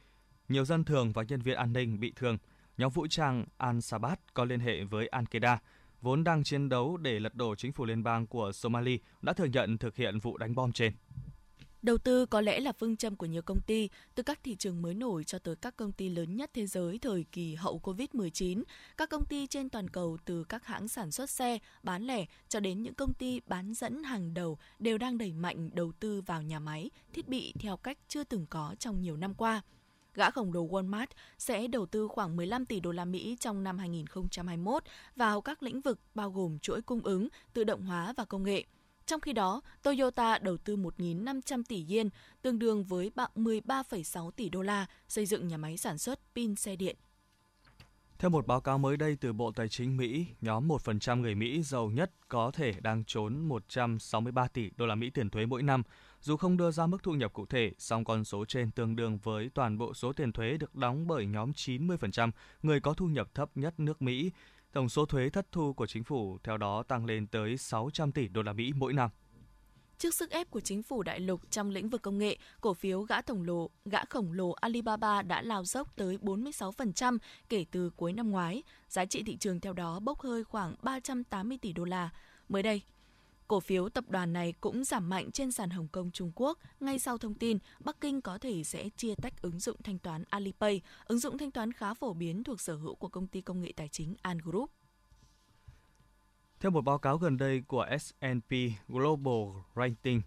Nhiều 0.49 0.65
dân 0.65 0.83
thường 0.83 1.11
và 1.11 1.23
nhân 1.23 1.41
viên 1.41 1.55
an 1.55 1.73
ninh 1.73 1.99
bị 1.99 2.13
thương. 2.15 2.37
Nhóm 2.77 2.91
vũ 2.91 3.07
trang 3.07 3.45
Al-Shabaab 3.57 4.15
có 4.33 4.45
liên 4.45 4.59
hệ 4.59 4.83
với 4.83 5.09
Al-Qaeda, 5.11 5.57
vốn 6.01 6.23
đang 6.23 6.43
chiến 6.43 6.69
đấu 6.69 6.97
để 6.97 7.19
lật 7.19 7.35
đổ 7.35 7.55
chính 7.55 7.71
phủ 7.71 7.85
liên 7.85 8.03
bang 8.03 8.27
của 8.27 8.51
Somalia, 8.51 8.97
đã 9.21 9.33
thừa 9.33 9.45
nhận 9.45 9.77
thực 9.77 9.95
hiện 9.95 10.19
vụ 10.19 10.37
đánh 10.37 10.55
bom 10.55 10.71
trên. 10.71 10.93
Đầu 11.81 11.97
tư 11.97 12.25
có 12.25 12.41
lẽ 12.41 12.59
là 12.59 12.71
phương 12.71 12.97
châm 12.97 13.15
của 13.15 13.25
nhiều 13.25 13.41
công 13.41 13.61
ty, 13.61 13.89
từ 14.15 14.23
các 14.23 14.39
thị 14.43 14.55
trường 14.55 14.81
mới 14.81 14.93
nổi 14.93 15.23
cho 15.23 15.39
tới 15.39 15.55
các 15.55 15.75
công 15.75 15.91
ty 15.91 16.09
lớn 16.09 16.35
nhất 16.35 16.51
thế 16.53 16.67
giới 16.67 16.99
thời 16.99 17.25
kỳ 17.31 17.55
hậu 17.55 17.79
Covid-19. 17.83 18.63
Các 18.97 19.09
công 19.09 19.25
ty 19.25 19.47
trên 19.47 19.69
toàn 19.69 19.89
cầu 19.89 20.17
từ 20.25 20.43
các 20.43 20.65
hãng 20.65 20.87
sản 20.87 21.11
xuất 21.11 21.29
xe, 21.29 21.59
bán 21.83 22.03
lẻ 22.03 22.25
cho 22.49 22.59
đến 22.59 22.83
những 22.83 22.93
công 22.93 23.13
ty 23.13 23.41
bán 23.47 23.73
dẫn 23.73 24.03
hàng 24.03 24.33
đầu 24.33 24.57
đều 24.79 24.97
đang 24.97 25.17
đẩy 25.17 25.33
mạnh 25.33 25.69
đầu 25.73 25.91
tư 25.99 26.21
vào 26.21 26.41
nhà 26.41 26.59
máy, 26.59 26.89
thiết 27.13 27.27
bị 27.27 27.53
theo 27.59 27.77
cách 27.77 27.97
chưa 28.07 28.23
từng 28.23 28.45
có 28.49 28.75
trong 28.79 29.01
nhiều 29.01 29.17
năm 29.17 29.33
qua. 29.33 29.61
Gã 30.13 30.31
khổng 30.31 30.53
lồ 30.53 30.67
Walmart 30.67 31.07
sẽ 31.37 31.67
đầu 31.67 31.85
tư 31.85 32.07
khoảng 32.07 32.35
15 32.35 32.65
tỷ 32.65 32.79
đô 32.79 32.91
la 32.91 33.05
Mỹ 33.05 33.37
trong 33.39 33.63
năm 33.63 33.77
2021 33.77 34.83
vào 35.15 35.41
các 35.41 35.63
lĩnh 35.63 35.81
vực 35.81 35.99
bao 36.15 36.31
gồm 36.31 36.59
chuỗi 36.59 36.81
cung 36.81 37.01
ứng, 37.01 37.27
tự 37.53 37.63
động 37.63 37.81
hóa 37.81 38.13
và 38.17 38.25
công 38.25 38.43
nghệ– 38.43 38.65
trong 39.11 39.21
khi 39.21 39.33
đó, 39.33 39.61
Toyota 39.83 40.37
đầu 40.37 40.57
tư 40.57 40.75
1.500 40.75 41.63
tỷ 41.67 41.85
yen, 41.89 42.09
tương 42.41 42.59
đương 42.59 42.83
với 42.83 43.11
13,6 43.35 44.31
tỷ 44.31 44.49
đô 44.49 44.61
la, 44.61 44.85
xây 45.07 45.25
dựng 45.25 45.47
nhà 45.47 45.57
máy 45.57 45.77
sản 45.77 45.97
xuất 45.97 46.19
pin 46.35 46.55
xe 46.55 46.75
điện. 46.75 46.95
Theo 48.19 48.29
một 48.29 48.47
báo 48.47 48.61
cáo 48.61 48.77
mới 48.77 48.97
đây 48.97 49.17
từ 49.21 49.33
Bộ 49.33 49.51
Tài 49.51 49.69
chính 49.69 49.97
Mỹ, 49.97 50.25
nhóm 50.41 50.67
1% 50.67 51.21
người 51.21 51.35
Mỹ 51.35 51.61
giàu 51.63 51.89
nhất 51.89 52.11
có 52.27 52.51
thể 52.51 52.73
đang 52.81 53.03
trốn 53.03 53.39
163 53.39 54.47
tỷ 54.47 54.69
đô 54.75 54.85
la 54.85 54.95
Mỹ 54.95 55.09
tiền 55.09 55.29
thuế 55.29 55.45
mỗi 55.45 55.63
năm. 55.63 55.83
Dù 56.21 56.37
không 56.37 56.57
đưa 56.57 56.71
ra 56.71 56.87
mức 56.87 57.03
thu 57.03 57.13
nhập 57.13 57.33
cụ 57.33 57.45
thể, 57.45 57.71
song 57.77 58.03
con 58.03 58.23
số 58.23 58.45
trên 58.45 58.71
tương 58.71 58.95
đương 58.95 59.17
với 59.23 59.49
toàn 59.53 59.77
bộ 59.77 59.93
số 59.93 60.13
tiền 60.13 60.31
thuế 60.31 60.57
được 60.57 60.75
đóng 60.75 61.07
bởi 61.07 61.25
nhóm 61.25 61.51
90% 61.51 62.31
người 62.63 62.79
có 62.79 62.93
thu 62.93 63.05
nhập 63.05 63.35
thấp 63.35 63.49
nhất 63.55 63.79
nước 63.79 64.01
Mỹ, 64.01 64.31
Tổng 64.73 64.89
số 64.89 65.05
thuế 65.05 65.29
thất 65.29 65.51
thu 65.51 65.73
của 65.73 65.87
chính 65.87 66.03
phủ 66.03 66.37
theo 66.43 66.57
đó 66.57 66.83
tăng 66.83 67.05
lên 67.05 67.27
tới 67.27 67.57
600 67.57 68.11
tỷ 68.11 68.27
đô 68.27 68.41
la 68.41 68.53
Mỹ 68.53 68.71
mỗi 68.75 68.93
năm. 68.93 69.09
Trước 69.97 70.13
sức 70.13 70.29
ép 70.29 70.51
của 70.51 70.59
chính 70.59 70.83
phủ 70.83 71.03
đại 71.03 71.19
lục 71.19 71.41
trong 71.49 71.69
lĩnh 71.69 71.89
vực 71.89 72.01
công 72.01 72.17
nghệ, 72.17 72.37
cổ 72.61 72.73
phiếu 72.73 73.01
gã 73.01 73.21
tổng 73.21 73.43
lồ, 73.43 73.69
gã 73.85 74.05
khổng 74.05 74.33
lồ 74.33 74.51
Alibaba 74.51 75.21
đã 75.21 75.41
lao 75.41 75.63
dốc 75.63 75.95
tới 75.95 76.17
46% 76.21 77.17
kể 77.49 77.65
từ 77.71 77.89
cuối 77.89 78.13
năm 78.13 78.31
ngoái. 78.31 78.63
Giá 78.89 79.05
trị 79.05 79.23
thị 79.23 79.37
trường 79.37 79.59
theo 79.59 79.73
đó 79.73 79.99
bốc 79.99 80.19
hơi 80.19 80.43
khoảng 80.43 80.75
380 80.81 81.57
tỷ 81.61 81.73
đô 81.73 81.83
la. 81.83 82.09
Mới 82.49 82.63
đây, 82.63 82.81
Cổ 83.51 83.59
phiếu 83.59 83.89
tập 83.89 84.05
đoàn 84.09 84.33
này 84.33 84.53
cũng 84.61 84.83
giảm 84.83 85.09
mạnh 85.09 85.31
trên 85.31 85.51
sàn 85.51 85.69
Hồng 85.69 85.87
Kông 85.87 86.11
Trung 86.11 86.31
Quốc 86.35 86.59
ngay 86.79 86.99
sau 86.99 87.17
thông 87.17 87.33
tin 87.33 87.57
Bắc 87.79 88.01
Kinh 88.01 88.21
có 88.21 88.37
thể 88.37 88.63
sẽ 88.63 88.89
chia 88.89 89.15
tách 89.15 89.41
ứng 89.41 89.59
dụng 89.59 89.77
thanh 89.83 89.99
toán 89.99 90.23
Alipay, 90.29 90.81
ứng 91.05 91.19
dụng 91.19 91.37
thanh 91.37 91.51
toán 91.51 91.73
khá 91.73 91.93
phổ 91.93 92.13
biến 92.13 92.43
thuộc 92.43 92.61
sở 92.61 92.75
hữu 92.75 92.95
của 92.95 93.07
công 93.07 93.27
ty 93.27 93.41
công 93.41 93.61
nghệ 93.61 93.73
tài 93.75 93.87
chính 93.87 94.15
An 94.21 94.37
Group. 94.37 94.71
Theo 96.59 96.71
một 96.71 96.81
báo 96.81 96.97
cáo 96.97 97.17
gần 97.17 97.37
đây 97.37 97.61
của 97.67 97.87
S&P 97.99 98.53
Global 98.87 99.61
Rating, 99.75 100.21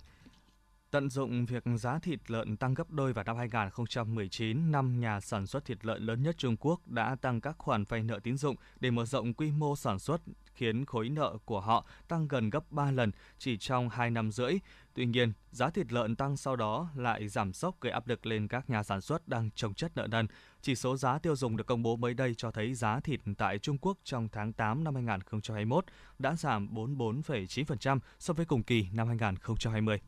Tận 0.94 1.10
dụng 1.10 1.46
việc 1.46 1.64
giá 1.76 1.98
thịt 1.98 2.30
lợn 2.30 2.56
tăng 2.56 2.74
gấp 2.74 2.90
đôi 2.90 3.12
vào 3.12 3.24
năm 3.24 3.36
2019, 3.36 4.72
năm 4.72 5.00
nhà 5.00 5.20
sản 5.20 5.46
xuất 5.46 5.64
thịt 5.64 5.86
lợn 5.86 6.02
lớn 6.02 6.22
nhất 6.22 6.34
Trung 6.38 6.56
Quốc 6.56 6.80
đã 6.86 7.16
tăng 7.20 7.40
các 7.40 7.58
khoản 7.58 7.84
vay 7.84 8.02
nợ 8.02 8.20
tín 8.22 8.36
dụng 8.36 8.56
để 8.80 8.90
mở 8.90 9.04
rộng 9.04 9.34
quy 9.34 9.50
mô 9.50 9.76
sản 9.76 9.98
xuất, 9.98 10.20
khiến 10.54 10.84
khối 10.84 11.08
nợ 11.08 11.38
của 11.44 11.60
họ 11.60 11.86
tăng 12.08 12.28
gần 12.28 12.50
gấp 12.50 12.72
3 12.72 12.90
lần 12.90 13.10
chỉ 13.38 13.56
trong 13.56 13.88
2 13.88 14.10
năm 14.10 14.30
rưỡi. 14.30 14.52
Tuy 14.94 15.06
nhiên, 15.06 15.32
giá 15.50 15.70
thịt 15.70 15.92
lợn 15.92 16.16
tăng 16.16 16.36
sau 16.36 16.56
đó 16.56 16.88
lại 16.96 17.28
giảm 17.28 17.52
sốc 17.52 17.80
gây 17.80 17.92
áp 17.92 18.08
lực 18.08 18.26
lên 18.26 18.48
các 18.48 18.70
nhà 18.70 18.82
sản 18.82 19.00
xuất 19.00 19.28
đang 19.28 19.50
trồng 19.50 19.74
chất 19.74 19.92
nợ 19.96 20.06
nần. 20.06 20.26
Chỉ 20.62 20.74
số 20.74 20.96
giá 20.96 21.18
tiêu 21.18 21.36
dùng 21.36 21.56
được 21.56 21.66
công 21.66 21.82
bố 21.82 21.96
mới 21.96 22.14
đây 22.14 22.34
cho 22.34 22.50
thấy 22.50 22.74
giá 22.74 23.00
thịt 23.00 23.20
tại 23.38 23.58
Trung 23.58 23.78
Quốc 23.78 23.98
trong 24.04 24.28
tháng 24.32 24.52
8 24.52 24.84
năm 24.84 24.94
2021 24.94 25.84
đã 26.18 26.36
giảm 26.36 26.74
44,9% 26.74 27.98
so 28.18 28.34
với 28.34 28.46
cùng 28.46 28.62
kỳ 28.62 28.86
năm 28.92 29.08
2020. 29.08 30.00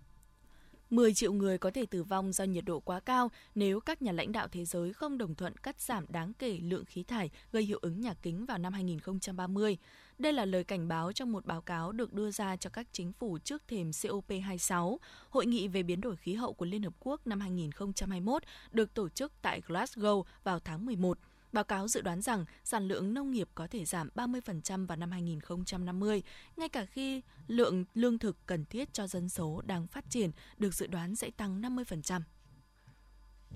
10 0.91 1.15
triệu 1.15 1.33
người 1.33 1.59
có 1.59 1.71
thể 1.71 1.87
tử 1.87 2.03
vong 2.03 2.33
do 2.33 2.45
nhiệt 2.45 2.65
độ 2.65 2.81
quá 2.81 3.01
cao 3.01 3.31
nếu 3.55 3.81
các 3.81 4.03
nhà 4.03 4.13
lãnh 4.13 4.33
đạo 4.33 4.49
thế 4.49 4.65
giới 4.65 4.93
không 4.93 5.19
đồng 5.19 5.35
thuận 5.35 5.57
cắt 5.57 5.81
giảm 5.81 6.05
đáng 6.09 6.33
kể 6.39 6.59
lượng 6.63 6.85
khí 6.85 7.03
thải 7.03 7.31
gây 7.53 7.63
hiệu 7.63 7.79
ứng 7.83 8.01
nhà 8.01 8.15
kính 8.23 8.47
vào 8.47 8.59
năm 8.59 8.73
2030. 8.73 9.77
Đây 10.19 10.33
là 10.33 10.45
lời 10.45 10.65
cảnh 10.65 10.89
báo 10.89 11.13
trong 11.13 11.33
một 11.33 11.47
báo 11.47 11.61
cáo 11.61 11.93
được 11.93 12.13
đưa 12.13 12.31
ra 12.31 12.57
cho 12.57 12.71
các 12.71 12.87
chính 12.93 13.13
phủ 13.13 13.39
trước 13.39 13.63
thềm 13.69 13.91
COP26, 13.91 14.97
hội 15.31 15.47
nghị 15.47 15.69
về 15.69 15.83
biến 15.83 16.01
đổi 16.01 16.17
khí 16.17 16.35
hậu 16.35 16.53
của 16.53 16.65
Liên 16.65 16.83
Hợp 16.83 16.95
Quốc 17.01 17.27
năm 17.27 17.41
2021 17.41 18.43
được 18.73 18.95
tổ 18.95 19.09
chức 19.09 19.33
tại 19.43 19.61
Glasgow 19.67 20.23
vào 20.45 20.59
tháng 20.59 20.87
11. 20.87 21.19
Báo 21.57 21.65
cáo 21.65 21.89
dự 21.89 22.01
đoán 22.01 22.23
rằng 22.23 22.45
sản 22.65 22.89
lượng 22.89 23.15
nông 23.15 23.31
nghiệp 23.31 23.49
có 23.55 23.67
thể 23.67 23.85
giảm 23.85 24.09
30% 24.15 24.87
vào 24.87 24.97
năm 24.97 25.11
2050, 25.11 26.23
ngay 26.57 26.69
cả 26.69 26.87
khi 26.87 27.23
lượng 27.47 27.85
lương 27.95 28.19
thực 28.19 28.47
cần 28.47 28.65
thiết 28.65 28.93
cho 28.93 29.07
dân 29.07 29.29
số 29.29 29.63
đang 29.67 29.87
phát 29.87 30.05
triển 30.11 30.31
được 30.59 30.75
dự 30.75 30.87
đoán 30.87 31.17
sẽ 31.17 31.31
tăng 31.37 31.63
50%. 31.63 32.21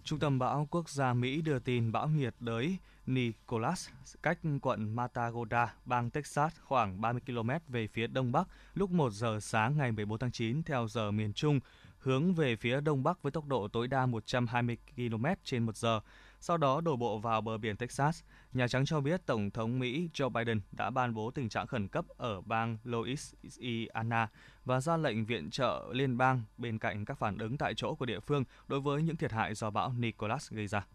Trung 0.05 0.19
tâm 0.19 0.39
bão 0.39 0.69
quốc 0.71 0.89
gia 0.91 1.15
Mỹ 1.15 1.43
đưa 1.43 1.59
tin 1.59 1.93
bão 1.93 2.09
nhiệt 2.09 2.35
đới 2.41 2.77
Nicholas 3.07 3.89
cách 4.23 4.39
quận 4.63 4.97
Matagorda, 4.97 5.75
bang 5.85 6.11
Texas 6.11 6.53
khoảng 6.61 7.01
30 7.01 7.23
km 7.27 7.51
về 7.69 7.87
phía 7.87 8.07
đông 8.07 8.33
bắc 8.33 8.49
lúc 8.75 8.91
1 8.91 9.13
giờ 9.13 9.39
sáng 9.41 9.77
ngày 9.77 9.93
14 9.93 10.19
tháng 10.19 10.33
9 10.33 10.63
theo 10.63 10.89
giờ 10.89 11.11
miền 11.11 11.33
Trung, 11.33 11.61
hướng 11.99 12.35
về 12.35 12.57
phía 12.57 12.81
đông 12.81 13.03
bắc 13.03 13.23
với 13.23 13.33
tốc 13.33 13.47
độ 13.47 13.69
tối 13.69 13.89
đa 13.89 14.07
120 14.07 14.79
km 14.97 15.27
trên 15.45 15.67
1 15.67 15.77
giờ 15.77 16.01
sau 16.41 16.57
đó 16.57 16.81
đổ 16.81 16.97
bộ 16.97 17.19
vào 17.19 17.41
bờ 17.41 17.59
biển 17.59 17.77
Texas. 17.77 18.23
Nhà 18.53 18.69
Trắng 18.69 18.85
cho 18.85 19.01
biết 19.01 19.27
Tổng 19.27 19.51
thống 19.51 19.79
Mỹ 19.79 20.09
Joe 20.15 20.29
Biden 20.29 20.61
đã 20.73 20.91
ban 20.91 21.15
bố 21.15 21.31
tình 21.31 21.49
trạng 21.49 21.67
khẩn 21.67 21.89
cấp 21.89 22.05
ở 22.17 22.41
bang 22.41 22.79
Louisiana 22.85 24.29
và 24.65 24.81
ra 24.81 24.97
lệnh 24.97 25.27
viện 25.27 25.51
trợ 25.51 25.89
liên 25.93 26.17
bang 26.17 26.43
bên 26.57 26.79
cạnh 26.79 27.05
các 27.05 27.19
phản 27.19 27.39
ứng 27.39 27.59
tại 27.59 27.75
chỗ 27.77 27.95
của 27.95 28.07
địa 28.07 28.21
phương 28.21 28.45
đối 28.69 28.81
với 28.81 29.03
những 29.03 29.17
thiệt 29.17 29.33
hại 29.33 29.55
do 29.55 29.71
bão 29.71 29.93
Nicholas 29.99 30.51
gây 30.51 30.67
ra. 30.67 30.87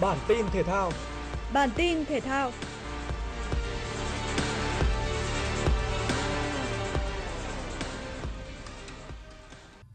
Bản 0.00 0.18
tin 0.28 0.46
thể 0.52 0.62
thao 0.62 0.92
Bản 1.52 1.70
tin 1.76 2.04
thể 2.04 2.20
thao 2.20 2.50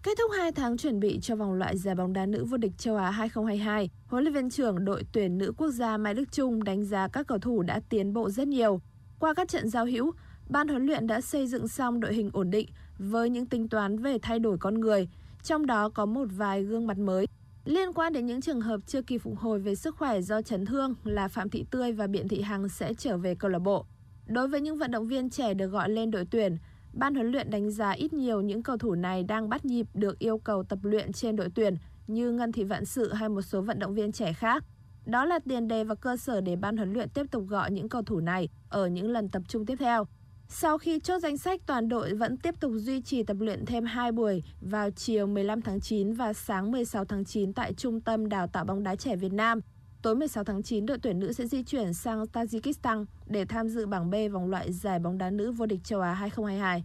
Kết 0.03 0.17
thúc 0.17 0.31
2 0.37 0.51
tháng 0.51 0.77
chuẩn 0.77 0.99
bị 0.99 1.19
cho 1.21 1.35
vòng 1.35 1.53
loại 1.53 1.77
giải 1.77 1.95
bóng 1.95 2.13
đá 2.13 2.25
nữ 2.25 2.45
vô 2.45 2.57
địch 2.57 2.71
châu 2.77 2.95
Á 2.95 3.11
2022, 3.11 3.89
huấn 4.07 4.23
luyện 4.23 4.33
viên 4.33 4.49
trưởng 4.49 4.85
đội 4.85 5.03
tuyển 5.11 5.37
nữ 5.37 5.53
quốc 5.57 5.71
gia 5.71 5.97
Mai 5.97 6.13
Đức 6.13 6.31
Trung 6.31 6.63
đánh 6.63 6.85
giá 6.85 7.07
các 7.07 7.27
cầu 7.27 7.37
thủ 7.39 7.61
đã 7.61 7.81
tiến 7.89 8.13
bộ 8.13 8.29
rất 8.29 8.47
nhiều. 8.47 8.81
Qua 9.19 9.33
các 9.33 9.47
trận 9.47 9.69
giao 9.69 9.85
hữu, 9.85 10.11
ban 10.49 10.67
huấn 10.67 10.85
luyện 10.85 11.07
đã 11.07 11.21
xây 11.21 11.47
dựng 11.47 11.67
xong 11.67 11.99
đội 11.99 12.13
hình 12.13 12.29
ổn 12.33 12.51
định 12.51 12.67
với 12.97 13.29
những 13.29 13.45
tính 13.45 13.69
toán 13.69 13.97
về 13.97 14.17
thay 14.21 14.39
đổi 14.39 14.57
con 14.57 14.79
người, 14.79 15.09
trong 15.43 15.65
đó 15.65 15.89
có 15.89 16.05
một 16.05 16.25
vài 16.37 16.63
gương 16.63 16.87
mặt 16.87 16.97
mới. 16.97 17.25
Liên 17.65 17.93
quan 17.93 18.13
đến 18.13 18.25
những 18.25 18.41
trường 18.41 18.61
hợp 18.61 18.79
chưa 18.87 19.01
kịp 19.01 19.17
phục 19.17 19.37
hồi 19.37 19.59
về 19.59 19.75
sức 19.75 19.95
khỏe 19.95 20.21
do 20.21 20.41
chấn 20.41 20.65
thương 20.65 20.95
là 21.03 21.27
Phạm 21.27 21.49
Thị 21.49 21.65
Tươi 21.71 21.91
và 21.91 22.07
Biện 22.07 22.27
Thị 22.27 22.41
Hằng 22.41 22.69
sẽ 22.69 22.93
trở 22.93 23.17
về 23.17 23.35
câu 23.35 23.51
lạc 23.51 23.59
bộ. 23.59 23.85
Đối 24.27 24.47
với 24.47 24.61
những 24.61 24.77
vận 24.77 24.91
động 24.91 25.07
viên 25.07 25.29
trẻ 25.29 25.53
được 25.53 25.67
gọi 25.67 25.89
lên 25.89 26.11
đội 26.11 26.25
tuyển, 26.31 26.57
ban 26.93 27.15
huấn 27.15 27.31
luyện 27.31 27.49
đánh 27.49 27.71
giá 27.71 27.91
ít 27.91 28.13
nhiều 28.13 28.41
những 28.41 28.63
cầu 28.63 28.77
thủ 28.77 28.95
này 28.95 29.23
đang 29.23 29.49
bắt 29.49 29.65
nhịp 29.65 29.87
được 29.93 30.19
yêu 30.19 30.37
cầu 30.37 30.63
tập 30.63 30.79
luyện 30.81 31.11
trên 31.11 31.35
đội 31.35 31.49
tuyển 31.55 31.75
như 32.07 32.31
Ngân 32.31 32.51
Thị 32.51 32.63
Vạn 32.63 32.85
Sự 32.85 33.13
hay 33.13 33.29
một 33.29 33.41
số 33.41 33.61
vận 33.61 33.79
động 33.79 33.95
viên 33.95 34.11
trẻ 34.11 34.33
khác. 34.33 34.63
Đó 35.05 35.25
là 35.25 35.39
tiền 35.39 35.67
đề 35.67 35.83
và 35.83 35.95
cơ 35.95 36.17
sở 36.17 36.41
để 36.41 36.55
ban 36.55 36.77
huấn 36.77 36.93
luyện 36.93 37.09
tiếp 37.09 37.25
tục 37.31 37.43
gọi 37.47 37.71
những 37.71 37.89
cầu 37.89 38.01
thủ 38.01 38.19
này 38.19 38.49
ở 38.69 38.87
những 38.87 39.11
lần 39.11 39.29
tập 39.29 39.41
trung 39.47 39.65
tiếp 39.65 39.75
theo. 39.79 40.07
Sau 40.47 40.77
khi 40.77 40.99
chốt 40.99 41.19
danh 41.19 41.37
sách, 41.37 41.61
toàn 41.65 41.89
đội 41.89 42.13
vẫn 42.13 42.37
tiếp 42.37 42.55
tục 42.59 42.71
duy 42.75 43.01
trì 43.01 43.23
tập 43.23 43.37
luyện 43.39 43.65
thêm 43.65 43.85
2 43.85 44.11
buổi 44.11 44.43
vào 44.61 44.91
chiều 44.91 45.27
15 45.27 45.61
tháng 45.61 45.81
9 45.81 46.13
và 46.13 46.33
sáng 46.33 46.71
16 46.71 47.05
tháng 47.05 47.25
9 47.25 47.53
tại 47.53 47.73
Trung 47.73 48.01
tâm 48.01 48.29
Đào 48.29 48.47
tạo 48.47 48.65
bóng 48.65 48.83
đá 48.83 48.95
trẻ 48.95 49.15
Việt 49.15 49.33
Nam. 49.33 49.61
Tối 50.01 50.15
16 50.15 50.43
tháng 50.43 50.63
9, 50.63 50.85
đội 50.85 50.97
tuyển 50.97 51.19
nữ 51.19 51.33
sẽ 51.33 51.45
di 51.45 51.63
chuyển 51.63 51.93
sang 51.93 52.23
Tajikistan 52.23 53.05
để 53.25 53.45
tham 53.45 53.67
dự 53.69 53.85
bảng 53.85 54.09
B 54.09 54.15
vòng 54.31 54.49
loại 54.49 54.73
giải 54.73 54.99
bóng 54.99 55.17
đá 55.17 55.29
nữ 55.29 55.51
vô 55.51 55.65
địch 55.65 55.79
châu 55.83 56.01
Á 56.01 56.13
2022. 56.13 56.83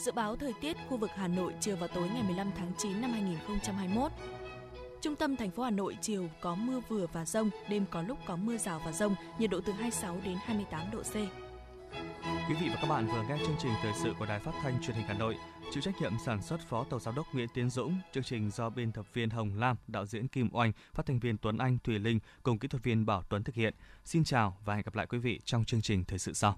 Dự 0.00 0.12
báo 0.12 0.36
thời 0.36 0.52
tiết 0.60 0.76
khu 0.88 0.96
vực 0.96 1.10
Hà 1.14 1.28
Nội 1.28 1.52
chiều 1.60 1.76
và 1.76 1.86
tối 1.86 2.08
ngày 2.14 2.22
15 2.22 2.50
tháng 2.56 2.72
9 2.78 3.00
năm 3.00 3.10
2021. 3.10 4.12
Trung 5.00 5.16
tâm 5.16 5.36
thành 5.36 5.50
phố 5.50 5.62
Hà 5.62 5.70
Nội 5.70 5.96
chiều 6.00 6.28
có 6.40 6.54
mưa 6.54 6.80
vừa 6.88 7.06
và 7.12 7.24
rông, 7.24 7.50
đêm 7.70 7.84
có 7.90 8.02
lúc 8.02 8.18
có 8.26 8.36
mưa 8.36 8.56
rào 8.56 8.80
và 8.84 8.92
rông, 8.92 9.14
nhiệt 9.38 9.50
độ 9.50 9.60
từ 9.66 9.72
26 9.72 10.16
đến 10.24 10.36
28 10.44 10.90
độ 10.92 11.02
C. 11.02 11.14
Quý 12.48 12.54
vị 12.60 12.68
và 12.68 12.76
các 12.82 12.88
bạn 12.88 13.06
vừa 13.06 13.22
nghe 13.28 13.38
chương 13.38 13.56
trình 13.58 13.72
thời 13.82 13.92
sự 14.02 14.12
của 14.18 14.26
Đài 14.26 14.40
Phát 14.40 14.52
thanh 14.62 14.82
Truyền 14.82 14.96
hình 14.96 15.06
Hà 15.08 15.14
Nội, 15.14 15.36
chịu 15.72 15.82
trách 15.82 16.00
nhiệm 16.00 16.12
sản 16.24 16.42
xuất 16.42 16.60
Phó 16.68 16.84
Tổng 16.84 17.00
giám 17.00 17.14
đốc 17.14 17.34
Nguyễn 17.34 17.48
Tiến 17.54 17.70
Dũng, 17.70 17.98
chương 18.12 18.22
trình 18.22 18.50
do 18.50 18.70
biên 18.70 18.92
tập 18.92 19.06
viên 19.12 19.30
Hồng 19.30 19.54
Lam, 19.54 19.76
đạo 19.86 20.06
diễn 20.06 20.28
Kim 20.28 20.48
Oanh, 20.52 20.72
phát 20.94 21.06
thanh 21.06 21.18
viên 21.18 21.38
Tuấn 21.38 21.58
Anh, 21.58 21.78
Thùy 21.84 21.98
Linh 21.98 22.18
cùng 22.42 22.58
kỹ 22.58 22.68
thuật 22.68 22.82
viên 22.82 23.06
Bảo 23.06 23.22
Tuấn 23.28 23.44
thực 23.44 23.54
hiện. 23.54 23.74
Xin 24.04 24.24
chào 24.24 24.58
và 24.64 24.74
hẹn 24.74 24.84
gặp 24.84 24.94
lại 24.94 25.06
quý 25.06 25.18
vị 25.18 25.40
trong 25.44 25.64
chương 25.64 25.82
trình 25.82 26.04
thời 26.04 26.18
sự 26.18 26.32
sau. 26.32 26.56